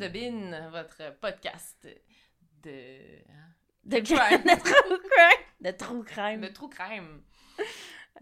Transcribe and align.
de 0.00 0.08
Bin, 0.08 0.70
votre 0.70 1.14
podcast 1.20 1.86
de. 2.62 2.70
hein, 3.28 3.54
De 3.84 3.98
crime. 4.00 4.42
de 4.44 4.58
true 4.58 4.98
crime. 4.98 5.60
De 5.60 5.70
true 5.70 6.04
crime. 6.04 6.40
de 6.40 6.48
true 6.48 6.68
crime. 6.70 7.22
De 7.58 7.64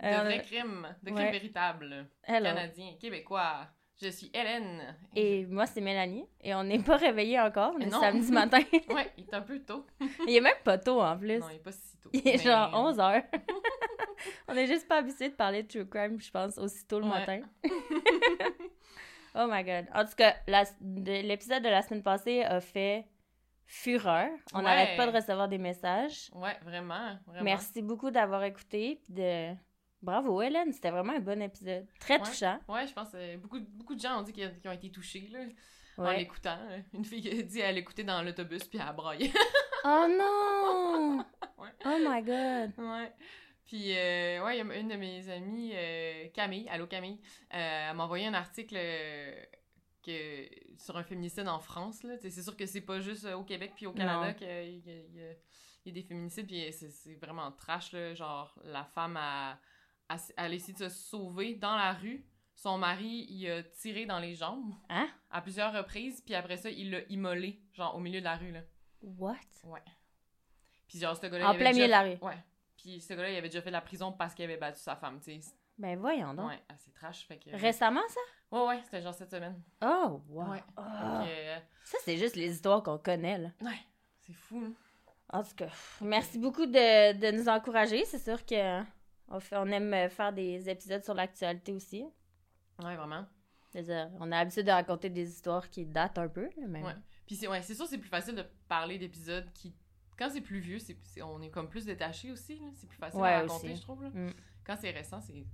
Euh, 0.06 0.22
vrai 0.24 0.42
crime. 0.42 0.96
De 1.02 1.10
crime 1.10 1.16
ouais. 1.26 1.30
véritable. 1.32 2.06
Hello. 2.24 2.44
Canadien, 2.46 2.94
québécois. 3.00 3.68
Je 4.00 4.08
suis 4.08 4.30
Hélène. 4.34 4.96
Et 5.16 5.44
moi, 5.46 5.66
c'est 5.66 5.80
Mélanie. 5.80 6.24
Et 6.40 6.54
on 6.54 6.62
n'est 6.64 6.78
pas 6.82 6.96
réveillés 6.96 7.40
encore, 7.40 7.76
le 7.78 7.86
Non. 7.86 8.00
samedi 8.00 8.30
matin. 8.32 8.60
Ouais, 8.90 9.12
il 9.16 9.24
est 9.24 9.34
un 9.34 9.40
peu 9.42 9.58
tôt. 9.60 9.86
il 10.26 10.36
est 10.36 10.40
même 10.40 10.54
pas 10.64 10.78
tôt 10.78 11.00
en 11.00 11.16
plus. 11.18 11.38
Non, 11.38 11.48
il 11.50 11.56
est 11.56 11.62
pas 11.62 11.72
si 11.72 11.96
tôt. 11.98 12.10
il 12.12 12.20
est 12.26 12.36
mais- 12.36 12.38
genre 12.38 12.70
11 12.74 12.98
heures. 13.00 13.22
on 14.48 14.54
est 14.56 14.66
juste 14.66 14.86
pas 14.88 14.98
habitué 14.98 15.28
de 15.30 15.34
parler 15.34 15.62
de 15.64 15.68
true 15.68 15.88
crime, 15.88 16.20
je 16.20 16.30
pense, 16.30 16.58
aussitôt 16.58 16.98
le 17.00 17.06
Ouais. 17.06 17.10
matin. 17.20 17.40
Oh 19.38 19.46
my 19.50 19.64
god. 19.64 19.86
En 19.94 20.04
tout 20.04 20.14
cas, 20.16 20.34
l'épisode 20.46 21.62
de 21.62 21.68
la 21.68 21.82
semaine 21.82 22.02
passée 22.02 22.42
a 22.42 22.60
fait 22.60 23.06
fureur. 23.66 24.28
On 24.54 24.58
Ouais. 24.58 24.64
n'arrête 24.64 24.96
pas 24.96 25.06
de 25.06 25.14
recevoir 25.16 25.48
des 25.48 25.58
messages. 25.58 26.30
Ouais, 26.34 26.56
vraiment. 26.62 27.18
vraiment. 27.26 27.44
Merci 27.44 27.82
beaucoup 27.82 28.10
d'avoir 28.10 28.42
écouté. 28.44 29.00
puis 29.04 29.12
de... 29.14 29.54
Bravo, 30.00 30.40
Hélène. 30.42 30.72
C'était 30.72 30.90
vraiment 30.90 31.12
un 31.14 31.20
bon 31.20 31.42
épisode. 31.42 31.86
Très 31.98 32.18
Ouais. 32.20 32.22
touchant. 32.26 32.58
Ouais, 32.68 32.86
je 32.86 32.92
pense 32.92 33.10
que 33.10 33.36
beaucoup, 33.36 33.58
beaucoup 33.60 33.94
de 33.94 34.00
gens 34.00 34.20
ont 34.20 34.22
dit 34.22 34.32
qu'ils 34.32 34.52
ont 34.66 34.70
été 34.72 34.90
touchés 34.90 35.28
là, 35.32 35.40
en 35.98 36.12
l'écoutant. 36.12 36.56
Une 36.94 37.04
fille 37.04 37.20
qui 37.20 37.30
a 37.36 37.42
dit 37.42 37.60
elle 37.60 37.74
l'écoutait 37.74 38.04
dans 38.04 38.22
l'autobus 38.22 38.64
puis 38.64 38.78
elle 38.80 38.86
a 38.88 38.92
braillé. 38.92 39.32
Oh 39.84 40.06
non! 40.08 41.24
Oh 41.84 41.96
my 42.00 42.22
god! 42.22 42.72
Ouais. 42.78 43.12
Puis, 43.68 43.96
euh, 43.96 44.42
ouais, 44.44 44.58
une 44.60 44.88
de 44.88 44.96
mes 44.96 45.28
amies, 45.28 45.70
euh, 45.74 46.28
Camille, 46.34 46.68
allô 46.70 46.86
Camille, 46.88 47.20
euh, 47.54 47.88
elle 47.90 47.96
m'a 47.96 48.04
envoyé 48.04 48.26
un 48.26 48.34
article 48.34 48.74
euh, 48.76 49.44
que, 50.02 50.48
sur 50.78 50.96
un 50.96 51.04
féminicide 51.04 51.46
en 51.48 51.60
France. 51.60 52.02
Là. 52.02 52.14
C'est 52.18 52.30
sûr 52.30 52.56
que 52.56 52.66
c'est 52.66 52.80
pas 52.80 52.98
juste 53.00 53.26
euh, 53.26 53.34
au 53.34 53.44
Québec 53.44 53.72
puis 53.76 53.86
au 53.86 53.92
Canada 53.92 54.32
qu'il 54.34 54.48
y, 54.48 55.18
y 55.18 55.22
a- 55.22 55.34
y 55.84 55.92
des 55.92 56.02
féminicides, 56.02 56.46
puis 56.46 56.66
c'est 56.72 56.90
c'est 56.90 57.14
vraiment 57.16 57.52
trash. 57.52 57.92
Là. 57.92 58.14
Genre, 58.14 58.58
la 58.64 58.84
femme 58.84 59.16
a, 59.18 59.58
a, 60.08 60.16
a 60.38 60.48
essayé 60.48 60.72
de 60.72 60.78
se 60.78 60.88
sauver 60.88 61.54
dans 61.54 61.76
la 61.76 61.92
rue. 61.92 62.24
Son 62.54 62.76
mari, 62.78 63.26
il 63.28 63.48
a 63.50 63.62
tiré 63.62 64.04
dans 64.06 64.18
les 64.18 64.34
jambes 64.34 64.74
Hein? 64.88 65.08
à 65.30 65.40
plusieurs 65.42 65.72
reprises, 65.72 66.22
puis 66.22 66.34
après 66.34 66.56
ça, 66.56 66.70
il 66.70 66.90
l'a 66.90 67.00
immolé, 67.08 67.60
genre 67.74 67.94
au 67.94 68.00
milieu 68.00 68.18
de 68.20 68.24
la 68.24 68.36
rue. 68.36 68.50
Là. 68.50 68.62
What? 69.02 69.36
Ouais. 69.64 69.82
Puis 70.88 70.98
genre, 70.98 71.14
ce 71.16 71.26
gars-là. 71.26 71.50
En 71.50 71.52
il 71.52 71.58
plein 71.58 71.72
milieu 71.72 71.84
de 71.84 71.90
la 71.90 72.02
rue. 72.02 72.16
Ouais. 72.22 72.38
Puis 72.78 73.00
ce 73.00 73.12
gars-là, 73.12 73.30
il 73.30 73.36
avait 73.36 73.48
déjà 73.48 73.60
fait 73.60 73.68
de 73.70 73.74
la 73.74 73.80
prison 73.82 74.12
parce 74.12 74.34
qu'il 74.34 74.44
avait 74.46 74.56
battu 74.56 74.80
sa 74.80 74.96
femme, 74.96 75.20
tu 75.20 75.38
sais. 75.40 75.52
Ben 75.76 75.98
voyons 75.98 76.32
donc. 76.34 76.48
Ouais, 76.48 76.62
assez 76.68 76.90
trash. 76.92 77.26
Fait 77.26 77.38
que. 77.38 77.50
Récemment, 77.56 78.00
ça? 78.08 78.20
Ouais, 78.56 78.66
ouais, 78.68 78.80
c'était 78.84 79.02
genre 79.02 79.12
cette 79.14 79.30
semaine. 79.30 79.60
Oh, 79.82 80.22
wow. 80.28 80.50
Ouais. 80.52 80.62
Ah. 80.76 81.22
Euh, 81.26 81.58
Ça, 81.84 81.98
c'est 82.02 82.16
juste 82.16 82.34
les 82.36 82.50
histoires 82.52 82.82
qu'on 82.82 82.98
connaît, 82.98 83.36
là. 83.38 83.50
ouais, 83.60 83.78
c'est 84.20 84.32
fou, 84.32 84.62
hein. 84.64 84.72
En 85.30 85.42
tout 85.42 85.54
cas, 85.56 85.68
merci 86.00 86.38
beaucoup 86.38 86.64
de, 86.64 87.12
de 87.12 87.36
nous 87.36 87.48
encourager. 87.50 88.04
C'est 88.06 88.18
sûr 88.18 88.46
que 88.46 88.80
on, 89.28 89.38
fait- 89.40 89.56
on 89.58 89.66
aime 89.66 89.92
euh, 89.92 90.08
faire 90.08 90.32
des 90.32 90.70
épisodes 90.70 91.04
sur 91.04 91.12
l'actualité 91.12 91.72
aussi. 91.74 92.02
Ouais, 92.82 92.96
vraiment. 92.96 93.26
C'est-à-dire, 93.70 94.10
on 94.18 94.32
a 94.32 94.38
l'habitude 94.38 94.64
de 94.64 94.70
raconter 94.70 95.10
des 95.10 95.28
histoires 95.28 95.68
qui 95.68 95.84
datent 95.84 96.16
un 96.16 96.28
peu, 96.28 96.48
mais... 96.66 96.82
Ouais. 96.82 96.94
Puis 97.26 97.36
c'est 97.36 97.46
ouais, 97.46 97.60
c'est 97.60 97.74
sûr, 97.74 97.86
c'est 97.86 97.98
plus 97.98 98.08
facile 98.08 98.34
de 98.36 98.44
parler 98.68 98.96
d'épisodes 98.98 99.52
qui. 99.52 99.74
Quand 100.18 100.28
c'est 100.30 100.40
plus 100.40 100.58
vieux, 100.58 100.78
c'est 100.78 100.96
c'est- 101.04 101.22
on 101.22 101.40
est 101.40 101.50
comme 101.50 101.68
plus 101.68 101.84
détaché 101.84 102.32
aussi. 102.32 102.56
là. 102.58 102.66
C'est 102.74 102.88
plus 102.88 102.98
facile 102.98 103.20
Ouais, 103.20 103.28
à 103.32 103.40
raconter, 103.42 103.68
aussi. 103.68 103.76
je 103.76 103.82
trouve. 103.82 104.02
là. 104.02 104.10
Mm. 104.10 104.32
Quand 104.64 104.76
c'est 104.80 104.90
récent, 104.90 105.20
c'est. 105.20 105.44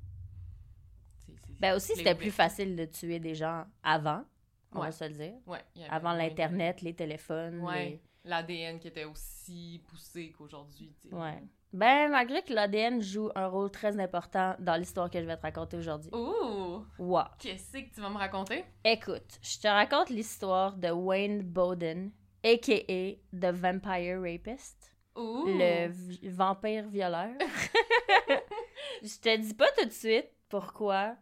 c'est- 1.19 1.37
c'est- 1.47 1.61
Ben 1.61 1.75
aussi, 1.77 1.93
c'était 1.95 2.15
plus 2.15 2.31
facile 2.31 2.77
de 2.77 2.85
tuer 2.87 3.19
des 3.19 3.35
gens 3.35 3.65
avant, 3.83 4.25
on 4.73 4.81
Ouais. 4.81 4.87
va 4.87 4.93
se 4.93 5.05
le 5.05 5.11
dire. 5.15 5.35
Ouais, 5.47 5.61
il 5.75 5.83
y 5.83 5.85
avait 5.85 5.93
Avant 5.95 6.13
l'Internet, 6.13 6.83
les 6.83 6.95
téléphones, 6.95 7.61
Ouais. 7.61 8.01
L'ADN 8.27 8.79
qui 8.79 8.89
était 8.89 9.05
aussi 9.05 9.83
poussé 9.87 10.33
qu'aujourd'hui. 10.33 10.95
tu 10.99 11.09
les... 11.09 11.11
sais. 11.11 11.17
Ouais. 11.17 11.43
Ben, 11.75 12.11
malgré 12.11 12.41
que 12.43 12.55
l'ADN 12.55 13.03
joue 13.03 13.31
un 13.35 13.49
rôle 13.49 13.71
très 13.71 13.99
important 14.01 14.55
dans 14.61 14.77
l'histoire 14.77 15.11
que 15.11 15.21
je 15.21 15.27
vais 15.27 15.37
te 15.37 15.43
raconter 15.43 15.77
aujourd'hui. 15.77 16.11
Ouh! 16.15 16.87
Wow. 16.99 17.25
Qu'est-ce 17.39 17.73
que 17.73 17.93
tu 17.95 18.01
vas 18.01 18.09
me 18.09 18.17
raconter? 18.17 18.65
Écoute, 18.85 19.39
je 19.43 19.59
te 19.59 19.67
raconte 19.67 20.09
l'histoire 20.09 20.75
de 20.77 20.89
Wayne 20.91 21.43
Bowden, 21.43 22.13
a.k.a. 22.45 23.17
The 23.37 23.53
Vampire 23.55 24.21
Rapist, 24.21 24.93
Ouh! 25.17 25.45
le 25.47 25.89
vampire 26.31 26.87
violeur. 26.89 27.31
je 29.03 29.19
te 29.21 29.37
dis 29.37 29.55
pas 29.55 29.71
tout 29.79 29.87
de 29.87 29.91
suite 29.93 30.29
pourquoi 30.49 31.17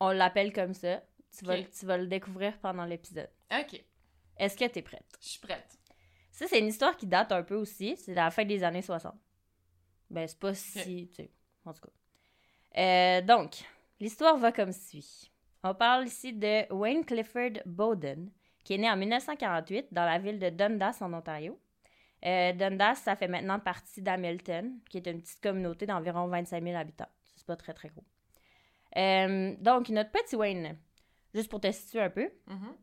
on 0.00 0.10
l'appelle 0.10 0.52
comme 0.52 0.74
ça. 0.74 1.02
Tu 1.36 1.44
vas, 1.44 1.56
le- 1.56 1.68
tu 1.70 1.84
vas 1.86 1.98
le 1.98 2.06
découvrir 2.06 2.56
pendant 2.58 2.84
l'épisode. 2.84 3.30
Ok, 3.52 3.82
Est-ce 4.36 4.56
que 4.56 4.64
t'es 4.66 4.82
prête? 4.82 5.04
je 5.20 5.28
suis 5.28 5.40
prête. 5.40 5.78
Ça, 6.30 6.46
c'est 6.48 6.58
une 6.58 6.66
histoire 6.68 6.96
qui 6.96 7.06
date 7.06 7.30
un 7.32 7.42
peu 7.42 7.54
aussi. 7.54 7.96
C'est 7.96 8.14
la 8.14 8.30
fin 8.30 8.44
des 8.44 8.62
années 8.64 8.82
60. 8.82 9.14
Ben, 10.10 10.26
c'est 10.26 10.38
pas 10.38 10.54
si... 10.54 11.08
Tu 11.08 11.14
sais, 11.14 11.30
en 11.64 11.72
tout 11.72 11.82
cas. 11.82 12.80
Euh, 12.80 13.20
donc, 13.22 13.52
l'histoire 14.00 14.36
va 14.36 14.50
comme 14.52 14.72
suit. 14.72 15.30
On 15.62 15.74
parle 15.74 16.06
ici 16.06 16.32
de 16.32 16.72
Wayne 16.72 17.04
Clifford 17.04 17.60
Bowden, 17.66 18.30
qui 18.64 18.74
est 18.74 18.78
né 18.78 18.90
en 18.90 18.96
1948 18.96 19.88
dans 19.92 20.04
la 20.04 20.18
ville 20.18 20.38
de 20.38 20.48
Dundas, 20.50 20.98
en 21.00 21.12
Ontario. 21.12 21.60
Euh, 22.24 22.52
Dundas, 22.54 22.94
ça 22.96 23.14
fait 23.16 23.28
maintenant 23.28 23.60
partie 23.60 24.00
d'Hamilton, 24.02 24.78
qui 24.88 24.96
est 24.96 25.06
une 25.06 25.20
petite 25.20 25.42
communauté 25.42 25.84
d'environ 25.86 26.26
25 26.26 26.62
000 26.64 26.74
habitants. 26.76 27.08
C'est 27.36 27.46
pas 27.46 27.56
très, 27.56 27.74
très 27.74 27.88
gros. 27.90 28.04
Euh, 28.96 29.54
donc, 29.60 29.88
notre 29.90 30.10
petit 30.10 30.34
Wayne, 30.36 30.76
juste 31.34 31.50
pour 31.50 31.60
te 31.60 31.70
situer 31.70 32.00
un 32.00 32.10
peu, 32.10 32.30
Mhm. 32.46 32.74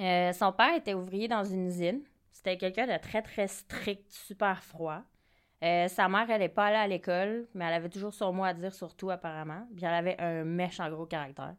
euh, 0.00 0.32
son 0.32 0.52
père 0.52 0.74
était 0.74 0.94
ouvrier 0.94 1.28
dans 1.28 1.44
une 1.44 1.66
usine. 1.66 2.02
C'était 2.32 2.56
quelqu'un 2.56 2.86
de 2.86 2.96
très, 2.98 3.22
très 3.22 3.48
strict, 3.48 4.10
super 4.10 4.62
froid. 4.62 5.02
Sa 5.62 6.08
mère, 6.08 6.30
elle 6.30 6.40
n'est 6.40 6.48
pas 6.48 6.66
allée 6.66 6.76
à 6.76 6.86
l'école, 6.86 7.48
mais 7.54 7.64
elle 7.64 7.72
avait 7.74 7.88
toujours 7.88 8.14
son 8.14 8.32
mot 8.32 8.44
à 8.44 8.54
dire 8.54 8.72
sur 8.72 8.94
tout, 8.94 9.10
apparemment. 9.10 9.66
Puis 9.74 9.84
elle 9.84 9.94
avait 9.94 10.20
un 10.20 10.44
méchant 10.44 10.88
gros 10.90 11.06
caractère. 11.06 11.56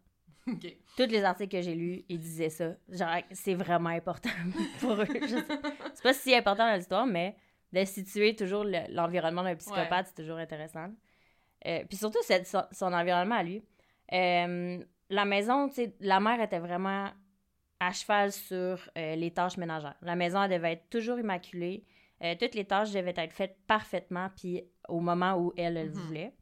Ok. 0.54 0.76
Tous 0.96 1.06
les 1.12 1.24
articles 1.24 1.56
que 1.58 1.62
j'ai 1.62 1.76
lus, 1.76 2.04
ils 2.10 2.20
disaient 2.20 2.50
ça. 2.50 2.72
Genre, 2.90 3.10
c'est 3.32 3.54
vraiment 3.54 3.90
important 3.90 4.30
pour 4.80 4.94
eux. 4.94 5.06
C'est 5.94 6.04
pas 6.04 6.14
si 6.14 6.34
important 6.34 6.68
dans 6.70 6.76
l'histoire, 6.76 7.06
mais 7.06 7.36
de 7.74 7.84
situer 7.86 8.36
toujours 8.36 8.64
le- 8.64 8.92
l'environnement 8.92 9.44
d'un 9.44 9.56
psychopathe, 9.56 10.08
c'est 10.08 10.22
toujours 10.24 10.38
intéressant. 10.38 10.88
Euh, 11.68 11.84
puis 11.88 11.98
surtout, 11.98 12.20
son 12.72 12.94
environnement 12.94 13.36
à 13.36 13.44
lui. 13.44 13.62
Euh, 14.14 14.80
la 15.10 15.26
maison, 15.26 15.68
tu 15.70 15.76
sais, 15.76 15.96
la 16.00 16.20
mère 16.20 16.42
était 16.42 16.60
vraiment 16.60 17.10
à 17.80 17.92
cheval 17.92 18.32
sur 18.32 18.80
euh, 18.98 19.16
les 19.16 19.32
tâches 19.32 19.58
ménagères. 19.58 19.96
La 20.02 20.16
maison, 20.16 20.42
elle 20.44 20.52
devait 20.52 20.74
être 20.74 20.90
toujours 20.90 21.20
immaculée. 21.20 21.84
Euh, 22.24 22.34
toutes 22.40 22.56
les 22.56 22.66
tâches 22.66 22.92
devaient 22.92 23.14
être 23.18 23.34
faites 23.34 23.58
parfaitement, 23.68 24.30
puis 24.36 24.64
au 24.88 25.00
moment 25.00 25.36
où 25.38 25.54
elle, 25.58 25.78
elle 25.78 25.90
Mhm. 25.92 25.94
voulait. 25.94 26.34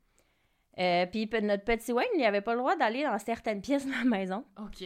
Euh, 0.77 1.05
puis 1.05 1.29
notre 1.41 1.63
petit 1.63 1.91
Wayne, 1.93 2.07
il 2.17 2.23
avait 2.25 2.41
pas 2.41 2.53
le 2.53 2.59
droit 2.59 2.75
d'aller 2.75 3.03
dans 3.03 3.17
certaines 3.17 3.61
pièces 3.61 3.85
de 3.85 3.91
la 3.91 4.03
maison, 4.03 4.43
OK. 4.59 4.83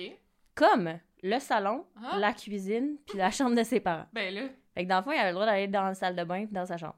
comme 0.55 0.99
le 1.23 1.39
salon, 1.39 1.85
Ah. 2.03 2.17
la 2.19 2.33
cuisine, 2.33 2.97
puis 3.07 3.17
la 3.17 3.31
chambre 3.31 3.55
de 3.55 3.63
ses 3.63 3.79
parents. 3.79 4.05
Ben 4.13 4.33
là, 4.33 4.41
Fait 4.75 4.83
que 4.83 4.89
dans 4.89 4.97
le 4.97 5.03
fond, 5.03 5.11
il 5.11 5.17
avait 5.19 5.29
le 5.29 5.33
droit 5.33 5.45
d'aller 5.47 5.67
dans 5.67 5.83
la 5.83 5.93
salle 5.95 6.15
de 6.15 6.23
bain 6.23 6.45
puis 6.45 6.53
dans 6.53 6.65
sa 6.65 6.77
chambre. 6.77 6.95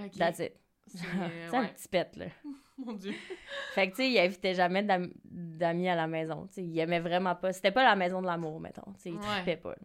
OK. 0.00 0.12
That's 0.16 0.38
it. 0.38 0.52
C'est 0.86 0.98
C'est 1.50 1.56
un 1.56 1.64
petit 1.66 1.88
pet, 1.88 2.10
là. 2.16 2.26
Mon 2.78 2.92
Dieu. 2.94 3.12
Fait 3.74 3.86
que, 3.86 3.90
tu 3.92 3.96
sais, 4.02 4.10
il 4.10 4.18
invitait 4.18 4.54
jamais 4.54 4.82
d'am- 4.82 5.12
d'amis 5.24 5.88
à 5.88 5.94
la 5.94 6.06
maison. 6.06 6.46
Tu 6.48 6.54
sais, 6.54 6.62
il 6.64 6.78
aimait 6.78 7.00
vraiment 7.00 7.34
pas. 7.36 7.52
C'était 7.52 7.70
pas 7.72 7.84
la 7.84 7.94
maison 7.96 8.20
de 8.20 8.26
l'amour, 8.26 8.58
mettons. 8.60 8.92
Tu 8.94 9.00
sais, 9.02 9.10
il 9.10 9.16
Ouais. 9.16 9.20
trippait 9.36 9.56
pas. 9.56 9.70
là. 9.70 9.76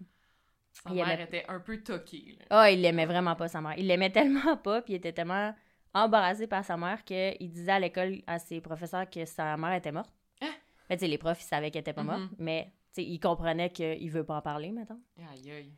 Sa 0.72 0.90
Il 0.92 0.96
mère 0.96 1.10
aimait- 1.10 1.24
était 1.24 1.46
un 1.48 1.60
peu 1.60 1.78
toquée, 1.84 2.38
là. 2.40 2.46
Ah, 2.50 2.72
il 2.72 2.82
l'aimait 2.82 3.06
vraiment 3.06 3.36
pas, 3.36 3.48
sa 3.48 3.60
mère. 3.62 3.74
Il 3.78 3.88
l'aimait 3.88 4.12
tellement 4.12 4.56
pas, 4.58 4.82
puis 4.82 4.94
il 4.94 4.96
était 4.98 5.14
tellement 5.14 5.54
embarrassé 5.94 6.48
par 6.48 6.64
sa 6.64 6.78
mère 6.78 7.04
qu'il 7.04 7.50
disait 7.52 7.72
à 7.72 7.80
l'école 7.80 8.22
à 8.28 8.40
ses 8.40 8.62
professeurs 8.62 9.10
que 9.10 9.26
sa 9.26 9.56
mère 9.58 9.74
était 9.74 9.92
morte. 9.92 10.12
Hein? 10.42 10.52
Mais 10.90 10.98
tu 10.98 11.02
sais, 11.02 11.08
les 11.08 11.18
profs, 11.18 11.42
ils 11.42 11.46
savaient 11.46 11.72
qu'elle 11.72 11.82
était 11.82 11.94
pas 11.94 12.04
morte, 12.04 12.20
Mhm. 12.22 12.36
mais 12.40 12.66
tu 12.94 13.02
sais, 13.02 13.04
ils 13.04 13.20
comprenaient 13.20 13.70
qu'il 13.72 14.10
veut 14.12 14.24
pas 14.24 14.38
en 14.38 14.42
parler, 14.42 14.72
mettons. 14.72 15.00
Aïe, 15.32 15.52
aïe. 15.52 15.74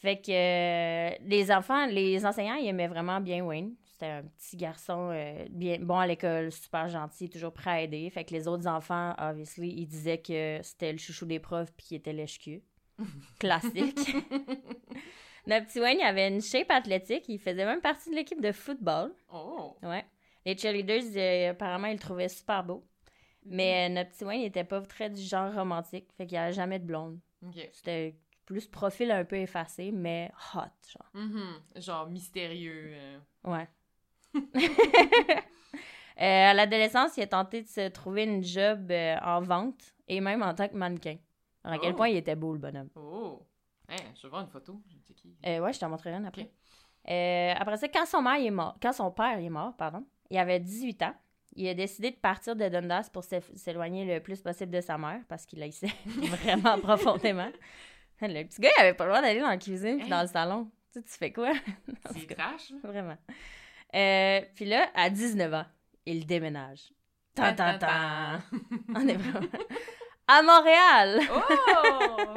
Fait 0.00 0.16
que 0.20 0.30
euh, 0.30 1.16
les 1.22 1.50
enfants, 1.50 1.86
les 1.86 2.24
enseignants, 2.24 2.54
ils 2.54 2.68
aimaient 2.68 2.86
vraiment 2.86 3.20
bien 3.20 3.44
Wayne. 3.44 3.74
C'était 3.82 4.06
un 4.06 4.22
petit 4.22 4.56
garçon 4.56 5.10
euh, 5.12 5.44
bien 5.50 5.78
bon 5.80 5.98
à 5.98 6.06
l'école, 6.06 6.52
super 6.52 6.86
gentil, 6.86 7.28
toujours 7.28 7.52
prêt 7.52 7.70
à 7.70 7.82
aider. 7.82 8.08
Fait 8.10 8.24
que 8.24 8.32
les 8.32 8.46
autres 8.46 8.68
enfants, 8.68 9.12
obviously, 9.18 9.70
ils 9.76 9.86
disaient 9.86 10.18
que 10.18 10.60
c'était 10.62 10.92
le 10.92 10.98
chouchou 10.98 11.26
des 11.26 11.40
profs 11.40 11.72
puis 11.76 11.84
qu'il 11.86 11.96
était 11.96 12.12
lèche-cul. 12.12 12.62
Classique. 13.40 13.98
Notre 15.48 15.66
petit 15.66 15.80
Wayne, 15.80 15.98
il 16.00 16.04
avait 16.06 16.28
une 16.28 16.40
shape 16.42 16.70
athlétique. 16.70 17.24
Il 17.28 17.38
faisait 17.40 17.64
même 17.64 17.80
partie 17.80 18.10
de 18.10 18.14
l'équipe 18.14 18.40
de 18.40 18.52
football. 18.52 19.12
Oh! 19.32 19.76
Ouais. 19.82 20.04
Les 20.46 20.56
cheerleaders, 20.56 21.02
euh, 21.16 21.50
apparemment, 21.50 21.88
ils 21.88 21.94
le 21.94 21.98
trouvaient 21.98 22.28
super 22.28 22.62
beau. 22.62 22.84
Mais 23.44 23.88
euh, 23.88 23.94
notre 23.94 24.10
petit 24.10 24.24
Wayne, 24.24 24.40
il 24.42 24.46
était 24.46 24.64
pas 24.64 24.80
très 24.82 25.08
du 25.10 25.20
genre 25.22 25.52
romantique. 25.52 26.08
Fait 26.16 26.26
qu'il 26.26 26.36
n'y 26.36 26.42
avait 26.44 26.52
jamais 26.52 26.78
de 26.78 26.84
blonde. 26.84 27.18
OK. 27.46 27.68
C'était 27.72 28.14
plus 28.44 28.66
profil 28.66 29.10
un 29.10 29.24
peu 29.24 29.36
effacé, 29.36 29.90
mais 29.90 30.30
hot, 30.54 30.60
genre. 30.92 31.10
Mhm. 31.14 31.60
Genre 31.76 32.08
mystérieux. 32.08 32.90
euh. 32.92 33.18
Ouais. 33.44 33.68
Euh, 36.20 36.50
à 36.50 36.52
l'adolescence, 36.52 37.16
il 37.16 37.22
a 37.22 37.26
tenté 37.28 37.62
de 37.62 37.68
se 37.68 37.86
trouver 37.90 38.24
une 38.24 38.42
job 38.42 38.90
euh, 38.90 39.14
en 39.22 39.40
vente 39.40 39.94
et 40.08 40.20
même 40.20 40.42
en 40.42 40.52
tant 40.52 40.66
que 40.66 40.74
mannequin. 40.74 41.14
Alors, 41.62 41.78
à 41.78 41.80
quel 41.80 41.92
Oh. 41.92 41.96
point 41.96 42.08
il 42.08 42.16
était 42.16 42.34
beau, 42.34 42.52
le 42.54 42.58
bonhomme. 42.58 42.88
Oh! 42.96 43.40
Hein, 43.88 43.96
je 44.16 44.22
veux 44.22 44.28
voir 44.30 44.42
une 44.42 44.48
photo. 44.48 44.80
Je 44.88 44.96
sais 45.06 45.14
qui? 45.14 45.34
Euh, 45.46 45.60
ouais, 45.60 45.72
je 45.72 45.78
t'en 45.80 45.88
montrerai 45.88 46.14
une 46.16 46.26
après. 46.26 46.50
Euh, 47.08 47.54
après 47.58 47.76
ça, 47.78 47.88
quand 47.88 48.04
son, 48.06 48.20
mère, 48.20 48.36
il 48.36 48.46
est 48.46 48.50
mort, 48.50 48.76
quand 48.82 48.92
son 48.92 49.10
père 49.10 49.38
il 49.40 49.46
est 49.46 49.50
mort, 49.50 49.74
pardon, 49.76 50.04
il 50.30 50.38
avait 50.38 50.60
18 50.60 51.02
ans. 51.02 51.14
Il 51.56 51.66
a 51.68 51.74
décidé 51.74 52.10
de 52.10 52.16
partir 52.16 52.54
de 52.54 52.68
Dundas 52.68 53.08
pour 53.12 53.24
s'éloigner 53.24 54.04
le 54.04 54.20
plus 54.20 54.42
possible 54.42 54.70
de 54.70 54.80
sa 54.80 54.98
mère 54.98 55.20
parce 55.28 55.46
qu'il 55.46 55.62
haïssait 55.62 55.90
vraiment 56.06 56.78
profondément. 56.82 57.50
Le 58.20 58.42
petit 58.44 58.60
gars, 58.60 58.70
il 58.76 58.80
avait 58.82 58.94
pas 58.94 59.04
le 59.04 59.10
droit 59.10 59.22
d'aller 59.22 59.40
dans 59.40 59.48
la 59.48 59.56
cuisine 59.56 59.96
puis 59.98 60.06
Hein? 60.06 60.16
dans 60.16 60.22
le 60.22 60.28
salon. 60.28 60.70
Tu 60.92 61.00
sais, 61.00 61.04
tu 61.04 61.12
fais 61.18 61.32
quoi? 61.32 61.52
C'est 62.12 62.34
trash. 62.34 62.72
Vraiment. 62.82 63.16
Euh, 63.94 64.40
puis 64.54 64.66
là, 64.66 64.88
à 64.94 65.08
19 65.08 65.54
ans, 65.54 65.64
il 66.04 66.26
déménage. 66.26 66.92
Tan, 67.34 67.54
tan, 67.54 67.78
tan. 67.78 68.40
On 68.94 69.08
est 69.08 69.14
vraiment... 69.14 69.46
À 70.26 70.42
Montréal! 70.42 71.20
Oh! 71.32 72.34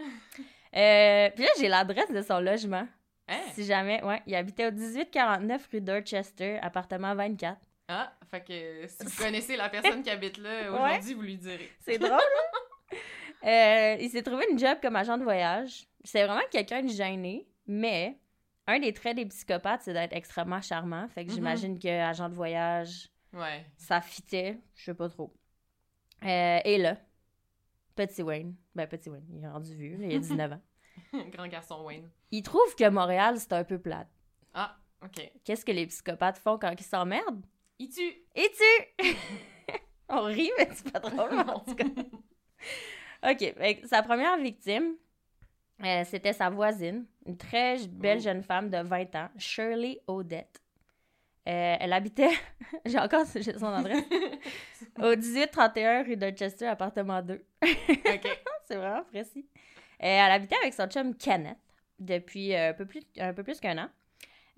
Euh, 0.72 1.30
puis 1.34 1.42
là, 1.42 1.50
j'ai 1.58 1.66
l'adresse 1.66 2.12
de 2.12 2.22
son 2.22 2.38
logement. 2.38 2.86
Hein? 3.26 3.40
Si 3.54 3.64
jamais, 3.64 4.00
ouais. 4.04 4.22
Il 4.26 4.36
habitait 4.36 4.68
au 4.68 4.70
1849 4.70 5.68
rue 5.72 5.80
Dorchester, 5.80 6.58
appartement 6.62 7.12
24. 7.16 7.58
Ah, 7.88 8.12
fait 8.30 8.40
que 8.44 8.86
si 8.86 9.04
vous 9.04 9.20
connaissez 9.24 9.56
la 9.56 9.68
personne 9.68 10.00
qui 10.04 10.10
habite 10.10 10.38
là 10.38 10.70
aujourd'hui, 10.72 11.14
vous 11.14 11.22
lui 11.22 11.36
direz. 11.38 11.68
C'est 11.80 11.98
drôle, 11.98 12.12
hein? 12.12 12.96
Euh, 13.42 13.96
il 13.98 14.10
s'est 14.10 14.22
trouvé 14.22 14.44
une 14.50 14.58
job 14.58 14.78
comme 14.82 14.94
agent 14.96 15.16
de 15.18 15.24
voyage. 15.24 15.86
C'est 16.04 16.24
vraiment 16.24 16.42
quelqu'un 16.52 16.82
de 16.82 16.88
gêné, 16.88 17.48
mais 17.66 18.18
un 18.68 18.78
des 18.78 18.92
traits 18.92 19.16
des 19.16 19.24
psychopathes, 19.26 19.80
c'est 19.82 19.94
d'être 19.94 20.12
extrêmement 20.12 20.60
charmant. 20.60 21.08
Fait 21.08 21.24
que 21.24 21.30
Mhm. 21.30 21.34
j'imagine 21.36 21.78
que 21.80 21.88
agent 21.88 22.28
de 22.28 22.34
voyage, 22.34 23.08
Ouais. 23.32 23.64
ça 23.78 24.00
fitait, 24.02 24.58
je 24.76 24.84
sais 24.84 24.94
pas 24.94 25.08
trop. 25.08 25.32
Euh, 26.24 26.58
et 26.64 26.76
là, 26.78 26.96
petit 27.96 28.22
Wayne, 28.22 28.54
ben 28.74 28.86
petit 28.86 29.08
Wayne, 29.10 29.26
il 29.34 29.42
est 29.44 29.48
rendu 29.48 29.74
vieux, 29.74 29.96
il 30.00 30.14
a 30.14 30.18
19 30.18 30.52
ans. 30.52 30.60
Grand 31.32 31.48
garçon 31.48 31.82
Wayne. 31.84 32.08
Il 32.30 32.42
trouve 32.42 32.74
que 32.76 32.88
Montréal, 32.88 33.38
c'est 33.38 33.52
un 33.52 33.64
peu 33.64 33.78
plate. 33.78 34.08
Ah, 34.54 34.76
ok. 35.02 35.30
Qu'est-ce 35.44 35.64
que 35.64 35.72
les 35.72 35.86
psychopathes 35.86 36.38
font 36.38 36.58
quand 36.58 36.72
ils 36.78 36.84
s'emmerdent? 36.84 37.44
Il 37.78 37.88
tue! 37.88 38.14
Et 38.34 38.50
tu! 38.52 39.14
On 40.08 40.22
rit, 40.24 40.50
mais 40.58 40.68
c'est 40.74 40.90
pas 40.92 40.98
drôle, 41.00 41.38
en 41.38 41.60
tout 41.60 41.74
cas. 41.74 41.84
OK, 43.30 43.38
que 43.82 43.86
sa 43.88 44.02
première 44.02 44.36
victime, 44.38 44.94
euh, 45.84 46.04
c'était 46.04 46.32
sa 46.32 46.50
voisine, 46.50 47.06
une 47.26 47.36
très 47.36 47.78
belle 47.86 48.18
Oh. 48.18 48.22
jeune 48.22 48.42
femme 48.42 48.68
de 48.70 48.78
20 48.82 49.14
ans, 49.14 49.28
Shirley 49.38 50.00
Odette. 50.06 50.60
Euh, 51.48 51.76
elle 51.80 51.92
habitait, 51.92 52.30
j'ai 52.84 52.98
encore 52.98 53.24
son 53.26 53.66
adresse, 53.66 54.04
au 54.98 55.16
1831 55.16 56.02
rue 56.02 56.16
Dorchester, 56.16 56.66
appartement 56.66 57.22
2. 57.22 57.42
ok. 57.62 58.40
C'est 58.70 58.76
vraiment 58.76 59.04
précis. 59.04 59.46
Euh, 59.54 60.06
elle 60.06 60.30
habitait 60.32 60.56
avec 60.62 60.72
son 60.74 60.86
chum 60.86 61.14
Kenneth 61.16 61.58
depuis 61.98 62.54
euh, 62.54 62.70
un, 62.70 62.72
peu 62.74 62.86
plus, 62.86 63.02
un 63.18 63.32
peu 63.34 63.42
plus 63.42 63.58
qu'un 63.60 63.76
an. 63.78 63.88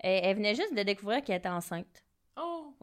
Et 0.03 0.19
elle 0.23 0.35
venait 0.37 0.53
juste 0.55 0.75
de 0.75 0.83
découvrir 0.83 1.23
qu'elle 1.23 1.37
était 1.37 1.49
enceinte. 1.49 2.03
Oh! 2.37 2.73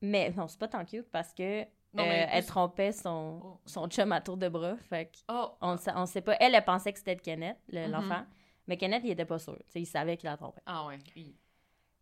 Mais 0.00 0.30
non, 0.30 0.46
c'est 0.48 0.58
pas 0.58 0.68
tant 0.68 0.84
cute 0.84 1.10
parce 1.10 1.32
que 1.34 1.62
Non, 1.92 2.04
euh, 2.04 2.26
elle 2.30 2.46
trompait 2.46 2.92
son, 2.92 3.40
Oh. 3.44 3.60
son 3.66 3.88
chum 3.88 4.12
à 4.12 4.20
tour 4.20 4.36
de 4.36 4.48
bras. 4.48 4.76
Fait 4.88 5.06
que 5.06 5.18
Oh! 5.28 5.50
on, 5.60 5.76
on 5.94 6.06
sait 6.06 6.20
pas. 6.22 6.36
Elle, 6.40 6.54
elle 6.54 6.64
pensait 6.64 6.92
que 6.92 6.98
c'était 6.98 7.16
de 7.16 7.20
Kenneth, 7.20 7.58
le- 7.68 7.86
Mhm. 7.86 7.92
l'enfant. 7.92 8.24
Mais 8.66 8.76
Kenneth, 8.76 9.02
il 9.04 9.10
était 9.10 9.24
pas 9.24 9.38
sûr. 9.38 9.58
Il 9.74 9.86
savait 9.86 10.16
qu'il 10.16 10.28
la 10.30 10.36
trompait. 10.36 10.60
Ah 10.66 10.86
ouais. 10.86 10.98
oui. 11.16 11.34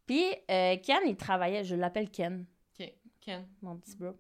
Puis, 0.07 0.25
euh, 0.51 0.77
Ken, 0.83 1.01
il 1.07 1.17
travaillait, 1.17 1.65
je 1.65 1.75
l'appelle 1.75 2.11
Ken, 2.11 2.47
Ok. 2.79 2.93
Ken. 3.21 3.47
mon 3.63 3.77
petit 3.79 3.97
bro. 3.97 4.13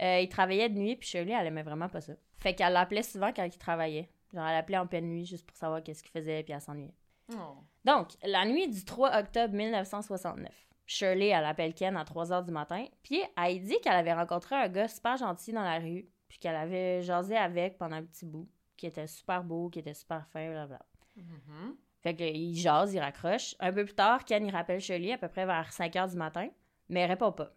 Euh, 0.00 0.20
il 0.20 0.28
travaillait 0.28 0.68
de 0.68 0.78
nuit, 0.78 0.96
puis 0.96 1.08
Shirley, 1.08 1.32
elle 1.32 1.46
aimait 1.46 1.62
vraiment 1.62 1.88
pas 1.88 2.00
ça. 2.00 2.12
Fait 2.42 2.54
qu'elle 2.54 2.72
l'appelait 2.72 3.04
souvent 3.04 3.32
quand 3.32 3.44
il 3.44 3.56
travaillait. 3.56 4.10
Genre, 4.34 4.44
elle 4.44 4.54
l'appelait 4.54 4.78
en 4.78 4.86
pleine 4.86 5.08
nuit 5.08 5.24
juste 5.24 5.46
pour 5.46 5.56
savoir 5.56 5.80
qu'est-ce 5.82 6.02
qu'il 6.02 6.10
faisait, 6.10 6.42
puis 6.42 6.52
elle 6.52 6.60
s'ennuyait. 6.60 6.94
Oh. 7.32 7.54
Donc, 7.84 8.08
la 8.24 8.44
nuit 8.44 8.68
du 8.68 8.84
3 8.84 9.16
octobre 9.16 9.54
1969, 9.54 10.50
Shirley, 10.86 11.28
elle 11.28 11.44
appelle 11.44 11.72
Ken 11.72 11.96
à 11.96 12.04
3 12.04 12.30
h 12.30 12.44
du 12.44 12.50
matin, 12.50 12.84
puis 13.04 13.22
elle 13.36 13.62
dit 13.62 13.78
qu'elle 13.80 13.92
avait 13.92 14.12
rencontré 14.12 14.56
un 14.56 14.68
gars 14.68 14.88
super 14.88 15.16
gentil 15.16 15.52
dans 15.52 15.62
la 15.62 15.78
rue, 15.78 16.08
puis 16.28 16.38
qu'elle 16.38 16.56
avait 16.56 17.02
jasé 17.02 17.36
avec 17.36 17.78
pendant 17.78 17.96
un 17.96 18.02
petit 18.02 18.26
bout, 18.26 18.48
qui 18.76 18.86
était 18.86 19.06
super 19.06 19.44
beau, 19.44 19.70
qui 19.70 19.78
était 19.78 19.94
super 19.94 20.26
fin, 20.26 20.50
blablabla. 20.50 20.84
Mhm. 21.14 21.76
Fait 22.00 22.16
qu'il 22.16 22.56
jase, 22.56 22.92
il 22.92 22.98
raccroche. 22.98 23.54
Un 23.60 23.72
peu 23.72 23.84
plus 23.84 23.94
tard, 23.94 24.24
Ken, 24.24 24.44
il 24.44 24.50
rappelle 24.50 24.80
Shirley 24.80 25.12
à 25.12 25.18
peu 25.18 25.28
près 25.28 25.46
vers 25.46 25.72
5 25.72 25.94
h 25.94 26.10
du 26.10 26.16
matin, 26.16 26.48
mais 26.88 27.00
elle 27.00 27.10
répond 27.10 27.30
pas. 27.30 27.52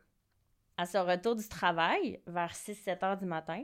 À 0.78 0.86
son 0.86 1.04
retour 1.04 1.36
du 1.36 1.48
travail, 1.48 2.22
vers 2.28 2.54
6-7 2.54 3.00
h 3.00 3.18
du 3.18 3.26
matin, 3.26 3.64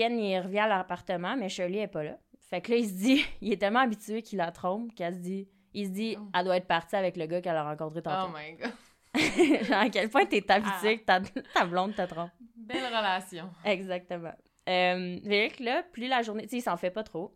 Ken, 0.00 0.18
il 0.18 0.38
revient 0.40 0.60
à 0.60 0.68
l'appartement, 0.68 1.36
mais 1.36 1.48
Shirley 1.48 1.78
est 1.80 1.88
pas 1.88 2.02
là. 2.04 2.16
Fait 2.48 2.60
que 2.60 2.70
là, 2.72 2.78
il 2.78 2.88
se 2.88 2.94
dit, 2.94 3.24
il 3.40 3.52
est 3.52 3.56
tellement 3.58 3.80
habitué 3.80 4.22
qu'il 4.22 4.38
la 4.38 4.50
trompe 4.50 4.94
qu'elle 4.94 5.14
se 5.14 5.20
dit, 5.20 5.48
il 5.74 5.86
se 5.86 5.90
dit, 5.92 6.16
Oh. 6.18 6.24
elle 6.34 6.44
doit 6.44 6.56
être 6.56 6.66
partie 6.66 6.96
avec 6.96 7.16
le 7.16 7.26
gars 7.26 7.40
qu'elle 7.40 7.56
a 7.56 7.64
rencontré 7.64 8.00
Oh 8.00 8.08
tantôt. 8.08 8.32
my 8.36 8.56
god. 8.56 8.72
Genre, 9.66 9.78
à 9.78 9.88
quel 9.90 10.08
point 10.08 10.24
t'es 10.26 10.50
habitué 10.50 10.98
que 10.98 11.04
ta, 11.04 11.20
ta 11.54 11.64
blonde 11.66 11.94
te 11.94 12.02
trompe. 12.06 12.30
Belle 12.56 12.84
relation. 12.86 13.50
Exactement. 13.64 14.32
Euh, 14.68 15.18
que 15.18 15.62
là, 15.64 15.82
plus 15.92 16.06
la 16.08 16.22
journée, 16.22 16.44
tu 16.44 16.50
sais, 16.50 16.56
il 16.58 16.62
s'en 16.62 16.76
fait 16.76 16.90
pas 16.90 17.02
trop. 17.02 17.34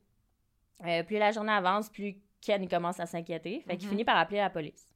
Euh, 0.87 1.03
plus 1.03 1.19
la 1.19 1.33
journée 1.33 1.53
avance, 1.53 1.89
plus 1.89 2.17
Ken 2.41 2.69
commence 2.69 3.01
à 3.01 3.07
s'inquiéter. 3.07 3.61
Fait 3.67 3.77
qu'il 3.77 3.87
Mhm. 3.87 3.93
finit 3.93 4.05
par 4.05 4.17
appeler 4.19 4.39
la 4.39 4.51
police. 4.51 4.87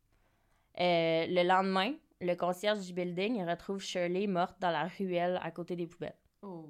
Euh, 0.81 1.27
le 1.29 1.43
lendemain, 1.47 1.93
le 2.21 2.35
concierge 2.35 2.81
du 2.87 2.93
building 2.93 3.37
il 3.37 3.49
retrouve 3.49 3.81
Shirley 3.81 4.27
morte 4.27 4.57
dans 4.61 4.71
la 4.71 4.85
ruelle 4.85 5.41
à 5.43 5.51
côté 5.51 5.75
des 5.77 5.87
poubelles. 5.87 6.17
Oh. 6.43 6.69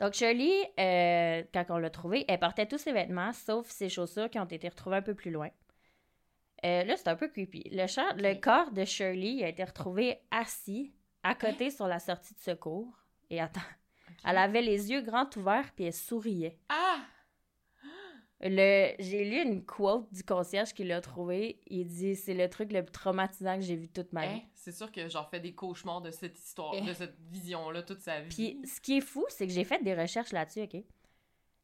Donc 0.00 0.14
Shirley, 0.14 0.72
euh, 0.78 1.42
quand 1.52 1.64
on 1.68 1.78
l'a 1.78 1.90
trouvée, 1.90 2.24
elle 2.26 2.38
portait 2.38 2.66
tous 2.66 2.78
ses 2.78 2.92
vêtements, 2.92 3.32
sauf 3.32 3.68
ses 3.68 3.88
chaussures 3.90 4.30
qui 4.30 4.38
ont 4.38 4.44
été 4.46 4.68
retrouvées 4.68 4.96
un 4.96 5.02
peu 5.02 5.14
plus 5.14 5.30
loin. 5.30 5.50
Euh, 6.64 6.84
là, 6.84 6.96
c'est 6.96 7.08
un 7.08 7.16
peu 7.16 7.28
creepy. 7.28 7.68
Le, 7.72 7.86
char- 7.86 8.16
le 8.16 8.34
corps 8.34 8.70
de 8.70 8.84
Shirley 8.84 9.44
a 9.44 9.48
été 9.48 9.62
retrouvé 9.64 10.18
assis 10.30 10.92
à 11.22 11.34
côté 11.34 11.70
sur 11.70 11.86
la 11.86 11.98
sortie 11.98 12.34
de 12.34 12.40
secours. 12.40 12.92
Et 13.28 13.40
attends, 13.40 13.60
elle 14.24 14.38
avait 14.38 14.62
les 14.62 14.90
yeux 14.90 15.02
grands 15.02 15.28
ouverts 15.36 15.70
puis 15.74 15.84
elle 15.84 15.92
souriait. 15.92 16.58
Ah! 16.68 17.00
Le, 18.42 18.94
j'ai 18.98 19.24
lu 19.24 19.42
une 19.42 19.64
quote 19.66 20.10
du 20.12 20.22
concierge 20.22 20.72
qui 20.72 20.84
l'a 20.84 21.00
trouvé. 21.02 21.60
Il 21.66 21.86
dit 21.86 22.16
c'est 22.16 22.32
le 22.34 22.48
truc 22.48 22.72
le 22.72 22.82
plus 22.82 22.92
traumatisant 22.92 23.56
que 23.56 23.60
j'ai 23.62 23.76
vu 23.76 23.88
toute 23.88 24.12
ma 24.14 24.26
vie. 24.26 24.34
Hein? 24.36 24.42
C'est 24.54 24.72
sûr 24.72 24.90
que 24.90 25.08
j'en 25.08 25.24
fais 25.24 25.40
des 25.40 25.54
cauchemars 25.54 26.00
de 26.00 26.10
cette 26.10 26.38
histoire, 26.38 26.72
Eh. 26.74 26.80
de 26.80 26.92
cette 26.94 27.16
vision-là 27.30 27.82
toute 27.82 28.00
sa 28.00 28.20
vie. 28.20 28.28
Puis 28.34 28.60
ce 28.66 28.80
qui 28.80 28.96
est 28.98 29.02
fou, 29.02 29.24
c'est 29.28 29.46
que 29.46 29.52
j'ai 29.52 29.64
fait 29.64 29.82
des 29.84 29.94
recherches 29.94 30.32
là-dessus, 30.32 30.62
ok? 30.62 30.82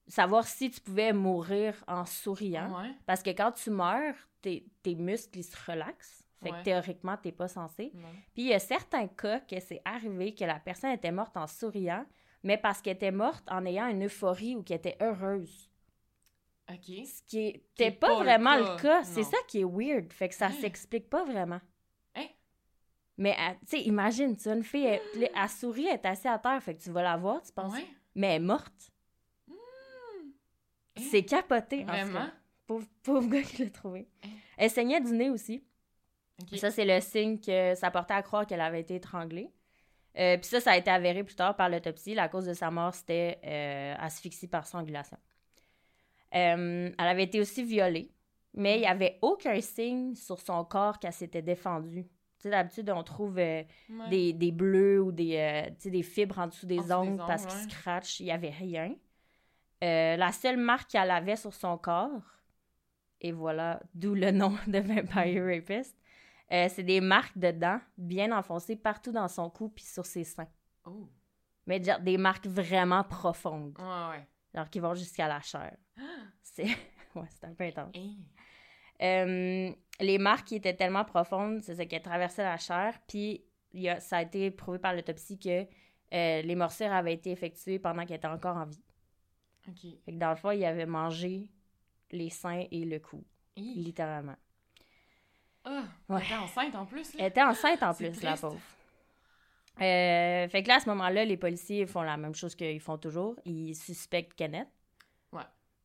Savoir 0.09 0.47
si 0.47 0.71
tu 0.71 0.81
pouvais 0.81 1.13
mourir 1.13 1.83
en 1.89 2.05
souriant. 2.05 2.71
Ouais. 2.83 2.91
Parce 3.07 3.23
que 3.23 3.31
quand 3.31 3.53
tu 3.53 3.71
meurs, 3.71 4.15
tes, 4.43 4.67
tes 4.83 4.95
muscles 4.95 5.39
ils 5.39 5.45
se 5.45 5.57
relaxent. 5.71 6.23
Fait 6.43 6.53
Ouais. 6.53 6.59
que 6.59 6.65
théoriquement, 6.65 7.17
t'es 7.17 7.33
pas 7.33 7.49
censé. 7.49 7.91
Non. 7.95 8.09
Puis 8.35 8.43
il 8.43 8.49
y 8.49 8.53
a 8.55 8.59
certains 8.59 9.09
cas 9.09 9.41
que 9.41 9.59
c'est 9.59 9.81
arrivé 9.87 10.35
que 10.35 10.45
la 10.45 10.61
personne 10.61 10.91
était 10.93 11.11
morte 11.11 11.37
en 11.39 11.47
souriant, 11.47 12.05
mais 12.43 12.59
parce 12.59 12.83
qu'elle 12.83 12.97
était 12.97 13.11
morte 13.11 13.45
en 13.51 13.65
ayant 13.65 13.89
une 13.89 14.05
euphorie 14.05 14.55
ou 14.55 14.63
qu'elle 14.63 14.77
était 14.77 14.99
heureuse. 15.01 15.71
Ce 16.69 17.23
qui 17.29 17.47
était 17.49 17.87
est 17.87 17.91
pas, 17.93 18.09
pas 18.09 18.17
vraiment 18.23 18.57
le 18.57 18.81
cas. 18.83 19.05
C'est 19.05 19.23
ça 19.23 19.37
qui 19.49 19.61
est 19.61 19.65
weird. 19.65 20.13
Fait 20.13 20.29
que 20.29 20.35
ça 20.35 20.47
Hein? 20.47 20.53
s'explique 20.61 21.09
pas 21.09 21.25
vraiment. 21.25 21.61
Hein? 22.17 22.27
Mais, 23.19 23.37
elle- 23.39 23.59
tu 23.61 23.67
sais, 23.79 23.81
imagine, 23.83 24.37
tu 24.37 24.49
as 24.49 24.55
une 24.55 24.65
fille, 24.65 24.85
elle, 24.85 25.01
elle- 25.15 25.31
elle 25.35 25.49
sourit, 25.49 25.87
elle 25.87 25.95
est 25.95 26.07
assise 26.07 26.27
à 26.27 26.39
terre, 26.39 26.63
fait 26.63 26.75
que 26.75 26.83
tu 26.83 26.91
vas 26.91 27.03
la 27.03 27.17
voir, 27.17 27.41
tu 27.43 27.53
penses. 27.53 27.73
Ouais. 27.73 27.87
Mais 28.15 28.29
elle 28.29 28.43
est 28.43 28.45
morte. 28.45 28.91
Hein? 29.49 29.55
C'est 31.11 31.23
capoté, 31.25 31.83
en 31.83 31.87
tout 31.87 31.93
cas. 31.93 32.05
Vraiment? 32.05 32.27
Pauvre, 32.67 32.87
pauvre 33.03 33.29
gars 33.31 33.43
qui 33.43 33.63
l'a 33.65 33.71
trouvé. 33.71 34.09
Hein? 34.25 34.29
Elle 34.59 34.71
saignait 34.71 35.01
du 35.01 35.13
nez 35.13 35.31
aussi. 35.31 35.65
Ça, 36.57 36.71
c'est 36.71 36.85
le 36.85 37.01
signe 37.01 37.39
que 37.41 37.75
ça 37.75 37.91
portait 37.91 38.13
à 38.15 38.23
croire 38.23 38.47
qu'elle 38.47 38.61
avait 38.61 38.81
été 38.81 38.97
étranglée. 38.97 39.51
Euh, 40.19 40.37
Puis 40.37 40.47
ça, 40.47 40.61
ça 40.61 40.73
a 40.73 40.77
été 40.77 40.91
avéré 40.91 41.25
plus 41.25 41.35
tard 41.35 41.57
par 41.57 41.69
l'autopsie. 41.71 42.15
La 42.15 42.29
cause 42.29 42.45
de 42.47 42.53
sa 42.55 42.71
mort, 42.71 42.95
c'était 42.95 43.39
euh, 43.45 43.95
asphyxie 43.99 44.49
par 44.49 44.67
strangulation. 44.67 45.17
Euh, 46.35 46.91
elle 46.99 47.07
avait 47.07 47.25
été 47.25 47.41
aussi 47.41 47.63
violée, 47.65 48.11
mais 48.55 48.77
il 48.77 48.81
n'y 48.81 48.87
avait 48.87 49.19
aucun 49.23 49.61
signe 49.61 50.15
sur 50.15 50.41
son 50.41 50.65
corps 50.65 50.99
qu'elle 50.99 51.13
s'était 51.13 51.43
défendue. 51.43 52.05
Tu 52.39 52.43
sais, 52.43 52.51
d'habitude, 52.51 52.91
on 52.91 53.03
trouve 53.03 53.39
euh, 53.39 53.63
Ouais. 53.89 54.09
des, 54.11 54.33
des 54.33 54.53
bleus 54.53 55.01
ou 55.01 55.13
des, 55.13 55.37
euh, 55.37 55.91
des 55.91 56.03
fibres 56.03 56.39
en 56.39 56.49
dessous 56.49 56.67
des 56.67 56.79
En 56.79 56.83
dessous 56.83 56.89
des 56.89 56.95
ongles 56.95 57.23
parce 57.27 57.47
qu'ils 57.47 57.71
scratchent. 57.71 58.21
Il 58.21 58.25
n'y 58.27 58.33
avait 58.33 58.51
rien. 58.51 58.95
La 59.81 60.33
seule 60.33 60.57
marque 60.57 60.91
qu'elle 60.91 61.11
avait 61.11 61.37
sur 61.37 61.53
son 61.55 61.79
corps, 61.79 62.23
et 63.21 63.33
voilà, 63.33 63.81
d'où 63.95 64.15
le 64.15 64.31
nom 64.31 64.53
de 64.67 64.79
Vampire 64.79 65.45
Rapist, 65.45 65.97
c'est 66.51 66.83
des 66.83 67.01
marques 67.01 67.39
de 67.39 67.51
dents 67.53 67.81
bien 67.97 68.37
enfoncées 68.37 68.77
partout 68.77 69.13
dans 69.13 69.29
son 69.29 69.49
cou 69.51 69.69
puis 69.69 69.85
sur 69.85 70.05
ses 70.07 70.25
seins. 70.25 70.49
Oh. 70.85 71.09
Mais 71.67 71.81
des 71.81 72.17
marques 72.19 72.47
vraiment 72.47 73.03
profondes, 73.05 73.77
Ouais, 73.79 74.17
ouais. 74.19 74.27
Genre 74.57 74.71
qui 74.71 74.81
vont 74.81 74.95
jusqu'à 74.95 75.29
la 75.29 75.41
chair. 75.41 75.77
C'est 76.43 76.65
ouais, 77.15 77.29
un 77.43 77.55
peu 77.55 77.65
intense. 77.65 77.95
Euh, 79.03 79.73
les 80.01 80.19
marques 80.19 80.47
qui 80.49 80.57
étaient 80.57 80.75
tellement 80.75 81.05
profondes, 81.05 81.61
c'est 81.63 81.75
ça 81.75 81.85
qu'elles 81.85 82.03
traversaient 82.03 82.43
la 82.45 82.57
chair, 82.57 82.99
puis 83.07 83.45
y 83.75 83.89
a- 83.89 84.01
ça 84.01 84.19
a 84.19 84.23
été 84.23 84.51
prouvé 84.51 84.79
par 84.79 84.95
l'autopsie 84.95 85.39
que 85.39 85.67
euh, 86.15 86.43
les 86.43 86.55
morsures 86.55 86.93
avaient 86.93 87.13
été 87.15 87.31
effectuées 87.31 87.79
pendant 87.79 88.07
qu'elle 88.07 88.17
était 88.17 88.27
encore 88.29 88.57
en 88.57 88.65
vie. 88.65 88.83
OK. 89.69 89.81
Fait 90.05 90.13
que 90.13 90.17
dans 90.19 90.31
le 90.31 90.37
fond, 90.37 90.51
il 90.53 90.65
avait 90.65 90.87
mangé 90.87 91.49
les 92.11 92.31
seins 92.31 92.65
et 92.71 92.85
le 92.85 92.99
cou, 93.01 93.23
Hi. 93.57 93.75
littéralement. 93.83 94.37
Ah, 95.65 95.83
Ouais. 96.09 96.21
elle 96.21 96.27
était 96.27 96.37
enceinte 96.37 96.75
en 96.77 96.87
plus, 96.87 97.13
là. 97.15 97.21
Elle 97.25 97.27
était 97.31 97.43
enceinte 97.43 97.83
en 97.83 97.93
plus, 97.93 98.23
la 98.23 98.37
pauvre. 98.37 98.61
Euh, 99.81 100.49
fait 100.49 100.63
que 100.63 100.69
là, 100.69 100.77
à 100.77 100.81
ce 100.81 100.89
moment-là, 100.89 101.25
les 101.25 101.37
policiers 101.37 101.87
font 101.87 102.03
la 102.03 102.17
même 102.17 102.35
chose 102.35 102.55
qu'ils 102.55 102.81
font 102.81 102.97
toujours. 102.99 103.37
Ils 103.45 103.75
suspectent 103.75 104.35
Kenneth. 104.35 104.69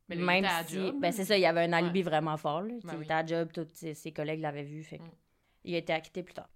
Mais 0.10 0.16
là, 0.18 0.22
il 0.24 0.26
même 0.26 0.44
était 0.44 0.54
à 0.54 0.64
si. 0.66 0.74
job. 0.76 1.00
Ben, 1.00 1.12
c'est 1.14 1.24
ça, 1.24 1.38
il 1.38 1.42
y 1.42 1.46
avait 1.46 1.62
un 1.62 1.72
alibi 1.72 2.02
vraiment 2.02 2.36
fort. 2.36 2.64
Là. 2.64 2.74
Ben 2.84 2.94
il 2.94 2.98
oui. 2.98 3.04
était 3.06 3.14
à 3.14 3.26
job, 3.26 3.50
tous 3.54 3.68
ses, 3.94 4.12
collègues 4.12 4.42
l'avaient 4.42 4.64
vu. 4.64 4.84
Fait 4.84 4.98
que 4.98 5.04
Mm. 5.04 5.12
Il 5.64 5.76
a 5.76 5.78
été 5.78 5.94
acquitté 5.94 6.22
plus 6.24 6.34
tard. 6.34 6.50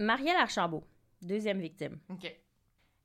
Marielle 0.00 0.36
Archambault, 0.36 0.84
deuxième 1.20 1.60
victime. 1.60 1.98
OK. 2.08 2.32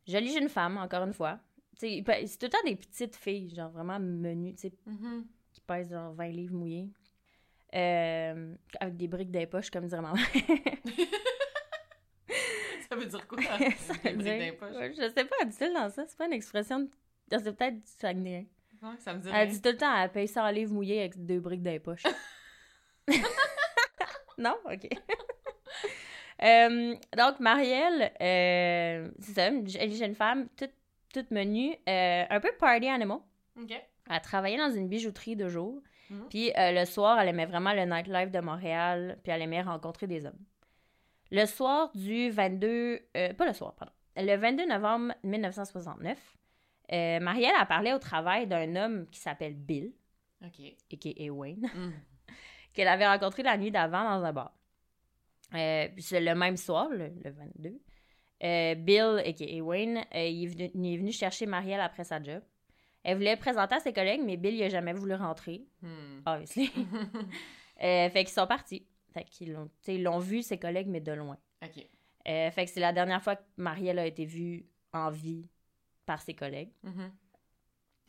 Jolie 0.07 0.31
jeune 0.31 0.47
femme, 0.49 0.77
encore 0.77 1.03
une 1.03 1.13
fois. 1.13 1.39
C'est 1.75 2.03
tout 2.05 2.45
le 2.45 2.49
temps 2.49 2.63
des 2.65 2.75
petites 2.77 3.15
filles, 3.17 3.53
genre 3.53 3.71
vraiment 3.71 3.99
menues, 3.99 4.53
tu 4.53 4.69
sais, 4.69 4.73
Mhm. 4.85 5.25
qui 5.51 5.59
pèsent 5.61 5.89
genre 5.89 6.13
20 6.13 6.27
livres 6.29 6.53
mouillés. 6.55 6.89
Euh, 7.75 8.55
avec 8.79 8.95
des 8.95 9.07
briques 9.07 9.31
des 9.31 9.47
poches, 9.47 9.71
comme 9.71 9.87
dirait 9.87 10.01
maman. 10.01 10.15
Ça 12.93 12.99
veut 12.99 13.05
dire 13.05 13.27
quoi? 13.27 13.41
Ça 13.77 13.93
veut 14.11 14.17
dire- 14.23 14.53
Je 14.95 15.09
sais 15.13 15.25
pas, 15.25 15.45
dit-il 15.45 15.73
dans 15.73 15.89
ça? 15.89 16.03
C'est 16.07 16.17
pas 16.17 16.25
une 16.27 16.33
expression. 16.33 16.79
de- 16.79 16.89
C'est 17.31 17.55
peut-être 17.57 17.75
du 17.75 17.81
Saguenay. 17.99 18.47
Ça 18.99 19.13
me 19.13 19.19
dit 19.19 19.29
Elle 19.29 19.33
rien. 19.35 19.45
dit 19.45 19.61
tout 19.61 19.69
le 19.69 19.77
temps, 19.77 19.95
elle 19.97 20.11
paye 20.11 20.27
100 20.27 20.49
livres 20.49 20.73
mouillés 20.73 20.99
avec 20.99 21.25
deux 21.25 21.39
briques 21.39 21.63
dans 21.63 21.71
les 21.71 21.79
poches. 21.79 22.03
non? 24.37 24.55
OK. 24.65 24.87
Euh, 26.41 26.95
donc, 27.15 27.39
Marielle, 27.39 28.11
euh, 28.19 29.09
c'est 29.19 29.33
ça, 29.33 29.47
une 29.47 29.65
jeune 29.93 30.15
femme, 30.15 30.49
toute, 30.57 30.73
toute 31.13 31.31
menue, 31.31 31.73
euh, 31.87 32.23
un 32.29 32.39
peu 32.41 32.51
party 32.59 32.89
animal. 32.89 33.19
OK. 33.57 33.71
Elle 34.09 34.21
travaillait 34.21 34.57
dans 34.57 34.71
une 34.71 34.89
bijouterie 34.89 35.37
de 35.37 35.47
jour. 35.47 35.79
Mhm. 36.09 36.25
Puis 36.29 36.51
le 36.57 36.83
soir, 36.83 37.17
elle 37.21 37.29
aimait 37.29 37.45
vraiment 37.45 37.71
le 37.71 37.85
nightlife 37.85 38.29
de 38.31 38.39
Montréal, 38.41 39.19
puis 39.23 39.31
elle 39.31 39.41
aimait 39.43 39.61
rencontrer 39.61 40.05
des 40.07 40.25
hommes. 40.25 40.39
Le 41.33 41.45
soir 41.47 41.89
du 41.95 42.29
22... 42.29 42.99
euh, 43.17 43.33
pas 43.33 43.45
le 43.47 43.53
soir, 43.53 43.73
pardon. 43.75 43.91
Le 44.15 44.35
22 44.35 44.67
novembre 44.67 45.13
1969, 45.23 46.17
euh, 46.91 47.19
Marielle 47.19 47.55
a 47.59 47.65
parlé 47.65 47.91
au 47.91 47.97
travail 47.97 48.45
d'un 48.45 48.75
homme 48.75 49.07
qui 49.09 49.19
s'appelle 49.19 49.55
Bill, 49.55 49.91
OK. 50.45 50.59
a.k.a. 50.93 51.29
Wayne, 51.31 51.67
Mm. 51.73 51.91
qu'elle 52.73 52.87
avait 52.87 53.07
rencontré 53.07 53.41
la 53.41 53.57
nuit 53.57 53.71
d'avant 53.71 54.03
dans 54.03 54.23
un 54.23 54.31
bar. 54.33 54.53
Euh, 55.55 55.87
le 56.11 56.33
même 56.33 56.57
soir, 56.57 56.89
le, 56.89 57.07
le 57.23 57.31
22. 57.31 57.79
euh, 58.43 58.75
Bill, 58.75 59.21
a.k.a. 59.25 59.61
Wayne, 59.63 60.05
il, 60.13 60.43
est 60.43 60.47
venu, 60.47 60.71
il 60.75 60.93
est 60.93 60.97
venu 60.97 61.11
chercher 61.11 61.47
Marielle 61.47 61.81
après 61.81 62.03
sa 62.03 62.21
job. 62.21 62.43
Elle 63.03 63.17
voulait 63.17 63.35
présenter 63.37 63.73
à 63.75 63.79
ses 63.79 63.91
collègues, 63.91 64.21
mais 64.23 64.37
Bill, 64.37 64.53
il 64.53 64.63
a 64.63 64.69
jamais 64.69 64.93
voulu 64.93 65.15
rentrer, 65.15 65.65
Hmm. 65.81 66.21
obviously. 66.27 66.69
Fait 67.79 68.11
qu'ils 68.13 68.29
sont 68.29 68.47
partis. 68.47 68.85
Fait 69.13 69.23
qu'ils 69.25 69.53
l'ont, 69.53 70.19
vu, 70.19 70.41
ses 70.41 70.57
collègues, 70.57 70.87
mais 70.87 70.99
de 71.01 71.11
loin. 71.11 71.37
OK. 71.63 71.85
Euh, 72.27 72.51
fait 72.51 72.65
que 72.65 72.71
c'est 72.71 72.79
la 72.79 72.93
dernière 72.93 73.21
fois 73.21 73.35
que 73.35 73.43
Marielle 73.57 73.99
a 73.99 74.05
été 74.05 74.25
vue 74.25 74.65
en 74.93 75.09
vie 75.09 75.47
par 76.05 76.21
ses 76.21 76.33
collègues. 76.33 76.71
Mhm. 76.83 77.11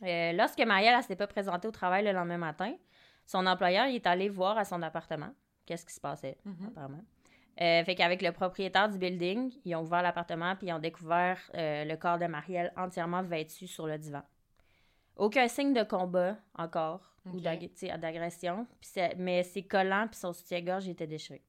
Euh, 0.03 0.31
lorsque 0.33 0.59
Marielle 0.61 0.97
ne 0.97 1.01
s'est 1.03 1.15
pas 1.15 1.27
présentée 1.27 1.67
au 1.67 1.71
travail 1.71 2.03
le 2.03 2.11
lendemain 2.11 2.37
matin, 2.37 2.73
son 3.25 3.45
employeur 3.45 3.87
il 3.87 3.95
est 3.95 4.07
allé 4.07 4.29
voir 4.29 4.57
à 4.57 4.65
son 4.65 4.81
appartement 4.81 5.33
qu'est-ce 5.65 5.85
qui 5.85 5.93
se 5.93 6.01
passait, 6.01 6.37
Mhm. 6.45 6.67
apparemment? 6.67 7.03
Euh, 7.61 7.83
fait 7.85 7.95
qu'avec 7.95 8.21
le 8.21 8.31
propriétaire 8.31 8.89
du 8.89 8.97
building, 8.97 9.53
ils 9.63 9.75
ont 9.75 9.81
ouvert 9.81 10.01
l'appartement 10.01 10.55
puis 10.55 10.67
ils 10.67 10.73
ont 10.73 10.79
découvert 10.79 11.39
le 11.53 11.95
corps 11.95 12.17
de 12.19 12.25
Marielle 12.25 12.73
entièrement 12.75 13.21
vêtu 13.23 13.67
sur 13.67 13.87
le 13.87 13.97
divan. 13.97 14.21
Aucun 15.15 15.47
signe 15.47 15.73
de 15.73 15.83
combat 15.83 16.37
encore 16.55 17.15
ou 17.25 17.39
d'agression, 17.39 18.67
mais 19.17 19.43
ses 19.43 19.63
collants 19.63 20.07
puis 20.07 20.19
son 20.19 20.33
soutien-gorge 20.33 20.87
étaient 20.87 21.07
déchirés. 21.07 21.43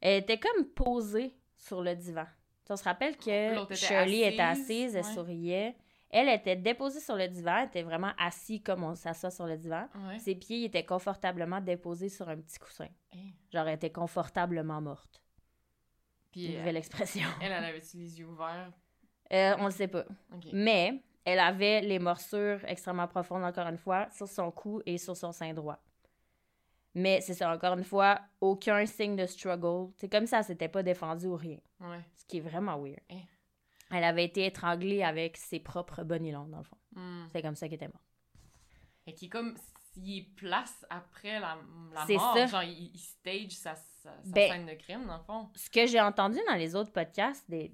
Elle 0.00 0.22
était 0.22 0.38
comme 0.38 0.66
posée 0.66 1.34
sur 1.56 1.82
le 1.82 1.94
divan. 1.94 2.26
On 2.68 2.76
se 2.76 2.84
rappelle 2.84 3.16
que 3.16 3.74
Shirley 3.74 4.32
était 4.32 4.40
assise, 4.40 4.94
elle 4.94 5.04
ouais. 5.04 5.14
souriait. 5.14 5.76
Elle 6.08 6.28
était 6.28 6.56
déposée 6.56 7.00
sur 7.00 7.16
le 7.16 7.26
divan, 7.26 7.58
elle 7.58 7.66
était 7.66 7.82
vraiment 7.82 8.12
assise 8.18 8.60
comme 8.64 8.84
on 8.84 8.94
s'assoit 8.94 9.30
sur 9.30 9.46
le 9.46 9.56
divan. 9.56 9.88
Ouais. 10.06 10.18
Ses 10.18 10.36
pieds 10.36 10.64
étaient 10.64 10.84
confortablement 10.84 11.60
déposés 11.60 12.08
sur 12.08 12.28
un 12.28 12.36
petit 12.36 12.58
coussin. 12.58 12.88
Hey. 13.12 13.34
Genre, 13.52 13.66
elle 13.66 13.74
était 13.74 13.90
confortablement 13.90 14.80
morte. 14.80 15.22
Puis 16.30 16.46
Une 16.46 16.52
elle, 16.52 16.58
nouvelle 16.58 16.76
expression. 16.76 17.28
elle, 17.40 17.52
elle 17.52 17.64
avait-tu 17.64 17.96
les 17.96 18.20
yeux 18.20 18.26
ouverts? 18.26 18.72
Euh, 19.32 19.54
on 19.58 19.66
le 19.66 19.70
sait 19.72 19.88
pas. 19.88 20.04
Mais 20.52 21.02
elle 21.32 21.40
avait 21.40 21.80
les 21.80 21.98
morsures 21.98 22.60
extrêmement 22.66 23.08
profondes, 23.08 23.44
encore 23.44 23.66
une 23.68 23.78
fois, 23.78 24.08
sur 24.10 24.28
son 24.28 24.50
cou 24.50 24.80
et 24.86 24.98
sur 24.98 25.16
son 25.16 25.32
sein 25.32 25.52
droit. 25.54 25.78
Mais 26.94 27.20
c'est 27.20 27.34
ça, 27.34 27.52
encore 27.52 27.74
une 27.78 27.84
fois, 27.84 28.20
aucun 28.40 28.84
signe 28.86 29.14
de 29.16 29.26
struggle. 29.26 29.92
C'est 29.96 30.08
comme 30.10 30.26
ça, 30.26 30.38
elle 30.38 30.44
s'était 30.44 30.68
pas 30.68 30.82
défendue 30.82 31.26
ou 31.26 31.36
rien. 31.36 31.58
Ouais. 31.80 32.00
Ce 32.16 32.24
qui 32.24 32.38
est 32.38 32.40
vraiment 32.40 32.78
weird. 32.82 32.98
Eh. 33.10 33.22
Elle 33.92 34.04
avait 34.04 34.24
été 34.24 34.46
étranglée 34.46 35.02
avec 35.02 35.36
ses 35.36 35.60
propres 35.60 36.02
bonilons, 36.02 36.46
dans 36.46 36.58
le 36.58 36.64
fond. 36.64 36.76
Hmm. 36.96 37.26
C'est 37.32 37.42
comme 37.42 37.54
ça 37.54 37.66
qu'elle 37.68 37.76
était 37.76 37.88
morte. 37.88 38.04
Qu'il 39.16 39.26
est 39.26 39.30
comme 39.30 39.56
s'il 39.92 40.32
place 40.34 40.84
après 40.90 41.40
la, 41.40 41.58
la 41.94 42.06
C'est 42.06 42.14
mort. 42.16 42.36
ça. 42.36 42.46
Genre, 42.46 42.62
il, 42.62 42.90
il 42.94 42.98
stage 42.98 43.50
sa, 43.52 43.74
sa, 43.74 44.10
sa 44.22 44.30
Ben- 44.30 44.50
scène 44.52 44.66
de 44.66 44.74
crime, 44.74 45.06
dans 45.06 45.16
le 45.18 45.22
fond. 45.24 45.48
Ce 45.56 45.68
que 45.70 45.86
j'ai 45.86 46.00
entendu 46.00 46.38
dans 46.48 46.54
les 46.54 46.76
autres 46.76 46.92
podcasts 46.92 47.48
des- 47.50 47.72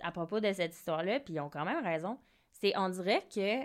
à 0.00 0.12
propos 0.12 0.40
de 0.40 0.52
cette 0.52 0.74
histoire-là, 0.74 1.20
puis 1.20 1.34
ils 1.34 1.40
ont 1.40 1.48
quand 1.48 1.64
même 1.64 1.82
raison, 1.82 2.18
c'est 2.60 2.76
on 2.76 2.88
dirait 2.88 3.22
que 3.34 3.64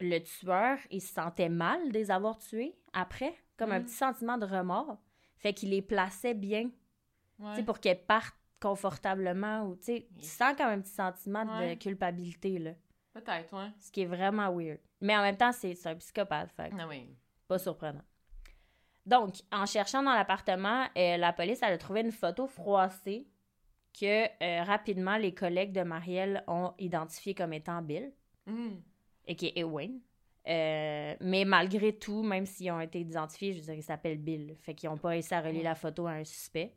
le 0.00 0.18
tueur, 0.20 0.78
il 0.90 1.00
se 1.00 1.12
sentait 1.14 1.48
mal 1.48 1.88
de 1.88 1.92
les 1.94 2.10
avoir 2.10 2.38
tués 2.38 2.74
après, 2.92 3.34
comme 3.56 3.72
un 3.72 3.80
Mm. 3.80 3.84
petit 3.84 3.94
sentiment 3.94 4.38
de 4.38 4.46
remords. 4.46 4.98
Fait 5.36 5.52
qu'il 5.52 5.70
les 5.70 5.82
plaçait 5.82 6.34
bien, 6.34 6.70
Ouais. 7.38 7.62
pour 7.64 7.80
qu'elles 7.80 8.04
partent 8.04 8.36
confortablement 8.60 9.64
ou, 9.66 9.76
tu 9.76 10.02
sens 10.22 10.56
comme 10.56 10.68
un 10.68 10.80
petit 10.80 10.92
sentiment 10.92 11.44
de 11.44 11.74
culpabilité, 11.74 12.58
là. 12.58 12.72
Peut-être, 13.12 13.52
ouais. 13.56 13.70
Ce 13.78 13.90
qui 13.92 14.02
est 14.02 14.06
vraiment 14.06 14.50
weird. 14.56 14.78
Mais 15.00 15.16
en 15.16 15.22
même 15.22 15.36
temps, 15.36 15.52
c'est 15.52 15.76
un 15.86 15.94
psychopathe, 15.96 16.50
fait 16.52 16.70
Ah 16.78 16.88
oui. 16.88 17.08
pas 17.46 17.58
surprenant. 17.58 18.02
Donc, 19.06 19.34
en 19.52 19.66
cherchant 19.66 20.02
dans 20.02 20.14
l'appartement, 20.14 20.86
euh, 20.96 21.16
la 21.18 21.32
police 21.32 21.60
elle 21.62 21.74
a 21.74 21.78
trouvé 21.78 22.00
une 22.00 22.10
photo 22.12 22.46
froissée 22.46 23.26
que 23.98 24.24
euh, 24.42 24.62
rapidement 24.64 25.16
les 25.16 25.32
collègues 25.34 25.72
de 25.72 25.82
Marielle 25.82 26.44
ont 26.48 26.72
identifié 26.78 27.34
comme 27.34 27.52
étant 27.52 27.80
Bill, 27.82 28.12
Hmm. 28.46 28.74
et 29.26 29.36
qui 29.36 29.52
est 29.56 29.64
Wayne. 29.64 30.00
Euh, 30.46 31.14
mais 31.20 31.46
malgré 31.46 31.96
tout, 31.96 32.22
même 32.22 32.44
s'ils 32.44 32.70
ont 32.70 32.80
été 32.80 33.00
identifiés, 33.00 33.52
je 33.54 33.60
veux 33.60 33.64
dire, 33.64 33.74
ils 33.74 33.82
s'appellent 33.82 34.18
Bill. 34.18 34.54
Fait 34.60 34.74
qu'ils 34.74 34.90
n'ont 34.90 34.98
pas 34.98 35.08
réussi 35.08 35.32
à 35.32 35.40
relier 35.40 35.62
la 35.62 35.74
photo 35.74 36.06
à 36.06 36.12
un 36.12 36.24
suspect. 36.24 36.74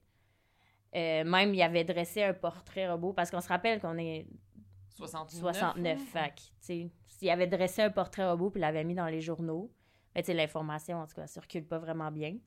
Euh, 0.95 1.25
même, 1.25 1.53
il 1.53 1.61
avait 1.61 1.83
dressé 1.83 2.23
un 2.23 2.33
portrait 2.33 2.89
robot, 2.89 3.11
parce 3.11 3.29
qu'on 3.29 3.41
se 3.41 3.49
rappelle 3.49 3.81
qu'on 3.81 3.97
est 3.97 4.25
69. 4.95 5.41
69. 5.41 5.99
hein? 6.15 6.29
Fait 6.61 6.89
s'il 7.09 7.29
avait 7.29 7.47
dressé 7.47 7.81
un 7.81 7.89
portrait 7.89 8.29
robot 8.29 8.51
puis 8.51 8.61
l'avait 8.61 8.85
mis 8.85 8.95
dans 8.95 9.07
les 9.07 9.19
journaux, 9.21 9.69
ben, 10.15 10.23
l'information, 10.29 10.99
en 10.99 11.07
tout 11.07 11.15
cas, 11.15 11.27
circule 11.27 11.65
pas 11.65 11.79
vraiment 11.79 12.11
bien. 12.11 12.37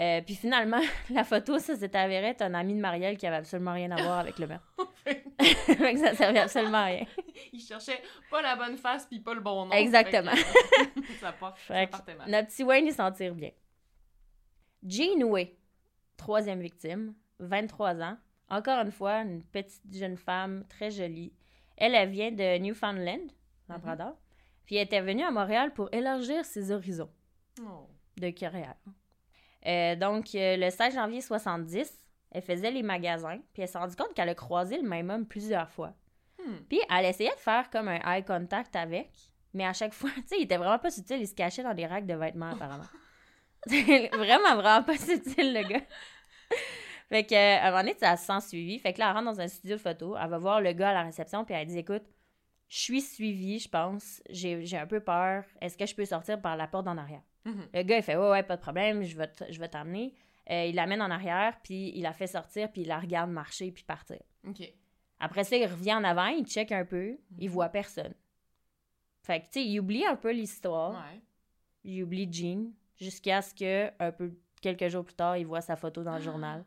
Euh, 0.00 0.20
puis 0.22 0.34
finalement, 0.34 0.80
la 1.10 1.22
photo, 1.24 1.58
ça 1.58 1.76
s'est 1.76 1.94
avéré 1.96 2.26
être 2.28 2.42
un 2.42 2.54
ami 2.54 2.74
de 2.74 2.80
Marielle 2.80 3.16
qui 3.16 3.26
avait 3.26 3.36
absolument 3.36 3.72
rien 3.74 3.90
à 3.92 4.02
voir 4.02 4.18
avec 4.18 4.38
le 4.38 4.46
meurtre. 4.48 4.66
fait 5.04 5.92
que 5.94 5.98
ça 5.98 6.14
servait 6.14 6.40
absolument 6.40 6.78
à 6.78 6.84
rien. 6.86 7.06
Il 7.52 7.60
cherchait 7.60 8.00
pas 8.30 8.42
la 8.42 8.56
bonne 8.56 8.76
face 8.76 9.06
puis 9.06 9.20
pas 9.20 9.34
le 9.34 9.40
bon 9.40 9.66
nom. 9.66 9.72
Exactement. 9.72 10.32
Que, 10.32 11.12
ça, 11.20 11.32
part- 11.32 11.56
ça 11.58 11.74
Fait 11.74 11.86
que 11.86 11.90
partait 11.92 12.14
mal. 12.14 12.30
notre 12.30 12.48
petit 12.48 12.64
Wayne, 12.64 12.86
il 12.86 12.92
s'en 12.92 13.12
tire 13.12 13.34
bien. 13.34 13.50
Jean 14.86 15.22
Way, 15.24 15.56
troisième 16.16 16.60
victime, 16.60 17.14
23 17.40 18.00
ans. 18.02 18.16
Encore 18.50 18.80
une 18.84 18.90
fois, 18.92 19.22
une 19.22 19.42
petite 19.42 19.82
jeune 19.92 20.16
femme 20.16 20.64
très 20.68 20.90
jolie. 20.90 21.32
Elle, 21.76 21.94
elle 21.94 22.10
vient 22.10 22.30
de 22.30 22.58
Newfoundland, 22.58 23.30
Labrador. 23.68 24.16
Puis 24.66 24.76
elle 24.76 24.86
était 24.86 25.00
venue 25.00 25.24
à 25.24 25.30
Montréal 25.30 25.72
pour 25.72 25.88
élargir 25.92 26.44
ses 26.44 26.70
horizons 26.72 27.10
Oh. 27.62 27.88
de 28.16 28.30
carrière. 28.30 28.74
Euh, 29.66 29.96
donc, 29.96 30.34
euh, 30.34 30.56
le 30.56 30.70
16 30.70 30.94
janvier 30.94 31.20
70, 31.20 31.92
elle 32.30 32.42
faisait 32.42 32.70
les 32.70 32.82
magasins, 32.82 33.38
puis 33.52 33.62
elle 33.62 33.68
s'est 33.68 33.78
rendue 33.78 33.96
compte 33.96 34.12
qu'elle 34.14 34.28
a 34.28 34.34
croisé 34.34 34.76
le 34.76 34.88
même 34.88 35.10
homme 35.10 35.26
plusieurs 35.26 35.70
fois. 35.70 35.92
Hmm. 36.38 36.56
Puis 36.68 36.80
elle 36.90 37.06
essayait 37.06 37.34
de 37.34 37.40
faire 37.40 37.70
comme 37.70 37.88
un 37.88 38.00
eye 38.04 38.24
contact 38.24 38.76
avec, 38.76 39.10
mais 39.52 39.66
à 39.66 39.72
chaque 39.72 39.94
fois, 39.94 40.10
tu 40.16 40.22
sais, 40.26 40.36
il 40.38 40.44
était 40.44 40.56
vraiment 40.56 40.78
pas 40.78 40.90
subtil, 40.90 41.20
il 41.20 41.28
se 41.28 41.34
cachait 41.34 41.62
dans 41.62 41.74
des 41.74 41.86
racks 41.86 42.06
de 42.06 42.14
vêtements, 42.14 42.50
apparemment. 42.50 42.84
vraiment, 43.66 44.56
vraiment 44.56 44.82
pas 44.82 44.98
subtil, 44.98 45.54
le 45.54 45.66
gars. 45.66 45.80
fait 47.08 47.24
que, 47.24 47.34
euh, 47.34 47.58
à 47.58 47.68
un 47.68 47.70
moment 47.70 47.82
donné, 47.82 47.96
ça 47.98 48.16
se 48.16 48.26
sent 48.26 48.48
suivi. 48.48 48.78
Fait 48.78 48.92
que 48.92 48.98
là, 48.98 49.08
elle 49.08 49.16
rentre 49.16 49.32
dans 49.32 49.40
un 49.40 49.48
studio 49.48 49.76
de 49.76 49.80
photo, 49.80 50.16
elle 50.20 50.28
va 50.28 50.38
voir 50.38 50.60
le 50.60 50.72
gars 50.72 50.90
à 50.90 50.92
la 50.94 51.02
réception, 51.04 51.46
puis 51.46 51.54
elle 51.54 51.66
dit 51.66 51.78
Écoute, 51.78 52.04
je 52.68 52.78
suis 52.78 53.00
suivie, 53.00 53.58
je 53.58 53.68
pense, 53.68 54.22
j'ai 54.30 54.64
j'ai 54.66 54.78
un 54.78 54.86
peu 54.86 55.00
peur, 55.00 55.44
est-ce 55.60 55.76
que 55.76 55.86
je 55.86 55.94
peux 55.94 56.04
sortir 56.04 56.40
par 56.40 56.56
la 56.56 56.66
porte 56.66 56.86
en 56.88 56.96
arrière? 56.98 57.22
Mhm. 57.44 57.68
le 57.74 57.82
gars, 57.82 57.96
il 57.98 58.02
fait 58.02 58.16
Ouais, 58.16 58.30
ouais, 58.30 58.42
pas 58.42 58.56
de 58.56 58.62
problème, 58.62 59.02
je 59.02 59.16
vais 59.16 59.30
je 59.50 59.58
vais 59.60 59.68
t'emmener. 59.68 60.14
Euh, 60.50 60.64
il 60.66 60.74
l'amène 60.74 61.00
en 61.02 61.10
arrière, 61.10 61.58
puis 61.62 61.92
il 61.94 62.02
la 62.02 62.12
fait 62.12 62.26
sortir, 62.26 62.70
puis 62.70 62.82
il 62.82 62.88
la 62.88 62.98
regarde 62.98 63.30
marcher, 63.30 63.70
puis 63.72 63.82
partir. 63.84 64.18
OK. 64.46 64.62
Après 65.18 65.44
ça, 65.44 65.56
il 65.56 65.64
revient 65.66 65.94
en 65.94 66.04
avant, 66.04 66.26
il 66.26 66.44
check 66.46 66.70
un 66.72 66.84
peu, 66.84 67.18
il 67.38 67.46
Mhm. 67.48 67.52
voit 67.54 67.68
personne. 67.70 68.14
Fait 69.22 69.40
que, 69.40 69.46
tu 69.46 69.52
sais, 69.52 69.64
il 69.66 69.80
oublie 69.80 70.04
un 70.04 70.16
peu 70.16 70.32
l'histoire, 70.32 70.92
Ouais. 70.92 71.20
il 71.84 72.02
oublie 72.02 72.28
Jean, 72.30 72.72
jusqu'à 72.96 73.40
ce 73.40 73.54
que, 73.54 73.90
un 73.98 74.12
peu, 74.12 74.36
quelques 74.60 74.88
jours 74.88 75.04
plus 75.04 75.14
tard, 75.14 75.36
il 75.38 75.46
voit 75.46 75.62
sa 75.62 75.76
photo 75.76 76.02
dans 76.02 76.16
le 76.16 76.22
journal, 76.22 76.64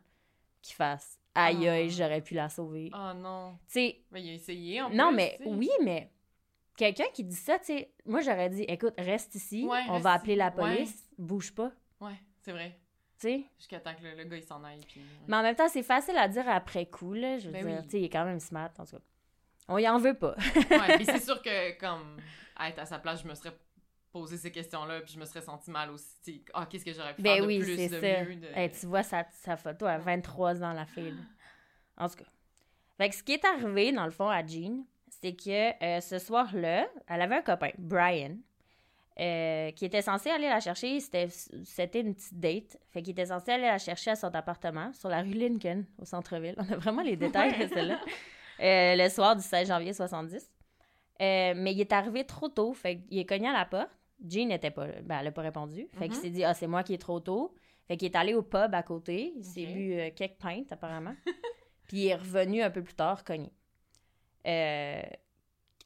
qu'il 0.62 0.74
fasse 0.74 1.20
Aïe, 1.38 1.68
aïe, 1.68 1.86
Ah. 1.90 1.94
j'aurais 1.96 2.20
pu 2.20 2.34
la 2.34 2.48
sauver. 2.48 2.90
Oh 2.94 3.12
non. 3.14 3.52
Tu 3.66 3.72
sais, 3.72 4.00
Mais 4.10 4.22
il 4.22 4.30
a 4.30 4.32
essayé 4.34 4.82
en 4.82 4.90
non, 4.90 5.08
plus, 5.08 5.16
mais 5.16 5.38
oui, 5.46 5.70
mais 5.84 6.10
quelqu'un 6.76 7.04
qui 7.14 7.24
dit 7.24 7.36
ça, 7.36 7.58
tu 7.58 7.66
sais, 7.66 7.92
moi 8.06 8.20
j'aurais 8.20 8.48
dit 8.50 8.62
Écoute, 8.68 8.94
reste 8.98 9.34
ici, 9.34 9.64
Ouais, 9.66 9.80
on 9.88 9.92
reste 9.94 10.04
va 10.04 10.12
appeler 10.12 10.36
la. 10.36 10.48
Ouais. 10.48 10.54
police, 10.76 11.08
bouge 11.18 11.54
pas, 11.54 11.70
Ouais, 12.00 12.20
c'est 12.40 12.52
vrai. 12.52 12.78
tu 13.20 13.28
sais? 13.28 13.44
Jusqu'à 13.58 13.80
temps 13.80 13.94
que 13.94 14.02
le, 14.02 14.14
le 14.14 14.24
gars 14.24 14.36
il 14.36 14.42
s'en 14.42 14.62
aille. 14.64 14.80
Puis... 14.88 15.00
Mais 15.26 15.36
en 15.36 15.42
même 15.42 15.54
temps, 15.56 15.68
c'est 15.68 15.82
facile 15.82 16.16
à 16.16 16.28
dire 16.28 16.48
après 16.48 16.86
coup, 16.86 17.12
là. 17.14 17.38
Je 17.38 17.46
veux 17.46 17.52
Ben 17.52 17.66
dire, 17.66 17.76
oui. 17.78 17.82
tu 17.84 17.90
sais, 17.90 17.98
il 18.00 18.04
est 18.04 18.08
quand 18.10 18.24
même 18.24 18.40
smart, 18.40 18.70
en 18.78 18.84
tout 18.84 18.96
cas. 18.96 19.02
On 19.68 19.76
y 19.78 19.88
en 19.88 19.98
veut 19.98 20.14
pas. 20.14 20.34
Ouais, 20.70 20.96
mais 20.98 21.04
c'est 21.04 21.20
sûr 21.22 21.42
que, 21.42 21.78
comme, 21.78 22.16
à 22.56 22.70
être 22.70 22.78
à 22.78 22.86
sa 22.86 22.98
place, 22.98 23.22
je 23.22 23.28
me 23.28 23.34
serais 23.34 23.52
posé 24.12 24.36
ces 24.36 24.50
questions-là, 24.50 25.00
puis 25.02 25.12
je 25.14 25.18
me 25.18 25.24
serais 25.24 25.42
senti 25.42 25.70
mal 25.70 25.90
aussi. 25.90 26.44
Ah, 26.54 26.66
qu'est-ce 26.68 26.84
que 26.84 26.92
j'aurais 26.92 27.14
pu 27.14 27.22
Ben 27.22 27.34
faire 27.34 27.42
de 27.42 27.46
oui, 27.46 27.58
plus, 27.60 27.76
c'est 27.76 27.88
de 27.88 28.00
ça. 28.00 28.24
mieux, 28.24 28.36
de... 28.36 28.46
Hey, 28.54 28.70
tu 28.70 28.86
vois 28.86 29.02
sa, 29.02 29.24
sa 29.32 29.56
photo 29.56 29.86
à 29.86 29.98
23 29.98 30.62
ans, 30.62 30.72
la 30.72 30.86
fille. 30.86 31.10
là. 31.10 32.04
En 32.04 32.08
tout 32.08 32.16
cas. 32.16 32.24
Fait 32.96 33.08
que 33.10 33.14
ce 33.14 33.22
qui 33.22 33.32
est 33.32 33.44
arrivé, 33.44 33.92
dans 33.92 34.04
le 34.04 34.10
fond, 34.10 34.28
à 34.28 34.44
Jean, 34.44 34.84
c'est 35.08 35.34
que 35.34 35.84
euh, 35.84 36.00
ce 36.00 36.18
soir-là, 36.18 36.88
elle 37.08 37.22
avait 37.22 37.36
un 37.36 37.42
copain, 37.42 37.70
Brian, 37.78 38.36
euh, 39.20 39.70
qui 39.72 39.84
était 39.84 40.02
censé 40.02 40.30
aller 40.30 40.48
la 40.48 40.60
chercher. 40.60 41.00
C'était 41.00 42.00
une 42.00 42.14
petite 42.14 42.38
date. 42.38 42.76
Fait 42.90 43.02
qu'il 43.02 43.10
était 43.12 43.26
censé 43.26 43.50
aller 43.52 43.64
la 43.64 43.78
chercher 43.78 44.12
à 44.12 44.16
son 44.16 44.28
appartement 44.34 44.92
sur 44.92 45.08
la 45.08 45.22
rue 45.22 45.32
Lincoln, 45.32 45.84
au 46.00 46.04
centre-ville. 46.04 46.54
On 46.58 46.72
a 46.72 46.76
vraiment 46.76 47.02
les 47.02 47.16
détails 47.16 47.58
de 47.58 47.66
celle-là. 47.66 48.00
Euh, 48.60 48.96
le 48.96 49.08
soir 49.08 49.36
du 49.36 49.42
16 49.42 49.68
janvier 49.68 49.92
70. 49.92 50.50
Euh, 51.20 51.52
mais 51.56 51.72
il 51.72 51.80
est 51.80 51.92
arrivé 51.92 52.24
trop 52.24 52.48
tôt. 52.48 52.72
Fait 52.74 52.98
qu'il 52.98 53.18
est 53.18 53.24
cogné 53.26 53.48
à 53.48 53.52
la 53.52 53.64
porte. 53.64 53.90
Jean 54.26 54.46
n'était 54.48 54.70
pas. 54.70 54.86
Ben, 55.02 55.18
elle 55.18 55.24
n'a 55.26 55.32
pas 55.32 55.42
répondu. 55.42 55.88
Fait 55.92 56.08
qu'il 56.08 56.16
Mhm. 56.16 56.22
s'est 56.22 56.30
dit, 56.30 56.44
ah, 56.44 56.54
c'est 56.54 56.66
moi 56.66 56.82
qui 56.82 56.94
est 56.94 56.98
trop 56.98 57.20
tôt. 57.20 57.54
Fait 57.86 57.96
qu'il 57.96 58.06
est 58.12 58.16
allé 58.16 58.34
au 58.34 58.42
pub 58.42 58.74
à 58.74 58.82
côté. 58.82 59.32
Il 59.36 59.44
s'est 59.44 59.66
bu 59.66 59.94
euh, 59.94 60.10
quelques 60.14 60.38
pintes, 60.38 60.72
apparemment. 60.72 61.14
Puis 61.88 61.98
il 61.98 62.06
est 62.08 62.14
revenu 62.16 62.62
un 62.62 62.70
peu 62.70 62.82
plus 62.82 62.94
tard 62.94 63.24
cogné. 63.24 63.50
Euh, 64.46 65.02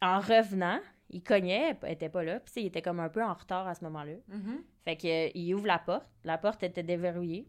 en 0.01 0.19
revenant, 0.21 0.81
il 1.11 1.23
cognait, 1.23 1.77
elle 1.83 1.93
était 1.93 2.09
pas 2.09 2.25
là. 2.25 2.41
Puis 2.41 2.55
il 2.57 2.67
était 2.67 2.83
comme 2.83 3.01
un 3.01 3.09
peu 3.09 3.23
en 3.23 3.35
retard 3.35 3.69
à 3.69 3.75
ce 3.75 3.85
moment-là. 3.85 4.15
Mhm. 4.29 4.65
Fait 4.85 4.97
que, 4.97 5.07
euh, 5.29 5.31
il 5.35 5.55
ouvre 5.55 5.67
la 5.67 5.79
porte. 5.79 6.07
La 6.25 6.39
porte 6.39 6.63
était 6.63 6.83
déverrouillée. 6.83 7.47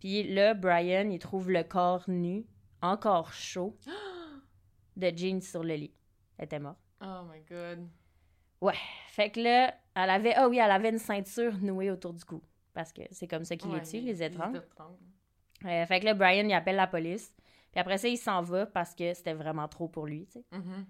Puis 0.00 0.22
là, 0.34 0.54
Brian, 0.54 1.08
il 1.10 1.18
trouve 1.18 1.50
le 1.50 1.64
corps 1.64 2.04
nu, 2.08 2.44
encore 2.82 3.32
chaud, 3.32 3.76
de 4.96 5.10
Jean 5.16 5.40
sur 5.40 5.64
le 5.64 5.74
lit. 5.74 5.94
Elle 6.38 6.44
était 6.44 6.58
morte. 6.60 6.78
Oh 7.00 7.22
my 7.32 7.40
god. 7.48 7.88
Fait 9.08 9.30
que 9.30 9.40
là, 9.40 9.74
elle 9.96 10.10
avait... 10.10 10.34
Ah 10.34 10.48
oui, 10.48 10.58
elle 10.58 10.70
avait 10.70 10.90
une 10.90 10.98
ceinture 10.98 11.56
nouée 11.58 11.90
autour 11.90 12.12
du 12.12 12.24
cou. 12.24 12.42
Parce 12.74 12.92
que 12.92 13.02
c'est 13.10 13.26
comme 13.26 13.44
ça 13.44 13.56
qu'il 13.56 13.70
Ouais, 13.70 13.80
les 13.80 13.86
tue, 13.86 14.00
les 14.00 14.22
étranges. 14.22 14.58
Euh, 15.64 15.86
fait 15.86 16.00
que 16.00 16.04
là, 16.04 16.14
Brian, 16.14 16.46
il 16.46 16.52
appelle 16.52 16.76
la 16.76 16.86
police. 16.86 17.34
Puis 17.72 17.80
après 17.80 17.98
ça, 17.98 18.06
il 18.08 18.18
s'en 18.18 18.42
va 18.42 18.66
parce 18.66 18.94
que 18.94 19.14
c'était 19.14 19.32
vraiment 19.34 19.66
trop 19.68 19.88
pour 19.88 20.06
lui, 20.06 20.26
tu 20.26 20.32
sais. 20.32 20.44
Mhm. 20.52 20.86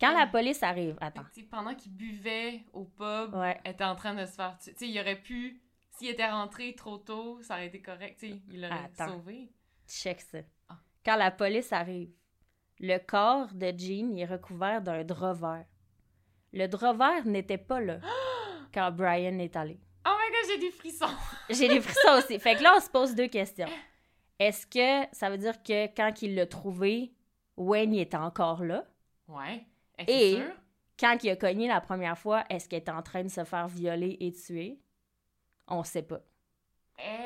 Quand 0.00 0.16
la 0.18 0.26
police 0.26 0.62
arrive... 0.62 0.96
Attends. 1.00 1.24
pendant 1.50 1.74
qu'il 1.74 1.92
buvait 1.92 2.64
au 2.72 2.84
pub, 2.84 3.34
Ouais. 3.34 3.60
elle 3.64 3.72
était 3.72 3.84
en 3.84 3.96
train 3.96 4.14
de 4.14 4.24
se 4.24 4.32
faire 4.32 4.56
tuer. 4.58 4.72
Tu 4.72 4.78
sais, 4.78 4.88
il 4.88 4.98
aurait 5.00 5.20
pu... 5.20 5.60
S'il 5.90 6.08
était 6.08 6.30
rentré 6.30 6.74
trop 6.74 6.96
tôt, 6.96 7.42
ça 7.42 7.54
aurait 7.54 7.66
été 7.66 7.82
correct. 7.82 8.18
Tu 8.18 8.30
sais, 8.30 8.40
il 8.48 8.62
l'aurait 8.62 8.90
sauvé. 8.96 9.52
Check 9.86 10.20
ça. 10.22 10.38
Ah. 10.68 10.78
Quand 11.04 11.16
la 11.16 11.30
police 11.30 11.72
arrive, 11.72 12.10
le 12.78 12.96
corps 12.98 13.52
de 13.52 13.72
Jean 13.76 14.16
est 14.16 14.24
recouvert 14.24 14.80
d'un 14.80 15.04
drap 15.04 15.34
vert. 15.34 15.66
Le 16.52 16.66
drap 16.66 16.94
vert 16.94 17.26
n'était 17.26 17.58
pas 17.58 17.80
là 17.80 17.98
quand 18.74 18.90
Brian 18.92 19.38
est 19.38 19.54
allé. 19.56 19.78
Oh 20.06 20.10
my 20.10 20.30
god, 20.32 20.50
j'ai 20.50 20.58
des 20.58 20.70
frissons! 20.70 21.16
J'ai 21.50 21.68
des 21.68 21.80
frissons 21.80 22.18
aussi. 22.18 22.38
Fait 22.38 22.54
que 22.56 22.62
là, 22.62 22.74
on 22.76 22.80
se 22.80 22.88
pose 22.88 23.14
deux 23.14 23.28
questions. 23.28 23.68
Est-ce 24.38 24.66
que 24.66 25.08
ça 25.14 25.28
veut 25.28 25.36
dire 25.38 25.62
que 25.62 25.86
quand 25.94 26.22
il 26.22 26.34
l'a 26.34 26.46
trouvé, 26.46 27.12
Wayne 27.56 27.94
était 27.94 28.16
encore 28.16 28.64
là? 28.64 28.84
Ouais. 29.28 29.64
Et- 30.06 30.32
Et... 30.32 30.36
sûr? 30.36 30.52
Quand 30.98 31.16
il 31.22 31.30
a 31.30 31.36
cogné 31.36 31.68
la 31.68 31.80
première 31.80 32.16
fois, 32.18 32.44
est-ce 32.50 32.68
qu'il 32.68 32.78
était 32.78 32.90
en 32.90 33.02
train 33.02 33.22
de 33.22 33.28
se 33.28 33.44
faire 33.44 33.68
violer 33.68 34.16
et 34.20 34.32
tuer? 34.32 34.78
On 35.68 35.82
sait 35.82 36.02
pas. 36.02 36.20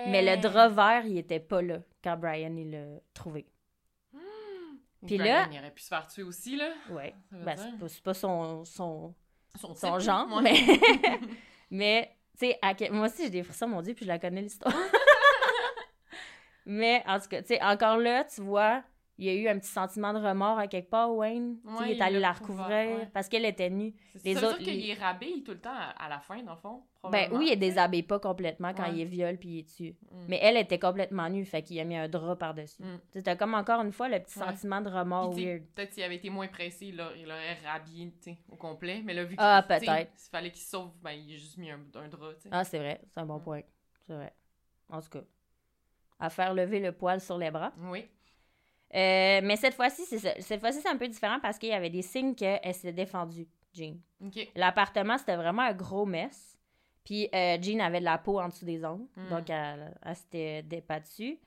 Mais 0.08 0.22
le 0.22 0.40
drap 0.40 0.68
vert, 0.68 1.04
il 1.06 1.18
était 1.18 1.40
pas 1.40 1.60
là 1.62 1.78
quand 2.02 2.16
Brian 2.16 2.54
il 2.56 2.70
l'a 2.70 3.00
trouvé. 3.14 3.46
Puis 5.06 5.16
là- 5.24 5.48
il 5.52 5.58
aurait 5.58 5.70
pu 5.70 5.82
se 5.82 5.88
faire 5.88 6.06
tuer 6.06 6.22
aussi, 6.22 6.56
là. 6.56 6.70
Veut 7.30 7.44
Ben, 7.44 7.56
c'est 7.88 8.02
pas, 8.02 8.14
son, 8.14 8.64
son, 8.64 9.14
Son, 9.56 9.98
genre, 10.00 10.26
mais, 10.42 10.54
mais 11.70 12.16
tu 12.38 12.46
sais, 12.48 12.58
quel- 12.76 12.92
moi 12.92 13.06
aussi 13.06 13.24
j'ai 13.24 13.30
des 13.30 13.42
frissons, 13.42 13.68
mon 13.68 13.82
Dieu, 13.82 13.94
puis 13.94 14.04
je 14.04 14.08
la 14.08 14.18
connais 14.18 14.42
l'histoire. 14.42 14.74
mais 16.66 17.02
en 17.06 17.20
tout 17.20 17.28
cas, 17.28 17.42
tu 17.42 17.48
sais, 17.48 17.62
encore 17.62 17.98
là, 17.98 18.24
tu 18.24 18.40
vois, 18.40 18.82
il 19.16 19.26
y 19.26 19.28
a 19.28 19.34
eu 19.34 19.48
un 19.48 19.58
petit 19.58 19.68
sentiment 19.70 20.12
de 20.12 20.18
remords 20.18 20.58
à 20.58 20.66
quelque 20.66 20.90
part, 20.90 21.14
Wayne. 21.14 21.58
Ouais, 21.64 21.72
il 21.86 21.90
est 21.92 21.94
il 21.96 22.02
allé 22.02 22.18
l'a 22.20 22.32
recouvrir 22.32 22.68
ouais. 22.98 23.08
parce 23.12 23.28
qu'elle 23.28 23.44
était 23.44 23.70
nue. 23.70 23.94
C'est- 24.16 24.24
Les 24.24 24.34
ça 24.34 24.40
veut 24.40 24.46
autres, 24.48 24.58
dire 24.58 24.66
qu'il 24.72 24.80
les- 24.82 24.88
est 24.90 24.94
rhabillé 24.94 25.42
tout 25.44 25.52
le 25.52 25.60
temps 25.60 25.72
à, 25.74 25.90
à 26.04 26.08
la 26.08 26.18
fin, 26.20 26.42
dans 26.42 26.54
le 26.54 26.58
fond? 26.58 26.82
Ben 27.10 27.28
oui, 27.32 27.50
il 27.52 27.58
déshabille 27.58 28.02
pas 28.02 28.18
complètement 28.18 28.72
quand 28.72 28.84
Ouais. 28.84 28.94
il 28.94 29.00
est 29.02 29.04
viol 29.04 29.36
puis 29.36 29.48
il 29.50 29.58
est 29.60 29.68
tué. 29.76 29.96
Mm. 30.10 30.24
Mais 30.28 30.38
elle 30.42 30.56
était 30.56 30.78
complètement 30.78 31.28
nue, 31.28 31.44
fait 31.44 31.62
qu'il 31.62 31.78
a 31.78 31.84
mis 31.84 31.96
un 31.96 32.08
drap 32.08 32.34
par-dessus. 32.36 32.82
Mm. 32.82 32.98
Sais, 33.12 33.22
t'as 33.22 33.36
comme 33.36 33.52
encore 33.54 33.80
une 33.82 33.92
fois 33.92 34.08
le 34.08 34.18
petit 34.20 34.38
sentiment 34.38 34.80
de 34.80 34.88
remords 34.88 35.32
weird. 35.34 35.62
Peut-être 35.74 35.92
s'il 35.92 36.02
avait 36.02 36.16
été 36.16 36.30
moins 36.30 36.48
pressé, 36.48 36.86
il 36.86 36.96
l'aurait 36.96 37.58
rhabillé 37.64 38.10
au 38.50 38.56
complet. 38.56 39.02
Mais 39.04 39.12
là, 39.14 39.24
vu 39.24 39.34
Ah, 39.38 39.62
qu'il 39.68 39.78
peut-être. 39.86 40.12
S'il 40.16 40.30
fallait 40.30 40.50
qu'il 40.50 40.62
sauve, 40.62 40.92
ben, 41.02 41.10
il 41.12 41.34
a 41.34 41.36
juste 41.38 41.58
mis 41.58 41.70
un, 41.70 41.78
un 41.94 42.08
drap. 42.08 42.32
tu 42.36 42.40
sais. 42.44 42.48
Ah, 42.50 42.64
c'est 42.64 42.78
vrai, 42.78 43.00
c'est 43.12 43.20
un 43.20 43.26
bon 43.26 43.38
Mm. 43.38 43.42
point. 43.42 43.60
C'est 44.06 44.14
vrai. 44.14 44.34
En 44.88 45.00
tout 45.02 45.10
cas, 45.10 45.22
à 46.20 46.30
faire 46.30 46.54
lever 46.54 46.80
le 46.80 46.92
poil 46.92 47.20
sur 47.20 47.36
les 47.36 47.50
bras. 47.50 47.72
Oui. 47.78 48.06
Euh, 48.94 49.40
mais 49.42 49.56
cette 49.56 49.74
fois-ci, 49.74 50.02
c'est 50.06 50.18
ça. 50.18 50.30
Cette 50.40 50.60
fois-ci, 50.60 50.80
c'est 50.80 50.88
un 50.88 50.96
peu 50.96 51.08
différent 51.08 51.40
parce 51.40 51.58
qu'il 51.58 51.70
y 51.70 51.72
avait 51.72 51.90
des 51.90 52.02
signes 52.02 52.34
qu'elle 52.34 52.74
s'est 52.74 52.92
défendue, 52.92 53.48
Jean. 53.72 53.96
L'appartement, 54.54 55.18
c'était 55.18 55.36
vraiment 55.36 55.62
un 55.62 55.72
gros 55.74 56.06
mess. 56.06 56.56
Puis 57.04 57.28
euh, 57.34 57.58
Jean 57.60 57.80
avait 57.80 57.98
de 58.00 58.04
la 58.04 58.18
peau 58.18 58.40
en 58.40 58.48
dessous 58.48 58.64
des 58.64 58.84
ongles, 58.84 59.06
Mm. 59.16 59.28
donc 59.28 59.50
elle, 59.50 59.94
elle 60.02 60.16
s'était 60.16 60.62
débattue. 60.62 61.38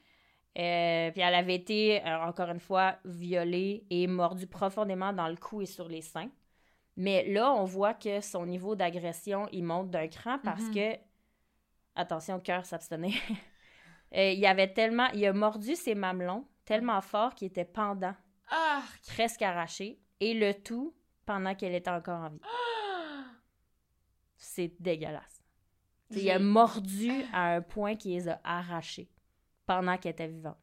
Euh, 0.59 1.11
puis 1.11 1.21
elle 1.21 1.35
avait 1.35 1.55
été, 1.55 2.03
euh, 2.05 2.19
encore 2.25 2.49
une 2.49 2.59
fois, 2.59 2.97
violée 3.05 3.85
et 3.89 4.07
mordue 4.07 4.47
profondément 4.47 5.13
dans 5.13 5.27
le 5.27 5.35
cou 5.35 5.61
et 5.61 5.65
sur 5.67 5.87
les 5.87 6.01
seins. 6.01 6.29
Mais 6.95 7.25
là, 7.31 7.53
on 7.53 7.63
voit 7.63 7.93
que 7.93 8.21
son 8.21 8.45
niveau 8.45 8.75
d'agression, 8.75 9.47
il 9.51 9.63
monte 9.63 9.89
d'un 9.91 10.07
cran 10.07 10.37
parce 10.43 10.63
Mhm. 10.63 10.73
que, 10.73 10.97
attention, 11.95 12.39
cœur 12.39 12.65
s'abstenait, 12.65 13.13
il 14.11 14.45
avait 14.45 14.73
tellement, 14.73 15.07
il 15.13 15.25
a 15.25 15.33
mordu 15.33 15.75
ses 15.75 15.95
mamelons 15.95 16.45
tellement 16.67 17.01
fort 17.01 17.33
qu'il 17.33 17.47
était 17.47 17.65
pendant, 17.65 18.13
Ah! 18.51 18.83
presque 19.07 19.41
arraché, 19.41 19.99
et 20.19 20.33
le 20.33 20.53
tout 20.53 20.93
pendant 21.25 21.55
qu'elle 21.55 21.73
était 21.73 21.89
encore 21.89 22.19
en 22.21 22.29
vie. 22.29 22.41
C'est 24.37 24.73
dégueulasse. 24.79 25.43
Il 26.11 26.29
a 26.29 26.39
mordu 26.39 27.11
à 27.33 27.55
un 27.55 27.61
point 27.61 27.95
qui 27.95 28.09
les 28.09 28.29
a 28.29 28.39
arrachés 28.43 29.09
pendant 29.65 29.97
qu'elle 29.97 30.11
était 30.13 30.27
vivante. 30.27 30.57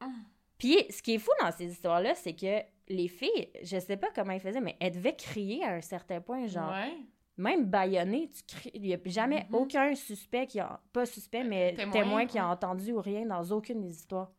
Hum. 0.00 0.14
Puis, 0.56 0.86
ce 0.90 1.02
qui 1.02 1.14
est 1.14 1.18
fou 1.18 1.30
dans 1.42 1.50
ces 1.52 1.70
histoires-là, 1.70 2.14
c'est 2.14 2.34
que 2.34 2.60
les 2.88 3.08
filles, 3.08 3.50
je 3.62 3.78
sais 3.78 3.96
pas 3.96 4.08
comment 4.14 4.32
elles 4.32 4.40
faisaient, 4.40 4.60
mais 4.60 4.76
elles 4.80 4.92
devaient 4.94 5.16
crier 5.16 5.64
à 5.64 5.74
un 5.74 5.80
certain 5.80 6.20
point, 6.20 6.46
genre, 6.46 6.70
Ouais. 6.72 6.96
même 7.36 7.66
baïonner, 7.66 8.30
tu 8.30 8.42
cries. 8.46 8.70
Il 8.74 8.82
n'y 8.82 8.94
a 8.94 8.98
jamais 9.06 9.46
Mhm. 9.50 9.54
aucun 9.56 9.94
suspect 9.94 10.46
qui 10.46 10.58
a, 10.60 10.80
pas 10.92 11.04
suspect, 11.06 11.44
mais 11.44 11.74
Témoin, 11.74 11.92
témoin, 11.92 12.26
qui 12.26 12.38
a 12.38 12.48
entendu 12.48 12.92
ou 12.92 13.00
rien 13.00 13.26
dans 13.26 13.42
aucune 13.52 13.80
des 13.82 13.90
histoires. 13.94 14.32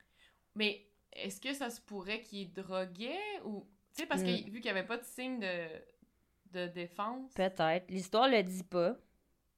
Mais 0.55 0.85
est-ce 1.13 1.39
que 1.41 1.53
ça 1.53 1.69
se 1.69 1.81
pourrait 1.81 2.21
qu'il 2.21 2.51
droguait 2.53 3.17
ou. 3.45 3.67
Tu 3.95 4.01
sais, 4.01 4.07
parce 4.07 4.21
que 4.23 4.27
Mm. 4.29 4.49
vu 4.51 4.59
qu'il 4.61 4.71
n'y 4.71 4.77
avait 4.77 4.85
pas 4.87 4.97
de 4.97 5.03
signe 5.03 5.39
de, 5.39 5.67
de 6.51 6.67
défense. 6.67 7.33
Peut-être. 7.33 7.89
L'histoire 7.89 8.27
le 8.29 8.41
dit 8.43 8.63
pas. 8.63 8.95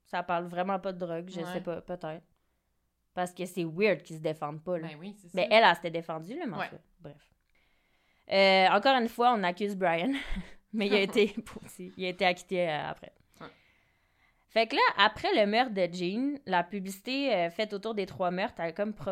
Ça 0.05 0.21
parle 0.23 0.45
vraiment 0.47 0.79
pas 0.79 0.91
de 0.91 0.97
drogue, 0.99 1.29
je 1.29 1.39
Ouais. 1.39 1.53
sais 1.53 1.61
pas, 1.61 1.81
peut-être. 1.81 2.23
Parce 3.13 3.31
que 3.33 3.45
c'est 3.45 3.63
weird 3.63 4.01
qu'ils 4.03 4.17
se 4.17 4.21
défendent 4.21 4.63
pas, 4.63 4.77
là. 4.77 4.87
Ben 4.87 4.97
oui, 4.99 5.15
c'est 5.17 5.27
ça. 5.27 5.33
Mais 5.35 5.47
elle, 5.51 5.63
elle 5.63 5.75
s'était 5.75 5.91
défendue, 5.91 6.33
Ouais. 6.33 6.41
tout 6.43 6.51
cas, 6.51 6.81
Bref. 6.99 7.29
Euh, 8.31 8.67
encore 8.69 8.95
une 8.95 9.07
fois, 9.07 9.33
on 9.33 9.43
accuse 9.43 9.75
Brian. 9.75 10.11
mais 10.73 10.87
il 10.87 10.93
a 10.95 10.99
été, 11.01 11.35
il 11.97 12.05
a 12.05 12.09
été 12.09 12.25
acquitté 12.25 12.67
euh, 12.69 12.89
après. 12.89 13.13
Ouais. 13.41 13.47
Fait 14.49 14.67
que 14.67 14.75
là, 14.75 14.81
après 14.97 15.33
le 15.35 15.45
meurtre 15.49 15.73
de 15.73 15.87
Jean, 15.93 16.39
la 16.45 16.63
publicité 16.63 17.33
euh, 17.33 17.49
faite 17.49 17.73
autour 17.73 17.93
des 17.93 18.05
trois 18.05 18.31
meurtres 18.31 18.59
a 18.61 18.71
comme 18.71 18.93
pro- 18.93 19.11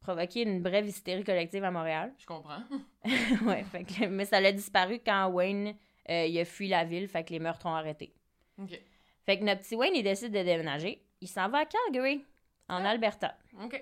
provoqué 0.00 0.42
une 0.42 0.62
brève 0.62 0.86
hystérie 0.86 1.24
collective 1.24 1.62
à 1.64 1.70
Montréal. 1.70 2.12
Je 2.18 2.26
comprends. 2.26 2.62
ouais, 3.46 3.64
fait 3.64 3.84
que- 3.84 4.06
mais 4.06 4.24
ça 4.24 4.40
l'a 4.40 4.52
disparu 4.52 5.00
quand 5.04 5.28
Wayne 5.28 5.74
euh, 6.08 6.26
il 6.26 6.38
a 6.38 6.44
fui 6.44 6.68
la 6.68 6.84
ville, 6.84 7.06
fait 7.08 7.22
que 7.24 7.30
les 7.32 7.38
meurtres 7.38 7.66
ont 7.66 7.74
arrêté. 7.74 8.12
ok. 8.58 8.80
Fait 9.26 9.38
que 9.38 9.44
notre 9.44 9.60
petit 9.60 9.76
Wayne, 9.76 9.92
il 9.94 10.02
décide 10.02 10.32
de 10.32 10.42
déménager. 10.42 11.04
Il 11.20 11.28
s'en 11.28 11.48
va 11.48 11.58
à 11.58 11.64
Calgary, 11.66 12.24
en 12.68 12.84
Ah. 12.84 12.88
Alberta. 12.88 13.36
Ok. 13.62 13.80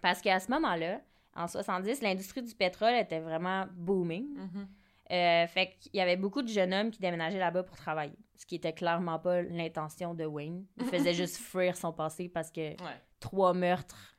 Parce 0.00 0.20
qu'à 0.22 0.40
ce 0.40 0.50
moment-là, 0.50 1.00
en 1.36 1.46
70, 1.46 2.00
l'industrie 2.02 2.42
du 2.42 2.54
pétrole 2.54 2.94
était 2.94 3.20
vraiment 3.20 3.66
booming. 3.72 4.26
Euh, 5.10 5.46
fait 5.46 5.76
qu'il 5.78 5.94
y 5.96 6.00
avait 6.00 6.16
beaucoup 6.16 6.40
de 6.42 6.48
jeunes 6.48 6.72
hommes 6.72 6.90
qui 6.90 6.98
déménageaient 7.00 7.38
là-bas 7.38 7.62
pour 7.64 7.76
travailler. 7.76 8.16
Ce 8.34 8.46
qui 8.46 8.54
était 8.56 8.72
clairement 8.72 9.18
pas 9.18 9.42
l'intention 9.42 10.14
de 10.14 10.24
Wayne. 10.24 10.64
Il 10.78 10.86
faisait 10.86 11.12
juste 11.14 11.36
fuir 11.36 11.76
son 11.76 11.92
passé 11.92 12.28
parce 12.28 12.50
que 12.50 12.70
Ouais. 12.70 13.00
trois 13.20 13.52
meurtres, 13.52 14.11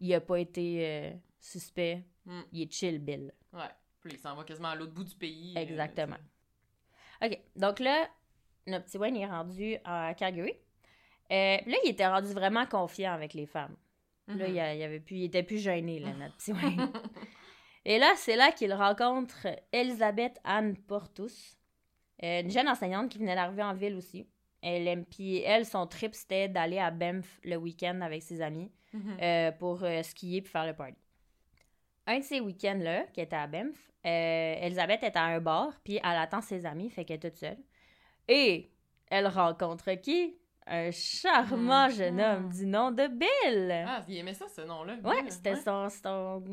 il 0.00 0.14
a 0.14 0.20
pas 0.20 0.38
été 0.40 0.86
euh, 0.86 1.12
suspect. 1.38 2.04
Mm. 2.24 2.40
Il 2.52 2.62
est 2.62 2.72
chill, 2.72 2.98
Bill. 2.98 3.32
Ouais. 3.52 3.60
Puis 4.00 4.12
il 4.14 4.18
s'en 4.18 4.34
va 4.34 4.44
quasiment 4.44 4.68
à 4.68 4.74
l'autre 4.74 4.92
bout 4.92 5.04
du 5.04 5.14
pays. 5.14 5.54
euh, 5.56 5.60
Exactement. 5.60 6.16
OK. 7.22 7.38
Donc 7.56 7.78
là, 7.80 8.08
notre 8.66 8.86
petit 8.86 8.98
Wayne 8.98 9.16
est 9.16 9.26
rendu 9.26 9.76
à 9.84 10.14
Calgary. 10.14 10.54
Euh, 11.30 11.56
là, 11.66 11.76
il 11.84 11.90
était 11.90 12.06
rendu 12.08 12.32
vraiment 12.32 12.66
confiant 12.66 13.12
avec 13.12 13.34
les 13.34 13.46
femmes. 13.46 13.76
Là, 14.26 14.46
il, 14.46 14.54
il 14.54 14.82
avait 14.82 15.00
plus, 15.00 15.16
il 15.16 15.24
était 15.24 15.42
plus 15.42 15.58
gêné, 15.58 15.98
là, 15.98 16.12
notre 16.12 16.36
petit 16.36 16.52
Wayne. 16.52 16.92
Et 17.84 17.98
là, 17.98 18.12
c'est 18.16 18.36
là 18.36 18.52
qu'il 18.52 18.72
rencontre 18.72 19.46
Elisabeth 19.72 20.38
Anne 20.44 20.76
Portus, 20.76 21.56
une 22.22 22.50
jeune 22.50 22.68
enseignante 22.68 23.10
qui 23.10 23.18
venait 23.18 23.34
d'arriver 23.34 23.62
en 23.62 23.74
ville 23.74 23.96
aussi. 23.96 24.28
Elle 24.62 25.04
puis 25.06 25.38
elle, 25.38 25.64
son 25.66 25.86
trip, 25.86 26.14
c'était 26.14 26.48
d'aller 26.48 26.78
à 26.78 26.90
Banff 26.90 27.40
le 27.42 27.56
week-end 27.56 28.00
avec 28.02 28.22
ses 28.22 28.40
amis 28.42 28.70
Mhm. 28.92 29.16
euh, 29.22 29.52
pour 29.52 29.82
euh, 29.84 30.02
skier 30.02 30.42
puis 30.42 30.50
faire 30.50 30.66
le 30.66 30.74
party. 30.74 30.96
Un 32.06 32.18
de 32.18 32.24
ces 32.24 32.40
week-ends-là, 32.40 33.04
qui 33.12 33.20
était 33.20 33.36
à 33.36 33.46
Banff, 33.46 33.76
euh, 34.04 34.54
Elisabeth 34.60 35.02
est 35.02 35.16
à 35.16 35.22
un 35.24 35.40
bar, 35.40 35.72
puis 35.84 35.96
elle 36.02 36.18
attend 36.18 36.40
ses 36.40 36.64
amis, 36.66 36.90
fait 36.90 37.04
qu'elle 37.04 37.16
est 37.16 37.30
toute 37.30 37.36
seule. 37.38 37.58
Et 38.26 38.70
elle 39.10 39.26
rencontre 39.28 39.92
qui? 39.94 40.36
Un 40.66 40.90
charmant 40.90 41.86
Mhm. 41.88 41.94
jeune 41.94 42.20
homme 42.20 42.48
du 42.50 42.66
nom 42.66 42.90
de 42.90 43.06
Bill! 43.06 43.84
Ah, 43.86 44.04
il 44.08 44.16
aimait 44.18 44.34
ça, 44.34 44.46
ce 44.48 44.60
nom-là. 44.62 44.96
Ouais, 45.04 45.28
c'était 45.30 45.54
Ouais. 45.54 45.60
son, 45.60 45.88
son, 45.88 46.44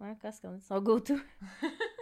ouais, 0.00 0.14
qu'est-ce 0.20 0.40
qu'on 0.42 0.52
dit? 0.52 0.64
son 0.64 0.80
go-to. 0.80 1.14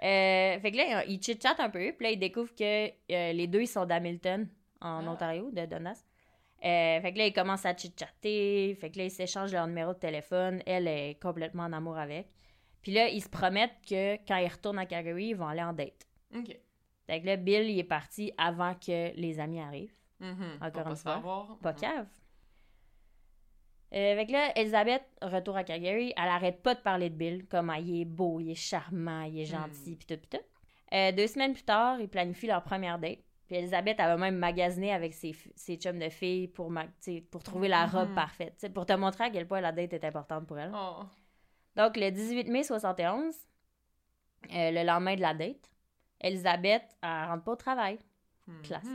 Euh, 0.00 0.60
fait 0.60 0.70
que 0.70 0.76
là, 0.76 1.04
il 1.06 1.20
chit-chat 1.20 1.56
un 1.58 1.70
peu, 1.70 1.92
puis 1.92 2.04
là, 2.06 2.10
il 2.12 2.18
découvre 2.20 2.54
que 2.54 2.86
euh, 2.88 3.32
les 3.32 3.48
deux, 3.48 3.62
ils 3.62 3.66
sont 3.66 3.84
d'Hamilton, 3.84 4.48
en 4.80 5.04
Ah. 5.04 5.10
Ontario, 5.10 5.50
de 5.50 5.66
Donas. 5.66 6.04
Euh, 6.64 7.00
fait 7.00 7.12
que 7.12 7.18
là, 7.18 7.26
ils 7.26 7.32
commencent 7.32 7.66
à 7.66 7.76
chit-chatter, 7.76 8.74
fait 8.80 8.90
que 8.90 8.98
là, 8.98 9.04
ils 9.04 9.10
s'échangent 9.10 9.52
leur 9.52 9.66
numéro 9.66 9.92
de 9.92 9.98
téléphone. 9.98 10.62
Elle 10.66 10.88
est 10.88 11.20
complètement 11.22 11.64
en 11.64 11.72
amour 11.72 11.96
avec. 11.98 12.26
Puis 12.82 12.92
là, 12.92 13.08
ils 13.08 13.22
se 13.22 13.28
promettent 13.28 13.80
que 13.88 14.16
quand 14.26 14.36
ils 14.36 14.48
retournent 14.48 14.78
à 14.78 14.86
Calgary, 14.86 15.26
ils 15.28 15.34
vont 15.36 15.46
aller 15.46 15.62
en 15.62 15.72
date. 15.72 16.06
Ok. 16.34 16.56
Fait 17.06 17.20
que 17.20 17.26
là, 17.26 17.36
Bill, 17.36 17.68
il 17.70 17.78
est 17.78 17.84
parti 17.84 18.32
avant 18.36 18.74
que 18.74 19.14
les 19.16 19.40
amis 19.40 19.60
arrivent. 19.60 19.94
Mhm. 20.20 20.58
Encore 20.60 20.88
une 20.88 20.96
fois. 20.96 21.58
Pas 21.62 21.72
cave. 21.74 22.06
Euh, 23.94 24.16
fait 24.16 24.26
que 24.26 24.32
là, 24.32 24.52
Elisabeth, 24.56 25.02
retour 25.22 25.56
à 25.56 25.64
Calgary, 25.64 26.12
elle 26.16 26.28
arrête 26.28 26.62
pas 26.62 26.74
de 26.74 26.80
parler 26.80 27.08
de 27.08 27.14
Bill, 27.14 27.46
comme 27.46 27.70
ah, 27.70 27.78
il 27.78 28.02
est 28.02 28.04
beau, 28.04 28.38
il 28.40 28.50
est 28.50 28.54
charmant, 28.54 29.22
il 29.22 29.40
est 29.40 29.46
gentil, 29.46 29.92
Hmm. 29.92 29.96
pis 29.96 30.06
tout, 30.06 30.18
pis 30.18 30.28
tout. 30.28 30.44
Euh, 30.92 31.12
deux 31.12 31.26
semaines 31.26 31.54
plus 31.54 31.62
tard, 31.62 31.98
ils 32.00 32.08
planifient 32.08 32.48
leur 32.48 32.62
première 32.62 32.98
date. 32.98 33.20
Puis 33.48 33.56
Elisabeth, 33.56 33.96
va 33.96 34.16
même 34.16 34.36
magasiner 34.36 34.92
avec 34.92 35.14
ses, 35.14 35.34
ses 35.56 35.76
chums 35.76 35.98
de 35.98 36.08
filles 36.10 36.46
pour, 36.48 36.70
ma- 36.70 36.86
t'sais, 37.00 37.22
pour 37.22 37.42
trouver 37.42 37.66
la 37.68 37.86
robe 37.86 38.10
Mhm. 38.10 38.14
parfaite, 38.14 38.72
pour 38.74 38.84
te 38.86 38.92
montrer 38.92 39.24
à 39.24 39.30
quel 39.30 39.48
point 39.48 39.60
la 39.62 39.72
date 39.72 39.92
est 39.94 40.04
importante 40.04 40.46
pour 40.46 40.58
elle. 40.58 40.70
Oh. 40.74 41.00
Donc, 41.74 41.96
le 41.96 42.10
18 42.10 42.48
mai 42.48 42.62
71, 42.62 43.34
euh, 44.52 44.70
le 44.70 44.84
lendemain 44.86 45.16
de 45.16 45.20
la 45.22 45.34
date, 45.34 45.70
Elisabeth, 46.20 46.84
elle 47.02 47.28
rentre 47.28 47.44
pas 47.44 47.52
au 47.52 47.56
travail. 47.56 47.98
Mhm. 48.46 48.62
Classique. 48.62 48.92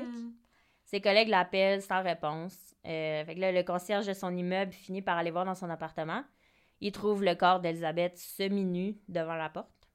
Ses 0.85 1.01
collègues 1.01 1.29
l'appellent 1.29 1.81
sans 1.81 2.03
réponse. 2.03 2.55
Euh, 2.85 3.23
fait 3.25 3.35
que 3.35 3.39
là, 3.39 3.51
le 3.51 3.63
concierge 3.63 4.05
de 4.05 4.13
son 4.13 4.35
immeuble 4.35 4.71
finit 4.73 5.01
par 5.01 5.17
aller 5.17 5.31
voir 5.31 5.45
dans 5.45 5.55
son 5.55 5.69
appartement. 5.69 6.23
Il 6.81 6.91
trouve 6.91 7.23
le 7.23 7.33
corps 7.35 7.59
d'Elisabeth 7.59 8.17
semi-nue 8.17 8.97
devant 9.07 9.35
la 9.35 9.49
porte. 9.49 9.89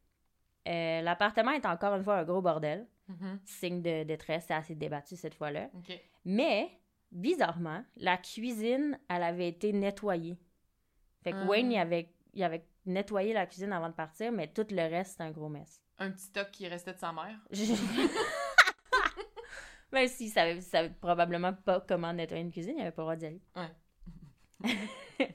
Euh, 0.66 1.00
L'appartement 1.02 1.50
est 1.52 1.66
encore 1.66 1.94
une 1.94 2.02
fois 2.02 2.16
un 2.16 2.24
gros 2.24 2.40
bordel. 2.42 2.86
Mhm. 3.08 3.40
Signe 3.44 3.82
de 3.82 4.02
détresse, 4.04 4.44
c'est 4.48 4.54
assez 4.54 4.74
débattu 4.74 5.16
cette 5.16 5.34
fois-là. 5.34 5.70
Mais, 6.24 6.70
bizarrement, 7.10 7.82
la 7.96 8.16
cuisine, 8.18 8.98
elle 9.08 9.22
avait 9.22 9.48
été 9.48 9.72
nettoyée. 9.72 10.38
Fait 11.24 11.32
que 11.32 11.36
Ah. 11.38 11.46
Wayne, 11.46 11.72
il 11.72 11.78
avait, 11.78 12.12
il 12.34 12.42
avait 12.42 12.64
nettoyé 12.86 13.32
la 13.32 13.46
cuisine 13.46 13.72
avant 13.72 13.88
de 13.88 13.94
partir, 13.94 14.30
mais 14.32 14.48
tout 14.48 14.66
le 14.70 14.82
reste, 14.88 15.16
c'est 15.16 15.22
un 15.22 15.30
gros 15.30 15.48
mess. 15.48 15.80
Un 15.98 16.10
petit 16.12 16.24
stock 16.26 16.50
qui 16.52 16.68
restait 16.68 16.92
de 16.92 16.98
sa 16.98 17.12
mère? 17.12 17.38
Même 19.92 20.08
s'il 20.08 20.30
savait, 20.30 20.60
savait 20.60 20.90
probablement 20.90 21.54
pas 21.54 21.80
comment 21.80 22.12
nettoyer 22.12 22.42
une 22.42 22.52
cuisine, 22.52 22.74
il 22.76 22.82
avait 22.82 22.90
pas 22.92 23.02
le 23.02 23.04
droit 23.04 23.16
d'y 23.16 23.26
aller. 23.26 23.40
Ouais. 23.56 23.70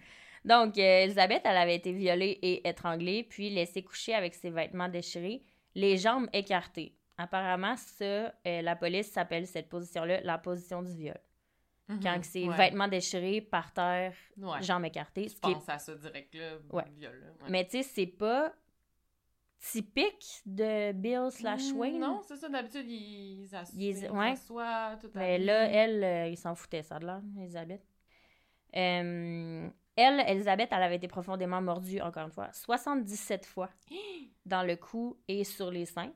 Donc, 0.45 0.77
euh, 0.77 1.03
Elisabeth, 1.05 1.41
elle 1.45 1.57
avait 1.57 1.75
été 1.75 1.91
violée 1.91 2.37
et 2.41 2.67
étranglée, 2.67 3.23
puis 3.23 3.49
laissée 3.49 3.83
coucher 3.83 4.13
avec 4.13 4.35
ses 4.35 4.51
vêtements 4.51 4.89
déchirés, 4.89 5.43
les 5.73 5.97
jambes 5.97 6.27
écartées. 6.33 6.95
Apparemment, 7.17 7.75
ça, 7.75 8.05
euh, 8.05 8.61
la 8.61 8.75
police 8.75 9.11
s'appelle 9.11 9.45
cette 9.47 9.69
position-là 9.69 10.21
la 10.21 10.37
position 10.37 10.81
du 10.81 10.93
viol. 10.93 11.17
Quand 11.87 12.15
Mhm. 12.17 12.23
c'est 12.23 12.47
Ouais. 12.47 12.55
vêtements 12.57 12.87
déchirés 12.87 13.41
par 13.41 13.71
terre, 13.73 14.13
Ouais. 14.37 14.61
jambes 14.63 14.85
écartées. 14.85 15.27
Je 15.27 15.37
pense 15.37 15.67
à 15.69 15.77
ça 15.77 15.93
direct 15.95 16.33
là. 16.33 16.53
Ouais. 16.71 16.85
Viol, 16.95 17.19
là. 17.19 17.47
Mais 17.49 17.65
tu 17.65 17.71
sais, 17.77 17.83
c'est 17.83 18.07
pas 18.07 18.53
typique 19.59 20.41
de 20.45 20.91
Bill 20.93 21.27
slash 21.29 21.71
Mm, 21.71 21.77
Wayne. 21.77 21.99
Non, 21.99 22.21
c'est 22.27 22.35
ça, 22.37 22.49
d'habitude, 22.49 22.85
ils 22.89 23.43
Ils- 23.43 23.79
ils 23.79 23.95
s'assoient 23.97 24.97
tout 24.99 25.09
Mais 25.13 25.35
habillés. 25.35 25.45
là, 25.45 25.63
elle, 25.69 26.03
euh, 26.03 26.27
il 26.27 26.37
s'en 26.37 26.55
foutait, 26.55 26.83
ça 26.83 26.99
de 26.99 27.05
l'air, 27.05 27.21
Elisabeth. 27.37 27.83
Euh, 28.75 29.69
elle, 29.95 30.19
Elisabeth, 30.27 30.69
elle 30.71 30.83
avait 30.83 30.95
été 30.95 31.07
profondément 31.07 31.61
mordue, 31.61 32.01
encore 32.01 32.25
une 32.25 32.31
fois, 32.33 32.49
77 32.53 33.45
fois 33.45 33.69
dans 34.45 34.63
le 34.63 34.75
cou 34.75 35.17
et 35.27 35.43
sur 35.43 35.69
les 35.69 35.85
seins. 35.85 36.11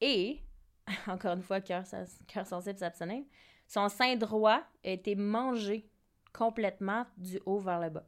Et, 0.00 0.40
encore 1.06 1.34
une 1.34 1.42
fois, 1.42 1.60
cœur 1.60 1.84
cœur 2.26 2.46
sensible 2.46 2.78
s'abstenir, 2.78 3.24
son 3.66 3.88
sein 3.88 4.16
droit 4.16 4.62
a 4.84 4.88
été 4.88 5.14
mangé 5.14 5.90
complètement 6.32 7.06
du 7.16 7.40
haut 7.44 7.58
vers 7.58 7.80
le 7.80 7.90
bas. 7.90 8.06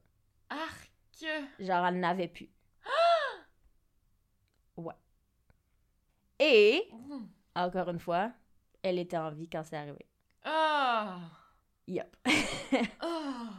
Arc! 0.48 0.90
Genre, 1.58 1.86
elle 1.86 2.00
n'avait 2.00 2.28
plus. 2.28 2.50
Ouais. 4.76 4.94
Et, 6.38 6.88
encore 7.54 7.90
une 7.90 7.98
fois, 7.98 8.32
elle 8.82 8.98
était 8.98 9.18
en 9.18 9.30
vie 9.30 9.48
quand 9.48 9.62
c'est 9.62 9.76
arrivé. 9.76 10.06
Ah! 10.42 11.20
Yup. 11.86 12.16
Ah! 13.00 13.50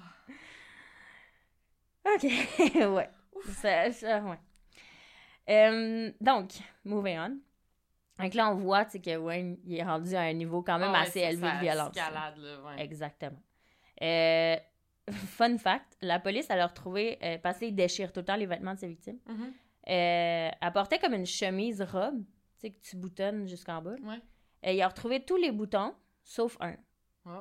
OK, 2.05 2.23
ouais. 2.75 3.09
Ça, 3.53 3.91
ça, 3.91 4.21
ouais. 4.23 4.39
Euh, 5.49 6.11
donc, 6.19 6.53
moving 6.83 7.17
on. 7.17 7.37
Donc 8.21 8.34
là, 8.34 8.51
on 8.51 8.55
voit 8.55 8.86
que 8.86 9.17
Wayne 9.17 9.57
il 9.65 9.77
est 9.77 9.84
rendu 9.84 10.15
à 10.15 10.21
un 10.21 10.34
niveau 10.34 10.62
quand 10.62 10.79
même 10.79 10.91
Ah 10.93 11.01
assez 11.01 11.19
élevé 11.19 11.47
ça 11.47 11.55
de 11.55 11.60
violence. 11.62 11.97
escalade, 11.97 12.38
là, 12.38 12.62
ouais. 12.63 12.84
Exactement. 12.84 13.41
Euh, 14.01 14.55
fun 15.12 15.57
fact, 15.57 15.97
la 16.01 16.19
police, 16.19 16.47
elle 16.49 16.60
a 16.60 16.67
retrouvé, 16.67 17.17
euh, 17.23 17.38
parce 17.39 17.57
qu'ils 17.60 17.75
déchirent 17.75 18.12
tout 18.12 18.19
le 18.21 18.25
temps 18.25 18.36
les 18.36 18.45
vêtements 18.45 18.73
de 18.73 18.79
ses 18.79 18.88
victimes, 18.88 19.19
euh, 19.29 20.49
elle 20.62 20.71
portait 20.73 20.99
comme 20.99 21.13
une 21.13 21.25
chemise 21.25 21.81
robe, 21.81 22.23
tu 22.60 22.67
sais, 22.67 22.69
que 22.71 22.79
tu 22.81 22.95
boutonnes 22.97 23.47
jusqu'en 23.47 23.81
bas. 23.81 23.95
Ouais. 24.03 24.19
Et 24.63 24.75
il 24.75 24.81
a 24.81 24.88
retrouvé 24.88 25.23
tous 25.25 25.38
les 25.38 25.51
boutons, 25.51 25.93
sauf 26.23 26.55
un. 26.60 26.75
Oh. 27.25 27.39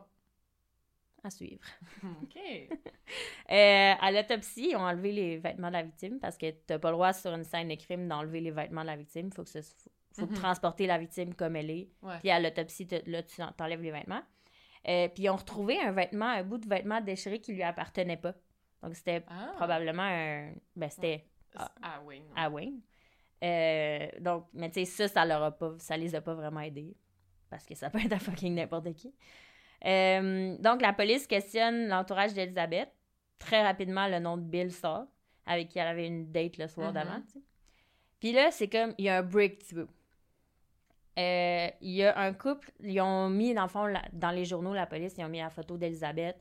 À 1.23 1.29
suivre. 1.31 1.63
OK. 2.23 2.39
Euh, 3.51 3.93
à 4.01 4.13
l'autopsie, 4.13 4.69
ils 4.71 4.77
ont 4.77 4.83
enlevé 4.83 5.11
les 5.11 5.39
vêtements 5.39 5.67
de 5.67 5.73
la 5.73 5.83
victime 5.83 6.21
parce 6.21 6.39
que 6.39 6.49
t'as 6.53 6.79
pas 6.79 6.91
le 6.91 6.95
droit 6.95 7.13
sur 7.13 7.33
une 7.35 7.43
scène 7.43 7.67
de 7.67 7.75
crime 7.75 8.07
d'enlever 8.07 8.41
les 8.41 8.53
vêtements 8.53 8.83
de 8.83 8.87
la 8.87 8.95
victime. 8.97 9.33
Faut 9.33 9.43
que 9.43 9.49
ce- 9.51 9.61
faut, 10.13 10.23
faut 10.23 10.27
Mhm. 10.27 10.35
transporter 10.35 10.87
la 10.87 10.99
victime 10.99 11.35
comme 11.35 11.57
elle 11.57 11.71
est. 11.71 11.89
Ouais. 12.03 12.19
Puis 12.21 12.31
à 12.31 12.41
l'autopsie, 12.41 12.87
là, 13.07 13.23
tu 13.23 13.43
en- 13.43 13.53
t'enlèves 13.53 13.83
les 13.83 13.91
vêtements. 13.91 14.23
Euh, 14.89 15.09
puis 15.09 15.25
ils 15.25 15.31
ont 15.31 15.37
retrouvé 15.37 15.79
un 15.81 15.93
vêtement, 15.93 16.27
un 16.29 16.43
bout 16.43 16.59
de 16.59 16.69
vêtement 16.69 17.01
déchiré 17.01 17.41
qui 17.41 17.53
lui 17.53 17.63
appartenait 17.63 18.17
pas. 18.17 18.35
Donc 18.83 18.95
c'était 18.95 19.23
Ah. 19.29 19.53
probablement 19.57 20.03
un. 20.03 20.53
Ben, 20.75 20.89
c'était 20.89 21.27
Ah, 21.55 21.71
ah 21.83 22.01
oui. 22.05 22.21
non. 22.21 22.35
à 22.37 22.49
Wayne. 22.49 22.81
Euh, 23.43 24.07
donc, 24.21 24.47
mais 24.55 24.71
tu 24.71 24.81
sais, 24.81 24.85
ça, 24.85 25.09
ça, 25.09 25.25
leur 25.27 25.43
a 25.43 25.51
pas, 25.51 25.75
ça 25.79 25.97
les 25.97 26.15
a 26.15 26.21
pas 26.21 26.35
vraiment 26.35 26.61
aidés. 26.61 26.97
Parce 27.51 27.67
que 27.67 27.75
ça 27.75 27.91
peut 27.91 27.99
être 28.05 28.13
à 28.13 28.19
fucking 28.19 28.55
n'importe 28.55 28.93
qui. 28.95 29.15
Euh, 29.85 30.57
donc, 30.59 30.83
la 30.83 30.93
police 30.93 31.27
questionne 31.27 31.89
l'entourage 31.89 32.35
d'Elisabeth. 32.35 32.91
Très 33.39 33.63
rapidement, 33.63 34.07
le 34.09 34.19
nom 34.19 34.37
de 34.37 34.43
Bill 34.43 34.71
sort, 34.73 35.07
avec 35.47 35.69
qui 35.69 35.79
elle 35.79 35.89
avait 35.89 36.07
une 36.07 36.31
date 36.31 36.59
le 36.59 36.69
soir 36.69 36.89
Mhm. 36.89 36.95
d'avant. 36.95 37.23
tu. 37.33 37.39
Puis 38.21 38.33
là, 38.33 38.51
c'est 38.51 38.69
comme, 38.69 38.95
il 38.99 39.07
y 39.07 39.09
a 39.09 39.19
un 39.19 39.23
breakthrough. 39.23 39.89
Euh, 41.19 41.69
Il 41.81 41.91
y 41.93 42.05
a 42.05 42.19
un 42.19 42.33
couple, 42.33 42.71
ils 42.81 43.01
ont 43.01 43.29
mis, 43.29 43.53
dans 43.55 43.63
le 43.63 43.69
fond, 43.69 43.87
la- 43.87 44.05
dans 44.13 44.31
les 44.31 44.45
journaux, 44.45 44.75
la 44.75 44.87
police, 44.87 45.15
ils 45.19 45.25
ont 45.25 45.29
mis 45.29 45.39
la 45.41 45.51
photo 45.51 45.77
d'Elisabeth, 45.77 46.37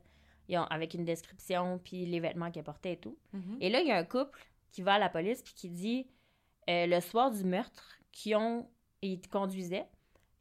avec 0.70 0.94
une 0.94 1.04
description, 1.04 1.78
puis 1.78 2.06
les 2.06 2.18
vêtements 2.18 2.50
qu'elle 2.50 2.64
portait 2.64 2.94
et 2.94 2.96
tout. 2.96 3.16
Mhm. 3.32 3.58
Et 3.60 3.70
là, 3.70 3.80
il 3.80 3.86
y 3.86 3.92
a 3.92 3.96
un 3.98 4.04
couple 4.04 4.40
qui 4.72 4.82
va 4.82 4.94
à 4.94 4.98
la 4.98 5.08
police 5.08 5.42
puis 5.42 5.54
qui 5.54 5.68
dit 5.70 6.06
euh, 6.68 6.86
le 6.86 7.00
soir 7.00 7.30
du 7.30 7.44
meurtre, 7.44 7.98
qui 8.12 8.34
ont 8.34 8.68
ils 9.02 9.20
conduisaient 9.28 9.86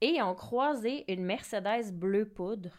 et 0.02 0.08
ils 0.16 0.22
ont 0.24 0.34
croisé 0.36 1.06
une 1.12 1.24
Mercedes 1.24 1.92
bleu 1.94 2.28
poudre 2.28 2.72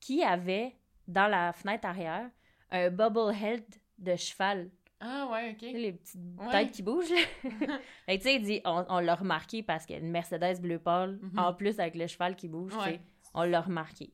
qui 0.00 0.22
avait 0.24 0.76
dans 1.06 1.26
la 1.28 1.52
fenêtre 1.52 1.86
arrière 1.86 2.30
un 2.70 2.90
bobblehead 2.90 3.64
de 3.98 4.16
cheval. 4.16 4.70
Ah 5.00 5.28
ouais, 5.30 5.52
OK. 5.52 5.62
Les 5.62 5.92
petites 5.92 6.16
Ouais. 6.38 6.50
têtes 6.50 6.70
qui 6.72 6.82
bougent. 6.82 7.10
là. 7.10 7.20
Fait 8.06 8.18
tu 8.18 8.24
sais, 8.24 8.34
il 8.36 8.42
dit 8.42 8.60
on, 8.64 8.84
on 8.88 8.98
l'a 8.98 9.14
remarqué 9.14 9.62
parce 9.62 9.86
qu'il 9.86 9.96
y 9.96 9.98
a 9.98 10.02
une 10.02 10.10
Mercedes 10.10 10.60
bleu 10.60 10.78
pâle 10.78 11.18
Mhm. 11.22 11.38
en 11.38 11.54
plus 11.54 11.78
avec 11.78 11.94
le 11.94 12.06
cheval 12.06 12.34
qui 12.36 12.48
bouge. 12.48 12.72
tu 12.72 12.78
sais. 12.78 12.84
Ouais. 12.84 13.00
On 13.34 13.42
l'a 13.44 13.60
remarqué. 13.60 14.12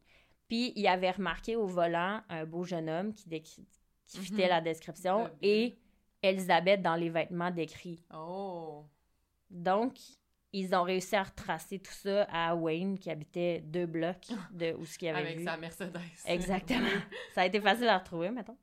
Puis 0.49 0.73
il 0.77 0.87
avait 0.87 1.11
remarqué 1.13 1.57
au 1.57 1.67
volant 1.67 2.21
un 2.29 2.45
beau 2.45 2.65
jeune 2.65 2.91
homme 2.91 3.15
qui, 3.15 3.29
qui 3.41 3.67
Mhm. 4.19 4.23
fitait 4.23 4.49
la 4.49 4.61
description 4.61 5.31
et 5.41 5.75
Elisabeth 6.23 6.83
dans 6.83 6.97
les 6.97 7.09
vêtements 7.11 7.51
décrits. 7.51 8.05
Oh. 8.15 8.85
Donc, 9.51 9.97
ils 10.53 10.75
ont 10.75 10.83
réussi 10.83 11.17
à 11.17 11.23
retracer 11.23 11.79
tout 11.79 11.93
ça 11.93 12.25
à 12.31 12.55
Wayne 12.55 12.99
qui 12.99 13.11
habitait 13.11 13.61
deux 13.65 13.87
blocs 13.87 14.29
de 14.53 14.75
où 14.75 14.85
ce 14.85 14.99
qu'il 14.99 15.09
avait 15.09 15.21
Avec 15.21 15.39
vu. 15.39 15.45
sa 15.45 15.57
Mercedes. 15.57 15.99
Exactement. 16.27 16.89
ça 17.35 17.41
a 17.43 17.47
été 17.47 17.61
facile 17.61 17.89
à 17.89 17.99
retrouver, 17.99 18.31
mettons. 18.31 18.57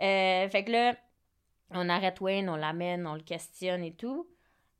Euh, 0.00 0.48
fait 0.48 0.64
que 0.64 0.72
là, 0.72 0.96
on 1.74 1.88
arrête 1.88 2.20
Wayne, 2.20 2.48
on 2.48 2.56
l'amène, 2.56 3.06
on 3.06 3.14
le 3.14 3.22
questionne 3.22 3.82
et 3.82 3.94
tout. 3.94 4.28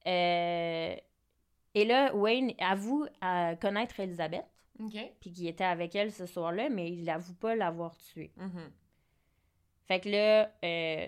Euh, 0.06 0.94
et 1.74 1.84
là, 1.84 2.14
Wayne 2.14 2.52
avoue 2.58 3.06
à 3.20 3.56
connaître 3.56 3.98
Elisabeth, 4.00 4.46
puis 5.20 5.32
qu'il 5.32 5.46
était 5.46 5.64
avec 5.64 5.94
elle 5.94 6.12
ce 6.12 6.26
soir-là, 6.26 6.68
mais 6.68 6.90
il 6.90 7.08
avoue 7.10 7.34
pas 7.34 7.56
l'avoir 7.56 7.96
tuée. 7.98 8.32
Mhm. 8.36 8.70
Fait 9.86 10.00
que 10.00 10.08
là, 10.08 10.50
euh, 10.64 11.06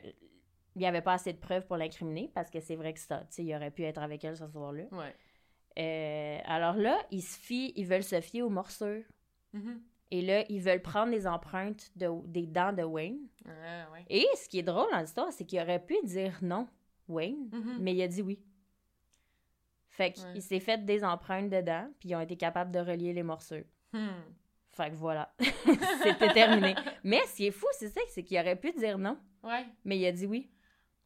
il 0.74 0.80
n'y 0.80 0.86
avait 0.86 1.02
pas 1.02 1.14
assez 1.14 1.32
de 1.32 1.38
preuves 1.38 1.66
pour 1.66 1.76
l'incriminer, 1.76 2.30
parce 2.34 2.50
que 2.50 2.60
c'est 2.60 2.76
vrai 2.76 2.92
que 2.92 3.00
ça, 3.00 3.20
tu 3.20 3.26
sais, 3.30 3.44
il 3.44 3.54
aurait 3.54 3.70
pu 3.70 3.84
être 3.84 4.02
avec 4.02 4.24
elle 4.24 4.36
ce 4.36 4.48
soir-là. 4.48 4.84
Ouais. 4.92 5.14
Euh, 5.78 6.38
alors 6.46 6.74
là, 6.74 6.98
ils 7.10 7.22
se 7.22 7.38
fient, 7.38 7.72
ils 7.76 7.86
veulent 7.86 8.02
se 8.02 8.20
fier 8.20 8.42
aux 8.42 8.50
morsures. 8.50 9.04
Mhm. 9.52 9.82
Et 10.10 10.22
là, 10.22 10.44
ils 10.48 10.60
veulent 10.60 10.82
prendre 10.82 11.10
les 11.10 11.26
empreintes 11.26 11.90
de, 11.96 12.08
des 12.26 12.46
dents 12.46 12.72
de 12.72 12.82
Wayne. 12.84 13.18
Ah 13.46 13.90
ouais. 13.92 14.04
Et 14.08 14.26
ce 14.36 14.48
qui 14.48 14.60
est 14.60 14.62
drôle 14.62 14.90
dans 14.92 15.00
l'histoire, 15.00 15.32
c'est 15.32 15.44
qu'il 15.44 15.60
aurait 15.60 15.84
pu 15.84 15.96
dire 16.04 16.38
non, 16.42 16.68
Wayne, 17.08 17.48
Mhm. 17.52 17.78
mais 17.80 17.94
il 17.94 18.02
a 18.02 18.08
dit 18.08 18.22
oui. 18.22 18.40
Fait 19.88 20.12
qu'il 20.12 20.24
Ouais. 20.26 20.40
s'est 20.40 20.60
fait 20.60 20.84
des 20.84 21.02
empreintes 21.04 21.48
dedans, 21.50 21.88
puis 21.98 22.10
ils 22.10 22.14
ont 22.14 22.20
été 22.20 22.36
capables 22.36 22.70
de 22.70 22.78
relier 22.78 23.12
les 23.12 23.22
morsures. 23.22 23.64
Hmm. 23.92 24.08
Fait 24.72 24.90
que 24.90 24.94
voilà, 24.96 25.32
c'était 26.02 26.32
terminé. 26.34 26.74
Mais 27.02 27.20
ce 27.26 27.34
qui 27.36 27.46
est 27.46 27.50
fou, 27.50 27.66
c'est 27.72 27.88
ça, 27.88 28.00
c'est 28.10 28.22
qu'il 28.22 28.38
aurait 28.38 28.56
pu 28.56 28.72
dire 28.72 28.98
non, 28.98 29.16
Ouais. 29.42 29.64
mais 29.84 29.98
il 29.98 30.04
a 30.06 30.12
dit 30.12 30.26
oui. 30.26 30.50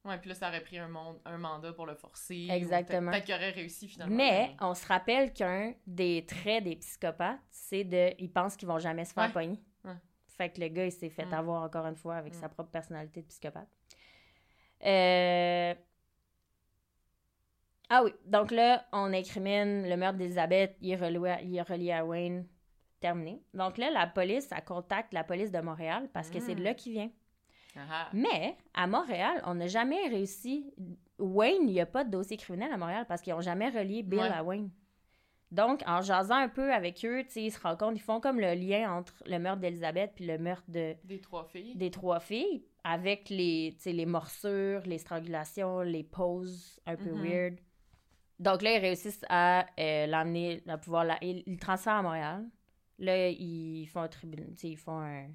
Ouais, 0.05 0.17
puis 0.19 0.31
là, 0.31 0.35
ça 0.35 0.49
aurait 0.49 0.63
pris 0.63 0.79
un, 0.79 0.89
mandat 0.89 1.73
pour 1.75 1.85
le 1.87 1.95
forcer. 1.95 2.49
Exactement. 2.51 3.11
Peut-être 3.11 3.25
qu'il 3.27 3.35
aurait 3.35 3.51
réussi 3.51 3.87
finalement. 3.87 4.17
Mais 4.17 4.57
on 4.61 4.75
se 4.75 4.87
rappelle 4.87 5.33
qu'un 5.35 5.75
des 5.87 6.25
traits 6.27 6.65
des 6.65 6.77
psychopathes, 6.77 7.39
c'est 7.51 7.85
de. 7.85 8.15
Ils 8.19 8.33
pensent 8.33 8.57
qu'ils 8.57 8.69
vont 8.69 8.79
jamais 8.79 9.05
se 9.05 9.13
faire 9.13 9.25
Ouais. 9.25 9.33
pogner. 9.33 9.63
Ouais. 9.85 9.93
Fait 10.27 10.49
que 10.51 10.61
le 10.61 10.69
gars, 10.69 10.87
il 10.87 10.93
s'est 10.93 11.11
fait 11.11 11.27
Mm. 11.27 11.35
avoir 11.35 11.63
encore 11.65 11.87
une 11.87 11.97
fois 11.97 12.17
avec 12.17 12.33
Mm. 12.35 12.41
sa 12.41 12.49
propre 12.49 12.71
personnalité 12.71 13.21
de 13.21 13.27
psychopathe. 13.27 13.69
Euh... 14.87 15.75
Ah 17.91 18.03
oui, 18.05 18.13
donc 18.25 18.53
là, 18.53 18.87
on 18.93 19.13
incrimine 19.13 19.89
le 19.89 19.97
meurtre 19.97 20.17
d'Elisabeth, 20.17 20.77
il 20.81 20.93
est 20.93 20.97
relié 20.97 21.29
à, 21.31 21.43
il 21.43 21.57
est 21.57 21.63
relié 21.63 21.93
à 21.93 22.05
Wayne. 22.07 22.47
Terminé. 23.01 23.43
Donc 23.55 23.79
là, 23.79 23.91
la 23.91 24.07
police, 24.07 24.49
elle 24.55 24.63
contacte 24.65 25.13
la 25.15 25.25
police 25.25 25.51
de 25.51 25.59
Montréal 25.61 26.09
parce 26.13 26.29
que 26.31 26.39
c'est 26.39 26.55
de 26.55 26.61
Mm. 26.61 26.65
là 26.65 26.75
qu'il 26.75 26.93
vient. 26.93 27.11
Ah. 27.77 28.09
Mais 28.13 28.57
à 28.75 28.87
Montréal, 28.87 29.41
on 29.47 29.55
n'a 29.55 29.67
jamais 29.69 30.09
réussi. 30.09 30.73
Wayne, 31.19 31.69
il 31.69 31.73
n'y 31.73 31.81
a 31.81 31.87
pas 31.87 32.05
de 32.05 32.11
dossier 32.11 32.37
criminel 32.37 32.73
à 32.73 32.77
Montréal 32.77 33.05
parce 33.09 33.21
qu'ils 33.23 33.33
n'ont 33.35 33.41
jamais 33.41 33.69
relié 33.69 34.03
Bill 34.03 34.21
Ouais. 34.21 34.29
à 34.29 34.43
Wayne. 34.43 34.71
Donc, 35.53 35.83
en 35.87 36.01
jasant 36.01 36.37
un 36.37 36.49
peu 36.49 36.73
avec 36.73 37.05
eux, 37.05 37.25
ils 37.35 37.51
se 37.51 37.61
rendent 37.61 37.79
compte, 37.79 37.97
ils 37.97 38.01
font 38.01 38.21
comme 38.21 38.39
le 38.39 38.55
lien 38.55 38.93
entre 38.93 39.15
le 39.27 39.39
meurtre 39.39 39.61
d'Elisabeth 39.61 40.13
puis 40.15 40.25
le 40.27 40.39
meurtre 40.39 40.65
de, 40.69 40.95
Des 41.05 41.21
trois 41.21 41.45
filles. 41.45 41.75
des 41.75 41.91
trois 41.91 42.21
filles 42.21 42.65
avec 42.85 43.29
les, 43.31 43.77
les 43.85 44.07
morsures, 44.07 44.83
les 44.87 44.99
strangulations, 44.99 45.81
les 45.81 46.05
poses 46.05 46.79
un 46.87 46.97
peu 46.97 47.11
Mhm. 47.11 47.23
weird. 47.23 47.59
Donc 48.39 48.63
là, 48.63 48.77
ils 48.77 48.81
réussissent 48.81 49.25
à 49.29 49.67
euh, 49.79 50.07
l'emmener, 50.07 50.63
à 50.69 50.79
pouvoir 50.79 51.05
la... 51.05 51.19
Ils 51.23 51.43
ils 51.47 51.55
le 51.55 51.59
transfèrent 51.59 51.95
à 51.97 52.03
Montréal. 52.03 52.47
Là, 52.99 53.29
ils 53.29 53.87
font 53.87 54.01
un 54.03 54.09
tribunal, 54.09 54.51
ils 54.63 54.77
font 54.79 54.99
un 55.01 55.29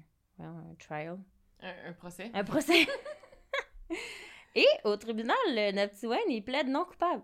trial. 0.78 1.18
Un, 1.62 1.88
un 1.88 1.92
procès. 1.92 2.30
Un 2.34 2.44
procès. 2.44 2.86
Et 4.54 4.66
au 4.84 4.96
tribunal, 4.96 5.36
le, 5.48 5.72
notre 5.72 5.92
petit 5.94 6.06
Wayne, 6.06 6.30
il 6.30 6.42
plaide 6.42 6.68
non 6.68 6.84
coupable. 6.84 7.22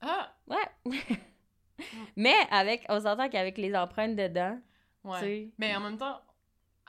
Ah! 0.00 0.34
Ouais. 0.46 0.92
Mais 2.16 2.34
avec, 2.50 2.84
on 2.88 3.00
s'entend 3.00 3.28
qu'avec 3.28 3.58
les 3.58 3.74
empreintes 3.74 4.16
dedans, 4.16 4.58
Ouais. 5.02 5.20
tu. 5.20 5.52
Mais 5.58 5.74
en 5.76 5.80
même 5.80 5.98
temps, 5.98 6.20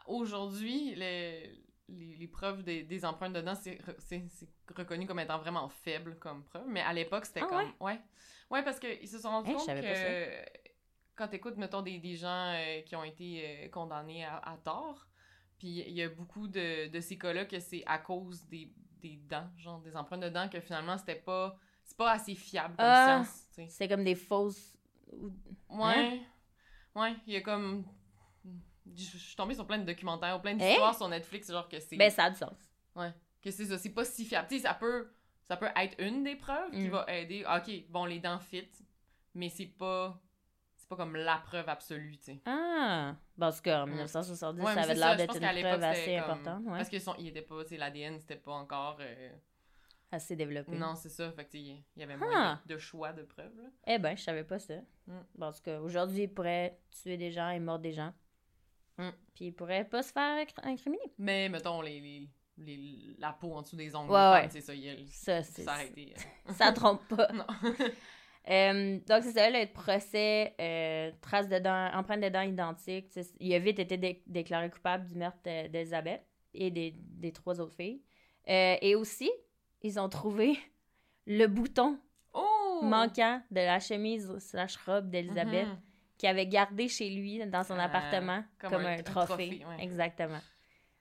aujourd'hui, 0.08 0.96
le- 0.96 1.64
les, 1.90 2.16
les 2.18 2.28
preuves 2.28 2.64
des, 2.64 2.84
des 2.84 3.06
empreintes 3.06 3.34
dedans, 3.34 3.56
c'est 3.56 3.76
re- 3.76 3.96
c'est- 4.00 4.26
c'est 4.30 4.48
reconnu 4.76 5.06
comme 5.06 5.20
étant 5.20 5.38
vraiment 5.40 5.68
faible 5.70 6.18
comme 6.20 6.44
preuve. 6.46 6.64
Mais 6.68 6.82
à 6.82 6.94
l'époque, 6.94 7.26
c'était 7.26 7.42
Ah 7.44 7.48
comme. 7.48 7.74
Ouais? 7.80 8.00
ouais. 8.52 8.64
parce 8.64 8.80
qu'ils 8.80 9.08
se 9.08 9.20
sont 9.20 9.30
rendus 9.30 9.52
Hey, 9.52 9.58
compte 9.58 9.68
que 9.82 10.46
quand 11.16 11.28
t'écoutes, 11.28 11.58
mettons, 11.58 11.82
des, 11.82 12.00
des 12.00 12.16
gens 12.16 12.54
euh, 12.54 12.82
qui 12.82 12.96
ont 12.96 13.04
été 13.04 13.66
euh, 13.66 13.70
condamnés 13.70 14.24
à, 14.26 14.38
à 14.38 14.58
tort, 14.58 15.06
puis 15.58 15.68
il 15.88 15.94
y 15.94 16.02
a 16.04 16.10
beaucoup 16.10 16.48
de, 16.48 16.88
de 16.88 17.00
ces 17.00 17.18
cas-là 17.18 17.46
que 17.46 17.60
c'est 17.60 17.84
à 17.86 17.98
cause 17.98 18.46
des, 18.48 18.72
des 19.02 19.18
dents, 19.30 19.50
genre 19.58 19.80
des 19.82 19.96
empreintes 19.96 20.22
de 20.22 20.30
dents, 20.30 20.50
que 20.50 20.60
finalement, 20.60 20.98
c'était 20.98 21.16
pas. 21.16 21.58
C'est 21.84 21.98
pas 21.98 22.12
assez 22.14 22.34
fiable 22.34 22.76
comme 22.78 22.86
Ah. 22.88 23.24
science, 23.24 23.70
c'est 23.70 23.88
comme 23.88 24.04
des 24.04 24.16
fausses. 24.16 24.76
Ouais. 25.70 26.22
Ouais, 26.96 27.16
il 27.28 27.34
y 27.34 27.36
a 27.38 27.42
comme. 27.42 27.86
Je 28.96 29.04
je 29.04 29.18
suis 29.18 29.36
tombée 29.36 29.56
sur 29.56 29.66
plein 29.68 29.78
de 29.80 29.84
documentaires, 29.86 30.42
plein 30.42 30.54
Hein? 30.54 30.58
d'histoires 30.58 30.96
sur 30.96 31.08
Netflix, 31.08 31.52
genre 31.52 31.68
que 31.70 31.80
c'est. 31.80 31.98
Ben, 31.98 32.10
ça 32.10 32.26
a 32.26 32.30
du 32.32 32.38
sens. 32.38 32.58
Que 33.42 33.52
c'est 33.52 33.66
ça, 33.66 33.78
c'est 33.78 33.90
pas 33.92 34.06
si 34.06 34.26
fiable. 34.26 34.48
Tu 34.50 34.56
sais, 34.58 34.64
ça 34.64 34.74
peut, 34.74 35.12
ça 35.44 35.56
peut 35.58 35.68
être 35.76 35.96
une 36.02 36.24
des 36.24 36.36
preuves 36.36 36.72
qui 36.72 36.88
Mm. 36.88 36.90
va 36.90 37.06
aider. 37.14 37.44
Ah, 37.46 37.60
Ok, 37.64 37.72
bon, 37.90 38.06
les 38.06 38.20
dents 38.20 38.40
fit, 38.40 38.68
mais 39.36 39.50
c'est 39.50 39.66
pas. 39.68 40.20
C'est 40.86 40.90
pas 40.90 40.98
comme 40.98 41.16
la 41.16 41.38
preuve 41.38 41.68
absolue, 41.68 42.16
tu 42.20 42.26
sais. 42.26 42.42
Ah! 42.46 43.16
Bon, 43.36 43.48
en 43.48 43.52
tout 43.52 43.62
cas, 43.64 43.82
en 43.82 43.86
Ouais. 43.86 43.94
1970, 43.94 44.62
Ouais, 44.62 44.74
ça 44.76 44.82
avait 44.82 44.94
l'air 44.94 45.18
d'être 45.18 45.36
une 45.36 45.42
preuve 45.62 45.84
assez 45.84 46.16
comme- 46.18 46.24
importante, 46.32 46.64
ouais. 46.66 46.78
Parce 46.78 46.90
était 47.28 47.42
pas, 47.42 47.64
tu 47.64 47.70
sais, 47.70 47.78
l'ADN, 47.78 48.20
c'était 48.20 48.36
pas 48.36 48.52
encore. 48.52 48.98
euh, 49.00 49.30
Assez 50.12 50.36
développée. 50.36 50.74
Non, 50.78 50.94
c'est 50.94 51.10
ça. 51.10 51.32
Fait 51.32 51.44
que, 51.46 51.58
il 51.58 51.84
y 51.98 52.04
avait 52.04 52.14
Ah. 52.14 52.18
moins 52.18 52.62
de, 52.68 52.74
de 52.76 52.78
choix 52.78 53.14
de 53.14 53.24
preuves, 53.24 53.56
là. 53.58 53.64
Eh 53.88 53.98
ben, 53.98 54.16
je 54.16 54.22
savais 54.22 54.44
pas 54.44 54.60
ça. 54.60 54.76
Mm. 55.08 55.20
Bon, 55.34 55.48
en 55.48 55.52
tout 55.54 55.64
cas, 55.64 55.80
aujourd'hui, 55.80 56.22
il 56.24 56.28
pourrait 56.34 56.78
tuer 57.02 57.18
des 57.18 57.32
gens 57.32 57.50
et 57.50 57.60
mordre 57.60 57.82
des 57.82 57.92
gens. 57.94 58.14
Mm. 59.00 59.10
Puis 59.34 59.46
il 59.48 59.52
pourrait 59.54 59.86
pas 59.86 60.04
se 60.04 60.12
faire 60.12 60.46
inc- 60.46 60.54
incriminer. 60.68 61.12
Mais, 61.18 61.50
mettons, 61.50 61.82
les, 61.82 62.00
les, 62.00 62.30
les- 62.78 63.16
la 63.18 63.34
peau 63.34 63.56
en 63.56 63.64
dessous 63.64 63.76
des 63.76 63.96
ongles, 63.96 64.12
Ouais, 64.12 64.32
ouais. 64.34 64.50
c'est 64.52 64.62
ça, 64.62 64.74
il 64.76 65.08
Ça, 65.08 65.42
ça 65.42 65.74
a 65.74 65.84
été. 65.84 66.14
euh, 66.48 66.54
Ça 66.54 66.72
trompe 66.72 67.06
pas. 67.08 67.28
Non. 67.34 67.48
Euh, 68.50 69.00
donc, 69.08 69.24
c'est 69.24 69.32
ça, 69.32 69.50
le 69.50 69.66
procès, 69.72 70.54
euh, 70.62 71.12
traces 71.22 71.50
de 71.50 71.58
dents, 71.60 71.90
empreintes 71.94 72.22
de 72.22 72.30
dents 72.30 72.42
identiques. 72.42 73.12
sais, 73.12 73.26
Il 73.40 73.54
a 73.54 73.60
vite 73.60 73.80
été 73.80 73.98
dé- 73.98 74.22
déclaré 74.28 74.70
coupable 74.70 75.08
du 75.08 75.16
meurtre 75.16 75.40
de- 75.46 75.68
d'Elisabeth 75.68 76.22
et 76.54 76.70
des, 76.70 76.94
des 76.98 77.32
trois 77.32 77.60
autres 77.60 77.74
filles. 77.76 78.02
Euh, 78.48 78.76
et 78.82 78.96
aussi, 78.96 79.32
ils 79.82 80.00
ont 80.00 80.10
trouvé 80.10 80.58
le 81.28 81.48
bouton 81.48 81.98
Oh! 82.34 82.82
manquant 82.84 83.42
de 83.50 83.62
la 83.62 83.80
chemise 83.80 84.38
slash 84.38 84.76
robe 84.78 85.10
d'Elisabeth 85.10 85.68
Mhm. 85.68 85.80
qu'il 86.18 86.30
avait 86.30 86.46
gardé 86.48 86.88
chez 86.88 87.10
lui 87.10 87.44
dans 87.48 87.64
son 87.64 87.80
appartement 87.80 88.44
comme 88.60 88.72
comme, 88.72 88.86
un- 88.86 89.02
trophée. 89.02 89.26
trophée, 89.60 89.66
ouais. 89.66 89.84
Exactement. 89.84 90.40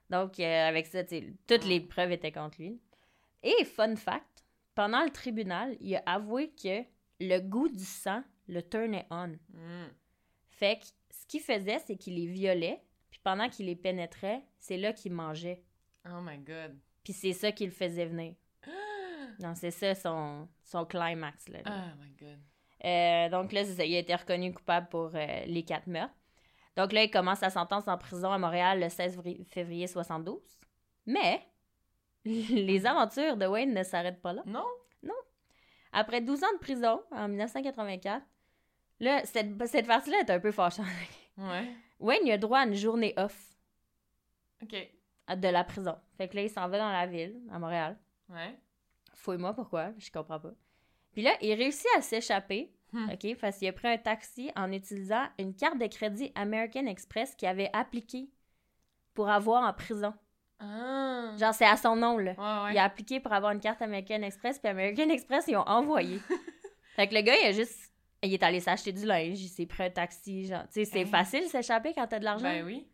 Donc, 0.09 0.41
euh, 0.41 0.69
avec 0.69 0.87
ça, 0.87 1.03
toutes 1.05 1.65
les 1.67 1.81
preuves 1.81 2.13
étaient 2.13 2.33
contre 2.33 2.61
lui. 2.61 2.81
Et 3.43 3.65
fun 3.65 3.97
fact, 3.97 4.45
pendant 4.75 5.03
le 5.05 5.11
tribunal, 5.11 5.77
il 5.81 5.97
a 5.97 6.03
avoué 6.07 6.51
que 6.51 6.83
le 7.21 7.39
goût 7.41 7.69
du 7.69 7.85
sang 7.85 8.23
le 8.49 8.61
turnait 8.63 9.07
on. 9.11 9.29
Mm. 9.29 9.89
Fait 10.51 10.79
que 10.79 10.85
ce 11.11 11.27
qu'il 11.27 11.41
faisait, 11.41 11.79
c'est 11.81 11.97
qu'il 11.97 12.15
les 12.17 12.27
violait, 12.27 12.81
puis 13.11 13.21
pendant 13.23 13.49
qu'il 13.49 13.67
les 13.67 13.77
pénétrait, 13.77 14.43
c'est 14.59 14.77
là 14.77 14.93
qu'il 14.93 15.13
mangeait. 15.13 15.63
Oh 16.07 16.21
my 16.23 16.39
god. 16.39 16.77
Puis 17.03 17.13
c'est 17.13 17.33
ça 17.33 17.53
qui 17.53 17.65
le 17.65 17.73
faisait 17.73 18.07
venir. 18.07 18.35
Non, 19.41 19.55
c'est 19.57 19.73
ça 19.73 19.95
son, 19.97 20.49
son 20.63 20.85
climax. 20.85 21.49
Là, 21.49 21.59
Oh 21.67 22.01
my 22.01 22.13
god. 22.13 22.39
Euh, 22.85 23.29
donc 23.31 23.51
là, 23.53 23.65
c'est 23.65 23.75
ça, 23.75 23.85
il 23.85 23.95
a 23.97 23.99
été 23.99 24.15
reconnu 24.15 24.53
coupable 24.55 24.89
pour 24.89 25.11
euh, 25.15 25.45
les 25.47 25.65
quatre 25.65 25.89
meurtres. 25.89 26.15
Donc 26.77 26.93
là, 26.93 27.03
il 27.03 27.11
commence 27.11 27.39
sa 27.41 27.51
sentence 27.51 27.89
en 27.89 27.97
prison 27.99 28.31
à 28.31 28.39
Montréal 28.39 28.79
le 28.81 28.89
16 28.89 29.17
vri- 29.19 29.45
février 29.47 29.87
72. 29.89 30.41
Mais 31.07 31.43
les 32.25 32.87
aventures 32.87 33.37
de 33.37 33.47
Wayne 33.47 33.75
ne 33.75 33.83
s'arrêtent 33.83 34.21
pas 34.23 34.33
là. 34.35 34.43
Non? 34.47 34.67
Après 35.95 36.21
12 36.21 36.43
ans 36.45 36.53
de 36.55 36.59
prison, 36.59 37.01
en 37.13 37.29
1984, 37.29 38.23
là, 39.01 39.25
cette, 39.25 39.67
cette 39.67 39.87
partie-là 39.87 40.19
est 40.21 40.31
un 40.31 40.41
peu 40.41 40.51
fâchante. 40.51 40.87
Ouais. 41.39 41.69
Wayne, 42.01 42.23
il 42.27 42.33
a 42.33 42.39
droit 42.39 42.59
à 42.61 42.67
une 42.67 42.75
journée 42.75 43.15
off 43.17 43.57
Ok. 44.63 44.75
de 45.37 45.49
la 45.49 45.65
prison. 45.65 45.97
Fait 46.17 46.29
que 46.29 46.37
là, 46.37 46.43
il 46.43 46.51
s'en 46.51 46.69
va 46.69 46.79
dans 46.79 46.93
la 46.93 47.07
ville, 47.07 47.41
à 47.51 47.59
Montréal. 47.59 47.97
Ouais. 48.29 48.57
Fouille-moi 49.15 49.53
pourquoi, 49.55 49.93
je 49.99 50.11
comprends 50.11 50.41
pas. 50.41 50.53
Puis 51.13 51.23
là, 51.23 51.33
il 51.41 51.55
réussit 51.55 51.87
à 51.97 52.03
s'échapper, 52.03 52.71
Hmm. 52.93 53.11
OK, 53.11 53.37
parce 53.41 53.59
qu'il 53.59 53.67
a 53.67 53.73
pris 53.73 53.89
un 53.89 53.99
taxi 53.99 54.53
en 54.55 54.71
utilisant 54.71 55.25
une 55.41 55.53
carte 55.57 55.79
de 55.79 55.87
crédit 55.89 56.31
American 56.37 56.87
Express 56.87 57.35
qu'il 57.35 57.49
avait 57.49 57.69
appliquée 57.73 58.31
pour 59.15 59.29
avoir 59.29 59.65
en 59.69 59.73
prison. 59.73 60.15
Ah. 60.61 61.33
Genre, 61.39 61.53
c'est 61.55 61.67
à 61.67 61.77
son 61.77 61.97
nom, 61.97 62.17
là. 62.19 62.33
Ouais, 62.33 62.65
ouais. 62.69 62.75
Il 62.75 62.79
a 62.79 62.85
appliqué 62.85 63.21
pour 63.21 63.33
avoir 63.33 63.53
une 63.53 63.61
carte 63.61 63.83
American 63.83 64.23
Express, 64.23 64.59
puis 64.59 64.69
American 64.69 65.09
Express, 65.11 65.45
ils 65.49 65.57
ont 65.57 65.69
envoyé. 65.69 66.19
fait 66.97 67.09
que 67.09 67.15
le 67.15 67.21
gars, 67.23 67.35
il 67.43 67.47
a 67.49 67.53
juste... 67.53 67.93
Il 68.23 68.33
est 68.33 68.43
allé 68.43 68.61
s'acheter 68.61 68.93
du 68.93 69.05
linge, 69.05 69.39
il 69.41 69.49
s'est 69.49 69.67
pris 69.67 69.83
un 69.85 69.91
taxi, 69.91 70.47
genre... 70.47 70.63
Tu 70.73 70.73
sais, 70.73 70.85
c'est 70.87 71.05
facile 71.05 71.45
s'échapper 71.49 71.93
quand 71.93 72.07
t'as 72.07 72.19
de 72.19 72.25
l'argent. 72.25 72.45
Ben 72.45 72.65
oui. 72.65 72.87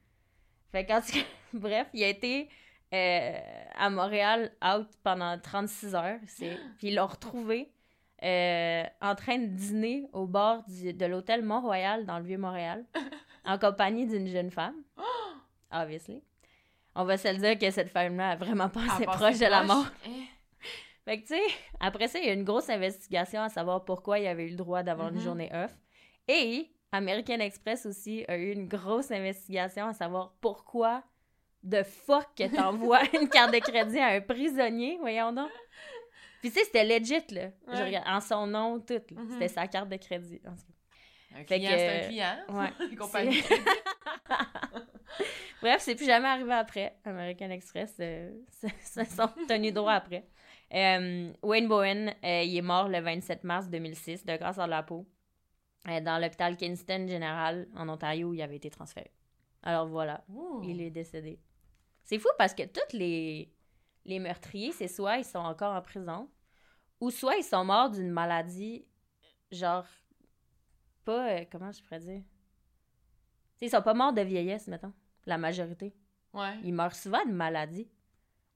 Fait 0.72 0.84
qu'en 0.84 1.00
tout 1.00 1.12
cas, 1.12 1.20
bref, 1.52 1.86
il 1.94 2.02
a 2.02 2.08
été 2.08 2.48
euh, 2.92 3.38
à 3.78 3.90
Montréal 3.90 4.50
out 4.64 4.88
pendant 5.04 5.38
36 5.38 5.94
heures. 5.94 6.18
c'est- 6.26 6.58
Puis 6.78 6.88
ils 6.88 6.94
l'ont 6.96 7.06
retrouvé 7.06 7.70
euh, 8.24 8.82
en 9.00 9.14
train 9.14 9.38
de 9.38 9.46
dîner 9.46 10.08
au 10.12 10.26
bord 10.26 10.64
du- 10.66 10.92
de 10.92 11.06
l'hôtel 11.06 11.42
Mont-Royal 11.44 12.06
dans 12.06 12.18
le 12.18 12.24
Vieux-Montréal 12.24 12.84
en 13.44 13.56
compagnie 13.58 14.06
d'une 14.08 14.26
jeune 14.26 14.50
femme. 14.50 14.74
Obviously. 15.72 16.22
On 17.00 17.04
va 17.04 17.16
se 17.16 17.28
le 17.28 17.38
dire 17.38 17.58
que 17.58 17.70
cette 17.70 17.88
femme-là 17.90 18.30
a 18.30 18.36
vraiment 18.36 18.70
Elle 18.74 18.86
passait 18.86 19.04
proche 19.06 19.38
de 19.38 19.46
la 19.46 19.62
mort. 19.64 19.86
Eh. 20.06 20.10
Fait 21.04 21.16
que, 21.22 21.26
tu 21.26 21.34
sais, 21.34 21.42
après 21.80 22.08
ça, 22.08 22.18
il 22.18 22.26
y 22.26 22.28
a 22.28 22.32
eu 22.32 22.36
une 22.36 22.44
grosse 22.44 22.68
investigation 22.68 23.40
à 23.42 23.48
savoir 23.48 23.84
pourquoi 23.84 24.18
il 24.18 24.26
avait 24.26 24.46
eu 24.46 24.50
le 24.50 24.56
droit 24.56 24.82
d'avoir 24.82 25.08
une 25.08 25.18
journée 25.20 25.50
off. 25.52 25.72
Et 26.28 26.68
American 26.92 27.38
Express 27.40 27.86
aussi 27.86 28.24
a 28.28 28.36
eu 28.36 28.52
une 28.52 28.68
grosse 28.68 29.10
investigation 29.10 29.86
à 29.86 29.92
savoir 29.94 30.34
pourquoi 30.40 31.02
de 31.62 31.82
fuck 31.82 32.26
que 32.36 32.54
t'envoies 32.54 33.00
une 33.20 33.28
carte 33.28 33.52
de 33.52 33.58
crédit 33.60 33.98
à 33.98 34.08
un 34.08 34.20
prisonnier, 34.20 34.98
voyons 35.00 35.32
donc. 35.32 35.50
Puis, 36.40 36.50
tu 36.50 36.58
sais, 36.58 36.64
c'était 36.64 36.84
legit, 36.84 37.22
là. 37.34 37.50
Je 37.66 37.72
Ouais. 37.72 37.84
regarde- 37.84 38.06
en 38.08 38.20
son 38.20 38.46
nom, 38.46 38.80
tout. 38.80 38.94
Mhm. 39.10 39.32
C'était 39.32 39.48
sa 39.48 39.66
carte 39.68 39.88
de 39.88 39.96
crédit. 39.96 40.40
En. 40.46 40.52
Un 41.34 41.44
Fait 41.44 41.58
client, 41.58 41.70
que- 41.70 41.78
c'est 41.78 42.04
un 42.04 42.08
client. 42.08 42.36
Ouais. 42.48 42.70
Les 42.90 42.96
compagnies. 42.96 43.42
Bref, 45.62 45.82
c'est 45.82 45.94
plus 45.94 46.06
jamais 46.06 46.28
arrivé 46.28 46.52
après. 46.52 46.96
American 47.04 47.50
Express 47.50 47.94
euh, 48.00 48.32
se 48.82 49.04
sont 49.04 49.28
tenus 49.46 49.74
droit 49.74 49.92
après. 49.92 50.26
Euh, 50.72 51.32
Wayne 51.42 51.68
Bowen, 51.68 52.14
euh, 52.24 52.42
il 52.42 52.56
est 52.56 52.62
mort 52.62 52.88
le 52.88 53.00
27 53.00 53.44
mars 53.44 53.68
2006 53.68 54.24
de 54.24 54.36
cancer 54.36 54.64
de 54.64 54.70
la 54.70 54.82
peau 54.82 55.06
euh, 55.88 56.00
dans 56.00 56.18
l'hôpital 56.18 56.56
Kingston 56.56 57.06
General 57.08 57.66
en 57.76 57.88
Ontario 57.88 58.28
où 58.28 58.34
il 58.34 58.40
avait 58.40 58.56
été 58.56 58.70
transféré. 58.70 59.10
Alors 59.62 59.86
voilà, 59.86 60.24
il 60.62 60.80
est 60.80 60.90
décédé. 60.90 61.38
C'est 62.04 62.18
fou 62.18 62.28
parce 62.38 62.54
que 62.54 62.62
tous 62.62 62.96
les, 62.96 63.52
les 64.06 64.18
meurtriers, 64.18 64.72
c'est 64.72 64.88
soit 64.88 65.18
ils 65.18 65.24
sont 65.24 65.38
encore 65.40 65.74
en 65.74 65.82
prison 65.82 66.30
ou 67.00 67.10
soit 67.10 67.36
ils 67.36 67.44
sont 67.44 67.64
morts 67.64 67.90
d'une 67.90 68.10
maladie, 68.10 68.86
genre, 69.50 69.84
pas, 71.04 71.28
euh, 71.30 71.44
comment 71.50 71.70
je 71.72 71.82
pourrais 71.82 72.00
dire? 72.00 72.22
Tu 72.22 73.58
sais, 73.58 73.66
ils 73.66 73.70
sont 73.70 73.82
pas 73.82 73.94
morts 73.94 74.12
de 74.12 74.22
vieillesse, 74.22 74.66
mettons, 74.68 74.92
la 75.26 75.38
majorité. 75.38 75.94
Ouais. 76.32 76.58
Ils 76.62 76.72
meurent 76.72 76.94
souvent 76.94 77.24
de 77.24 77.32
maladie. 77.32 77.88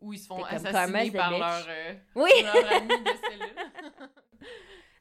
Ou 0.00 0.12
ils 0.12 0.18
se 0.18 0.26
font 0.26 0.42
assassiner 0.44 1.11
par 1.11 1.30
leur, 1.30 1.64
euh, 1.68 1.94
Oui! 2.14 2.30
leur 2.42 2.72
ami 2.72 2.88
de 2.88 3.11
cellule. 3.28 3.57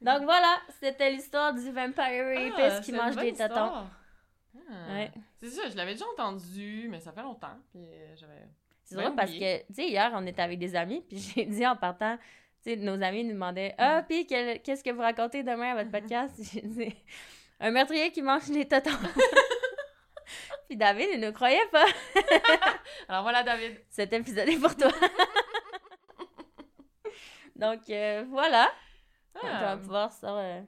Donc 0.00 0.22
voilà, 0.24 0.58
c'était 0.80 1.10
l'histoire 1.10 1.54
du 1.54 1.70
Vampire 1.70 2.04
Ah, 2.06 2.50
Rapist 2.50 2.82
qui 2.82 2.92
mange 2.92 3.16
des 3.16 3.32
tatons. 3.32 3.54
Ah. 3.72 3.86
Ouais. 4.90 5.10
C'est 5.38 5.50
ça, 5.50 5.68
je 5.68 5.76
l'avais 5.76 5.92
déjà 5.92 6.04
entendu, 6.14 6.88
mais 6.90 7.00
ça 7.00 7.12
fait 7.12 7.22
longtemps. 7.22 7.56
Puis 7.70 7.84
euh, 7.84 8.14
j'avais. 8.16 8.48
C'est 8.82 8.96
drôle 8.96 9.14
parce 9.14 9.30
que, 9.30 9.58
tu 9.66 9.74
sais, 9.74 9.88
hier, 9.88 10.10
on 10.14 10.26
était 10.26 10.42
avec 10.42 10.58
des 10.58 10.76
amis, 10.76 11.00
puis 11.08 11.18
j'ai 11.34 11.46
dit 11.46 11.66
en 11.66 11.76
partant, 11.76 12.18
nos 12.66 13.02
amis 13.02 13.24
nous 13.24 13.32
demandaient 13.34 13.74
Ah, 13.78 14.02
puis 14.08 14.26
quel- 14.26 14.60
qu'est-ce 14.62 14.82
que 14.84 14.90
vous 14.90 15.00
racontez 15.02 15.42
demain 15.42 15.72
à 15.72 15.82
votre 15.82 15.90
podcast 15.90 16.40
Un 17.60 17.70
meurtrier 17.70 18.10
qui 18.10 18.22
mange 18.22 18.48
des 18.50 18.66
tatons. 18.66 18.90
puis 20.68 20.76
David, 20.76 21.08
il 21.14 21.20
ne 21.20 21.30
croyait 21.30 21.66
pas. 21.70 21.84
Alors 23.08 23.22
voilà, 23.22 23.42
David. 23.42 23.80
Cet 23.90 24.12
épisode 24.12 24.48
est 24.48 24.58
pour 24.58 24.76
toi. 24.76 24.90
Donc 27.56 27.88
euh, 27.90 28.24
voilà. 28.28 28.64
Donc, 29.34 29.44
on 29.44 29.48
va 29.48 29.70
Ah. 29.72 29.76
pouvoir 29.76 30.12
ça. 30.12 30.36
euh, 30.38 30.62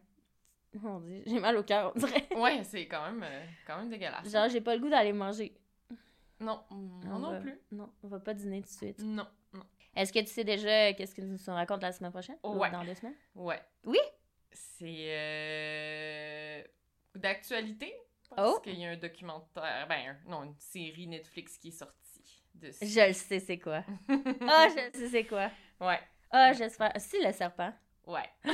Mon 0.75 1.01
Dieu, 1.01 1.23
j'ai 1.27 1.41
mal 1.41 1.57
au 1.57 1.63
cœur, 1.63 1.93
on 1.95 1.99
dirait. 1.99 2.29
Ouais, 2.37 2.63
c'est 2.65 2.87
quand 2.87 3.05
même, 3.07 3.23
euh, 3.23 3.45
quand 3.67 3.79
même 3.79 3.89
dégueulasse. 3.89 4.31
Genre, 4.31 4.49
j'ai 4.49 4.61
pas 4.61 4.75
le 4.75 4.81
goût 4.81 4.89
d'aller 4.91 5.13
manger. 5.13 5.57
Non, 6.39 6.61
moi 6.71 7.01
On 7.15 7.19
non 7.19 7.31
va- 7.33 7.41
plus. 7.41 7.59
Non, 7.73 7.91
on 8.03 8.09
va 8.09 8.21
pas 8.21 8.35
dîner 8.35 8.61
tout 8.61 8.69
de 8.69 8.75
suite. 8.75 8.99
Non. 9.03 9.27
Est-ce 9.97 10.13
que 10.13 10.19
tu 10.21 10.27
sais 10.27 10.45
déjà 10.45 10.93
qu'est-ce 10.93 11.15
que 11.15 11.23
nous 11.23 11.39
raconte 11.49 11.83
la 11.83 11.91
semaine 11.93 12.13
prochaine? 12.13 12.37
Ou 12.45 12.59
Ouais. 12.59 12.71
dans 12.71 12.85
deux 12.85 12.95
semaines? 12.95 13.17
Ouais. 13.35 13.61
Oui? 13.85 13.99
C'est 14.53 15.07
euh, 15.09 16.63
d'actualité. 17.15 17.95
Parce 18.35 18.57
Oh. 18.57 18.61
qu'il 18.61 18.79
y 18.79 18.85
a 18.85 18.91
un 18.91 18.97
documentaire, 18.97 19.87
ben, 19.89 20.17
non, 20.27 20.43
une 20.45 20.55
série 20.59 21.07
Netflix 21.07 21.57
qui 21.59 21.69
est 21.69 21.79
sortie 21.79 21.95
dessus. 22.55 22.85
Je 22.87 23.07
le 23.09 23.13
sais, 23.13 23.39
c'est 23.41 23.59
quoi. 23.59 23.85
Ah, 24.09 24.69
je 24.69 24.87
le 24.87 24.99
sais, 24.99 25.09
c'est 25.09 25.25
quoi. 25.25 25.51
Ouais, 25.81 26.01
Ah, 26.31 26.53
j'espère. 26.53 26.93
Si, 26.99 27.23
le 27.23 27.33
serpent. 27.33 27.73
ouais. 28.07 28.29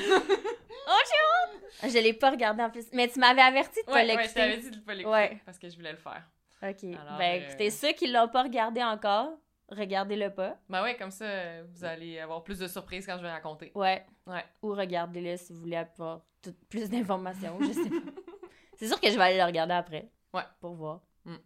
Je 1.83 1.99
l'ai 1.99 2.13
pas 2.13 2.31
regardé 2.31 2.63
en 2.63 2.71
plus. 2.71 2.87
Mais 2.93 3.09
tu 3.09 3.19
m'avais 3.19 3.41
averti 3.41 3.81
de 3.81 3.87
pas 3.87 3.93
Ouais, 3.95 4.01
ouais, 4.03 4.07
je 4.13 4.19
l'écouter. 4.19 4.35
t'avais 4.35 4.57
dit 4.59 4.71
de 4.71 4.79
pas 4.81 4.95
l'écouter 4.95 5.15
Ouais. 5.15 5.41
parce 5.45 5.59
que 5.59 5.69
je 5.69 5.77
voulais 5.77 5.93
le 5.93 5.99
faire. 5.99 6.23
ok. 6.63 6.85
Alors, 6.85 7.19
ben, 7.19 7.43
euh, 7.43 7.47
écoutez, 7.49 7.71
ceux 7.71 7.93
qui 7.93 8.07
l'ont 8.09 8.29
pas 8.29 8.43
regardé 8.43 8.83
encore, 8.83 9.31
regardez-le 9.69 10.31
pas. 10.35 10.57
Ben 10.69 10.83
ouais, 10.83 10.97
comme 10.97 11.11
ça, 11.11 11.63
vous 11.63 11.85
allez 11.85 12.19
avoir 12.19 12.43
plus 12.45 12.59
de 12.59 12.67
surprises 12.69 13.07
quand 13.07 13.17
je 13.17 13.23
vais 13.23 13.31
raconter. 13.31 13.73
Ouais. 13.75 14.05
Ouais. 14.27 14.45
Ou 14.63 14.71
regardez-le 14.75 15.37
si 15.37 15.53
vous 15.53 15.61
voulez 15.61 15.77
avoir 15.77 16.21
tout- 16.43 16.55
plus 16.69 16.89
d'informations. 16.91 17.59
Je 17.61 17.73
sais 17.73 17.89
pas. 17.91 17.97
c'est 18.77 18.87
sûr 18.89 19.01
que 19.01 19.09
je 19.11 19.17
vais 19.17 19.23
aller 19.23 19.39
le 19.39 19.45
regarder 19.45 19.75
après. 19.75 20.11
Ouais. 20.35 20.43
Pour 20.61 20.75
voir. 20.75 21.01
Mm. 21.25 21.37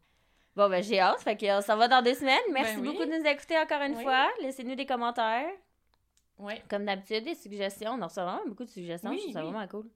Bon, 0.56 0.68
ben, 0.70 0.82
j'ai 0.82 1.00
hâte. 1.00 1.20
Fait 1.20 1.36
que 1.36 1.60
ça 1.60 1.76
va 1.76 1.86
dans 1.88 2.02
deux 2.02 2.14
semaines. 2.14 2.38
Merci 2.52 2.76
Ben 2.76 2.80
oui. 2.82 2.88
beaucoup 2.92 3.04
de 3.04 3.16
nous 3.18 3.26
écouter 3.26 3.58
encore 3.58 3.82
une 3.82 3.96
Oui. 3.96 4.02
fois. 4.02 4.28
Laissez-nous 4.40 4.74
des 4.74 4.86
commentaires. 4.86 5.50
Ouais. 6.38 6.62
Comme 6.68 6.84
d'habitude, 6.84 7.24
des 7.24 7.34
suggestions. 7.34 7.92
On 7.92 8.02
en 8.02 8.06
reçoit 8.08 8.24
vraiment 8.24 8.46
beaucoup 8.46 8.64
de 8.64 8.70
suggestions. 8.70 9.10
Oui, 9.10 9.16
je 9.18 9.22
trouve 9.24 9.32
ça 9.34 9.42
vraiment 9.42 9.66
cool. 9.68 9.86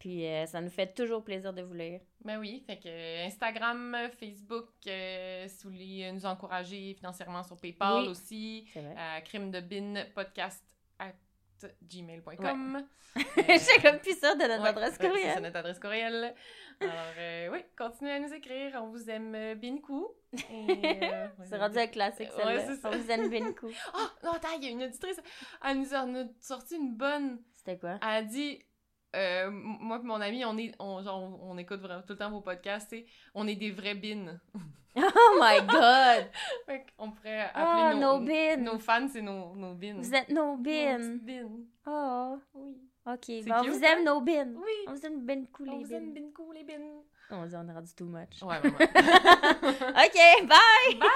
Puis 0.00 0.26
euh, 0.26 0.46
ça 0.46 0.60
nous 0.62 0.70
fait 0.70 0.92
toujours 0.94 1.22
plaisir 1.22 1.52
de 1.52 1.60
vous 1.62 1.74
lire. 1.74 2.00
Ben 2.24 2.38
oui, 2.40 2.64
fait 2.66 2.78
que 2.78 2.88
euh, 2.88 3.26
Instagram, 3.26 3.94
euh, 3.94 4.08
Facebook, 4.08 4.70
euh, 4.88 5.46
si 5.46 5.62
vous 5.64 5.70
voulez 5.70 6.04
euh, 6.04 6.12
nous 6.12 6.24
encourager 6.26 6.94
financièrement 6.94 7.42
sur 7.44 7.56
PayPal 7.58 8.02
Oui. 8.04 8.08
aussi, 8.08 8.66
à 8.96 9.20
crime 9.20 9.50
de 9.52 9.60
bin 9.60 10.02
podcast 10.14 10.64
at 10.98 11.12
gmail.com. 11.82 12.86
Je 13.16 13.58
suis 13.58 13.82
comme 13.82 13.98
plus 13.98 14.18
sûre 14.18 14.36
de 14.36 14.46
notre 14.48 14.62
Ouais, 14.62 14.68
adresse 14.70 14.92
ouais, 14.92 14.96
C'est 15.00 15.08
courriel. 15.08 15.42
notre 15.42 15.56
adresse 15.56 15.78
courriel. 15.78 16.34
Alors, 16.80 16.94
euh, 17.18 17.48
oui, 17.52 17.58
continuez 17.76 18.12
à 18.12 18.20
nous 18.20 18.32
écrire. 18.32 18.80
On 18.82 18.88
vous 18.88 19.10
aime 19.10 19.34
euh, 19.34 19.54
euh, 20.50 21.26
C'est 21.44 21.58
rendu 21.58 21.76
un 21.78 21.86
classique, 21.88 22.30
Ouais, 22.38 22.64
ça. 22.76 22.88
On 22.90 22.96
vous 22.96 23.10
aime 23.10 23.28
coup. 23.54 23.68
Oh, 23.94 24.06
non, 24.24 24.30
attends, 24.32 24.48
il 24.56 24.64
y 24.64 24.68
a 24.68 24.70
une 24.70 24.84
auditrice. 24.84 25.20
Elle 25.62 25.80
nous 25.80 25.94
a 25.94 26.06
sorti 26.40 26.76
une 26.76 26.94
bonne. 26.96 27.42
C'était 27.54 27.78
quoi? 27.78 27.98
Elle 28.00 28.08
a 28.08 28.22
dit 28.22 28.62
euh, 29.16 29.50
moi 29.50 29.98
et 30.02 30.06
mon 30.06 30.20
ami, 30.20 30.44
on 30.44 30.56
est, 30.58 30.72
on, 30.78 31.02
genre, 31.02 31.20
on, 31.42 31.52
on 31.52 31.58
écoute 31.58 31.80
vraiment 31.80 32.02
tout 32.02 32.12
le 32.12 32.18
temps 32.18 32.30
vos 32.30 32.40
podcasts, 32.40 32.90
sais, 32.90 33.06
on 33.34 33.46
est 33.46 33.56
des 33.56 33.70
vrais 33.70 33.94
bins. 33.94 34.38
Oh 34.96 35.38
my 35.40 35.60
god! 35.68 36.28
Fait 36.66 36.84
qu'on 36.98 37.12
pourrait 37.12 37.48
Oh, 37.54 37.58
appeler 37.60 38.00
nos 38.00 38.18
nos, 38.18 38.26
bins! 38.26 38.56
nos 38.56 38.78
fans, 38.80 39.06
c'est 39.08 39.22
nos, 39.22 39.54
nos 39.54 39.74
bins. 39.74 39.94
Vous 39.98 40.12
êtes 40.14 40.28
nos 40.30 40.56
Nos 40.56 40.56
bins! 40.56 41.16
bins. 41.22 41.48
Oh, 41.86 42.38
Oui. 42.54 42.76
ok. 43.06 43.44
Bon, 43.46 43.54
on 43.60 43.62
vous 43.70 43.84
aime 43.84 43.98
hein? 44.00 44.04
nos 44.04 44.20
bins! 44.20 44.52
Oui. 44.56 44.72
On 44.88 44.94
vous 44.94 45.06
aime 45.06 45.24
ben 45.24 45.46
cool 45.52 45.68
On 45.70 45.78
les 45.78 45.84
vous 45.84 45.94
aime 45.94 46.12
bins. 46.12 46.20
bin 46.22 46.30
cool, 46.34 46.54
les 46.56 46.64
bins. 46.64 46.82
On, 47.30 47.36
on 47.42 47.68
est 47.68 47.72
rendu 47.72 47.94
too 47.94 48.06
much. 48.06 48.42
Ouais, 48.42 48.58
vraiment. 48.58 48.78
ok, 48.80 50.48
bye! 50.48 50.98
Bye! 50.98 51.08